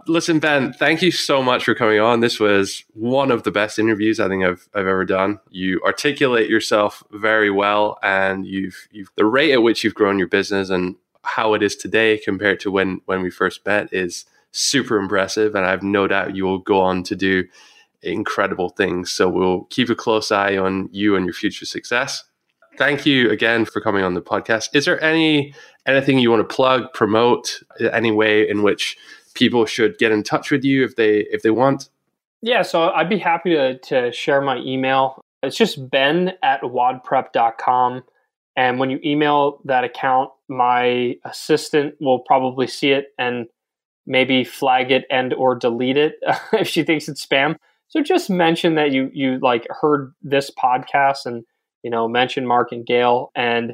Listen, 0.07 0.39
Ben, 0.39 0.73
thank 0.73 1.01
you 1.03 1.11
so 1.11 1.43
much 1.43 1.63
for 1.63 1.75
coming 1.75 1.99
on. 1.99 2.21
This 2.21 2.39
was 2.39 2.83
one 2.93 3.29
of 3.29 3.43
the 3.43 3.51
best 3.51 3.77
interviews 3.77 4.19
I 4.19 4.27
think 4.27 4.43
I've, 4.43 4.67
I've 4.73 4.87
ever 4.87 5.05
done. 5.05 5.39
You 5.51 5.79
articulate 5.85 6.49
yourself 6.49 7.03
very 7.11 7.51
well, 7.51 7.99
and 8.01 8.45
you've 8.45 8.87
you've 8.91 9.11
the 9.15 9.25
rate 9.25 9.51
at 9.51 9.61
which 9.61 9.83
you've 9.83 9.93
grown 9.93 10.17
your 10.17 10.27
business 10.27 10.69
and 10.69 10.95
how 11.23 11.53
it 11.53 11.61
is 11.61 11.75
today 11.75 12.17
compared 12.17 12.59
to 12.61 12.71
when 12.71 13.01
when 13.05 13.21
we 13.21 13.29
first 13.29 13.63
met 13.65 13.93
is 13.93 14.25
super 14.51 14.97
impressive. 14.97 15.53
And 15.53 15.65
I 15.65 15.69
have 15.69 15.83
no 15.83 16.07
doubt 16.07 16.35
you 16.35 16.45
will 16.45 16.59
go 16.59 16.81
on 16.81 17.03
to 17.03 17.15
do 17.15 17.43
incredible 18.03 18.69
things. 18.69 19.11
So 19.11 19.29
we'll 19.29 19.63
keep 19.65 19.89
a 19.89 19.95
close 19.95 20.31
eye 20.31 20.57
on 20.57 20.89
you 20.91 21.15
and 21.15 21.25
your 21.25 21.33
future 21.33 21.65
success. 21.65 22.23
Thank 22.77 23.05
you 23.05 23.29
again 23.29 23.65
for 23.65 23.81
coming 23.81 24.03
on 24.03 24.13
the 24.13 24.21
podcast. 24.21 24.69
Is 24.73 24.85
there 24.85 25.01
any 25.03 25.53
anything 25.85 26.19
you 26.19 26.31
want 26.31 26.47
to 26.47 26.55
plug, 26.55 26.93
promote, 26.93 27.61
any 27.91 28.11
way 28.11 28.47
in 28.47 28.63
which 28.63 28.97
people 29.33 29.65
should 29.65 29.97
get 29.97 30.11
in 30.11 30.23
touch 30.23 30.51
with 30.51 30.63
you 30.63 30.83
if 30.85 30.95
they 30.95 31.19
if 31.31 31.41
they 31.41 31.51
want? 31.51 31.89
Yeah, 32.41 32.61
so 32.63 32.89
I'd 32.89 33.09
be 33.09 33.19
happy 33.19 33.51
to 33.51 33.77
to 33.77 34.11
share 34.11 34.41
my 34.41 34.57
email. 34.57 35.21
It's 35.43 35.57
just 35.57 35.89
ben 35.89 36.33
at 36.43 36.61
wodprep.com. 36.61 38.03
And 38.55 38.79
when 38.79 38.89
you 38.89 38.99
email 39.03 39.61
that 39.65 39.83
account, 39.83 40.29
my 40.47 41.15
assistant 41.23 41.95
will 41.99 42.19
probably 42.19 42.67
see 42.67 42.91
it 42.91 43.07
and 43.17 43.47
maybe 44.05 44.43
flag 44.43 44.91
it 44.91 45.05
and 45.09 45.33
or 45.33 45.55
delete 45.55 45.97
it 45.97 46.15
if 46.53 46.67
she 46.67 46.83
thinks 46.83 47.07
it's 47.07 47.25
spam. 47.25 47.55
So 47.91 48.01
just 48.01 48.29
mention 48.29 48.75
that 48.75 48.91
you 48.91 49.09
you 49.13 49.37
like 49.41 49.67
heard 49.69 50.13
this 50.21 50.49
podcast 50.49 51.25
and 51.25 51.43
you 51.83 51.91
know 51.91 52.07
mention 52.07 52.47
Mark 52.47 52.71
and 52.71 52.85
Gael 52.85 53.31
and 53.35 53.73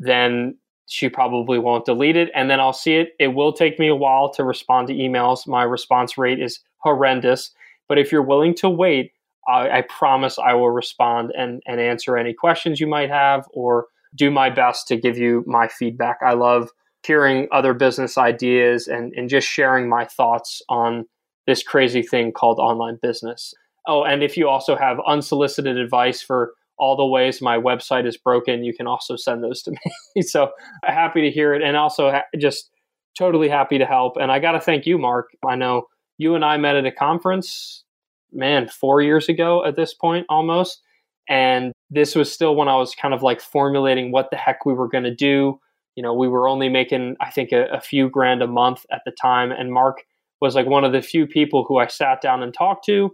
then 0.00 0.58
she 0.86 1.08
probably 1.08 1.58
won't 1.58 1.86
delete 1.86 2.16
it 2.16 2.30
and 2.34 2.50
then 2.50 2.60
I'll 2.60 2.72
see 2.72 2.96
it. 2.96 3.10
It 3.18 3.28
will 3.28 3.52
take 3.52 3.78
me 3.78 3.88
a 3.88 3.94
while 3.94 4.30
to 4.34 4.44
respond 4.44 4.88
to 4.88 4.94
emails. 4.94 5.46
My 5.46 5.62
response 5.62 6.18
rate 6.18 6.40
is 6.40 6.60
horrendous. 6.78 7.52
But 7.88 7.98
if 7.98 8.10
you're 8.10 8.22
willing 8.22 8.54
to 8.56 8.68
wait, 8.68 9.12
I, 9.46 9.78
I 9.78 9.82
promise 9.82 10.38
I 10.38 10.54
will 10.54 10.70
respond 10.70 11.32
and, 11.38 11.62
and 11.66 11.80
answer 11.80 12.16
any 12.16 12.34
questions 12.34 12.80
you 12.80 12.86
might 12.86 13.08
have 13.08 13.46
or 13.52 13.86
do 14.16 14.30
my 14.30 14.50
best 14.50 14.88
to 14.88 14.96
give 14.96 15.16
you 15.16 15.44
my 15.46 15.68
feedback. 15.68 16.18
I 16.26 16.34
love 16.34 16.70
hearing 17.06 17.46
other 17.52 17.72
business 17.72 18.18
ideas 18.18 18.88
and, 18.88 19.12
and 19.14 19.28
just 19.28 19.46
sharing 19.46 19.88
my 19.88 20.06
thoughts 20.06 20.60
on 20.68 21.06
this 21.46 21.62
crazy 21.62 22.02
thing 22.02 22.32
called 22.32 22.58
online 22.58 22.98
business. 23.02 23.54
Oh, 23.86 24.04
and 24.04 24.22
if 24.22 24.36
you 24.36 24.48
also 24.48 24.76
have 24.76 24.98
unsolicited 25.06 25.76
advice 25.76 26.22
for 26.22 26.52
all 26.78 26.96
the 26.96 27.06
ways 27.06 27.40
my 27.40 27.58
website 27.58 28.06
is 28.06 28.16
broken, 28.16 28.64
you 28.64 28.74
can 28.74 28.86
also 28.86 29.16
send 29.16 29.44
those 29.44 29.62
to 29.62 29.70
me. 30.16 30.22
so 30.22 30.50
happy 30.84 31.22
to 31.22 31.30
hear 31.30 31.54
it, 31.54 31.62
and 31.62 31.76
also 31.76 32.10
ha- 32.10 32.24
just 32.38 32.70
totally 33.16 33.48
happy 33.48 33.78
to 33.78 33.86
help. 33.86 34.16
And 34.16 34.32
I 34.32 34.38
got 34.38 34.52
to 34.52 34.60
thank 34.60 34.86
you, 34.86 34.98
Mark. 34.98 35.30
I 35.46 35.54
know 35.54 35.86
you 36.18 36.34
and 36.34 36.44
I 36.44 36.56
met 36.56 36.76
at 36.76 36.86
a 36.86 36.92
conference, 36.92 37.84
man, 38.32 38.68
four 38.68 39.00
years 39.00 39.28
ago 39.28 39.64
at 39.64 39.76
this 39.76 39.94
point 39.94 40.26
almost. 40.28 40.80
And 41.28 41.72
this 41.90 42.14
was 42.14 42.30
still 42.30 42.54
when 42.54 42.68
I 42.68 42.76
was 42.76 42.94
kind 42.94 43.14
of 43.14 43.22
like 43.22 43.40
formulating 43.40 44.12
what 44.12 44.30
the 44.30 44.36
heck 44.36 44.66
we 44.66 44.74
were 44.74 44.88
going 44.88 45.04
to 45.04 45.14
do. 45.14 45.58
You 45.96 46.02
know, 46.02 46.12
we 46.12 46.28
were 46.28 46.48
only 46.48 46.68
making, 46.68 47.16
I 47.20 47.30
think, 47.30 47.52
a, 47.52 47.66
a 47.66 47.80
few 47.80 48.10
grand 48.10 48.42
a 48.42 48.46
month 48.46 48.84
at 48.92 49.02
the 49.06 49.12
time. 49.12 49.52
And 49.52 49.72
Mark 49.72 50.02
was 50.44 50.54
like 50.54 50.66
one 50.66 50.84
of 50.84 50.92
the 50.92 51.00
few 51.00 51.26
people 51.26 51.64
who 51.66 51.78
I 51.78 51.86
sat 51.86 52.20
down 52.20 52.42
and 52.42 52.52
talked 52.52 52.84
to 52.84 53.10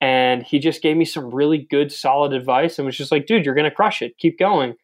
and 0.00 0.42
he 0.42 0.58
just 0.58 0.82
gave 0.82 0.96
me 0.96 1.04
some 1.04 1.30
really 1.30 1.66
good 1.70 1.92
solid 1.92 2.32
advice 2.32 2.78
and 2.78 2.86
was 2.86 2.96
just 2.96 3.12
like 3.12 3.26
dude 3.26 3.44
you're 3.44 3.54
going 3.54 3.68
to 3.68 3.76
crush 3.76 4.00
it. 4.00 4.16
Keep 4.18 4.38
going. 4.38 4.74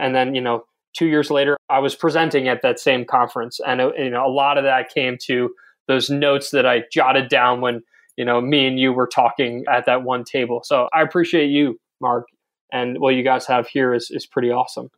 And 0.00 0.14
then 0.14 0.34
you 0.34 0.40
know 0.40 0.64
two 0.96 1.06
years 1.06 1.30
later 1.30 1.56
i 1.68 1.78
was 1.78 1.94
presenting 1.96 2.48
at 2.48 2.62
that 2.62 2.78
same 2.78 3.04
conference 3.04 3.58
and 3.66 3.80
uh, 3.80 3.92
you 3.98 4.10
know 4.10 4.24
a 4.24 4.30
lot 4.30 4.56
of 4.56 4.64
that 4.64 4.94
came 4.94 5.18
to 5.20 5.50
those 5.88 6.08
notes 6.08 6.50
that 6.50 6.64
i 6.64 6.84
jotted 6.92 7.28
down 7.28 7.60
when 7.60 7.82
you 8.16 8.24
know 8.24 8.40
me 8.40 8.66
and 8.66 8.78
you 8.78 8.92
were 8.92 9.08
talking 9.08 9.64
at 9.68 9.86
that 9.86 10.02
one 10.02 10.24
table. 10.24 10.60
So 10.64 10.88
i 10.94 11.02
appreciate 11.02 11.48
you 11.48 11.78
mark 12.00 12.26
and 12.72 12.98
what 13.00 13.14
you 13.14 13.22
guys 13.22 13.46
have 13.46 13.68
here 13.68 13.92
is, 13.92 14.10
is 14.10 14.26
pretty 14.26 14.50
awesome 14.50 14.88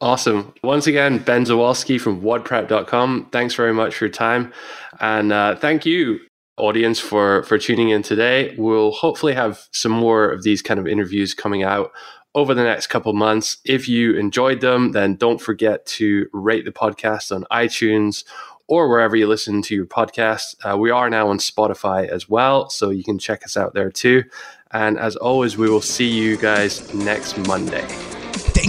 Awesome. 0.00 0.54
Once 0.62 0.86
again, 0.86 1.18
Ben 1.18 1.44
Dziwulski 1.44 2.00
from 2.00 2.22
wodprep.com. 2.22 3.28
Thanks 3.32 3.54
very 3.54 3.74
much 3.74 3.94
for 3.94 4.06
your 4.06 4.12
time. 4.12 4.52
And 4.98 5.30
uh, 5.30 5.56
thank 5.56 5.84
you, 5.84 6.20
audience 6.56 6.98
for 6.98 7.42
for 7.42 7.58
tuning 7.58 7.90
in 7.90 8.02
today. 8.02 8.54
We'll 8.56 8.92
hopefully 8.92 9.34
have 9.34 9.68
some 9.72 9.92
more 9.92 10.30
of 10.30 10.42
these 10.42 10.62
kind 10.62 10.80
of 10.80 10.86
interviews 10.86 11.34
coming 11.34 11.62
out 11.62 11.92
over 12.34 12.54
the 12.54 12.64
next 12.64 12.86
couple 12.86 13.12
months. 13.12 13.58
If 13.64 13.88
you 13.88 14.16
enjoyed 14.16 14.62
them, 14.62 14.92
then 14.92 15.16
don't 15.16 15.40
forget 15.40 15.84
to 15.86 16.28
rate 16.32 16.64
the 16.64 16.72
podcast 16.72 17.34
on 17.34 17.44
iTunes 17.52 18.24
or 18.68 18.88
wherever 18.88 19.16
you 19.16 19.26
listen 19.26 19.60
to 19.62 19.74
your 19.74 19.86
podcast. 19.86 20.54
Uh, 20.64 20.78
we 20.78 20.90
are 20.90 21.10
now 21.10 21.28
on 21.28 21.38
Spotify 21.38 22.08
as 22.08 22.28
well, 22.28 22.70
so 22.70 22.88
you 22.88 23.04
can 23.04 23.18
check 23.18 23.44
us 23.44 23.56
out 23.56 23.74
there 23.74 23.90
too. 23.90 24.22
And 24.70 24.98
as 24.98 25.16
always, 25.16 25.58
we 25.58 25.68
will 25.68 25.80
see 25.82 26.08
you 26.08 26.36
guys 26.36 26.94
next 26.94 27.36
Monday. 27.48 27.86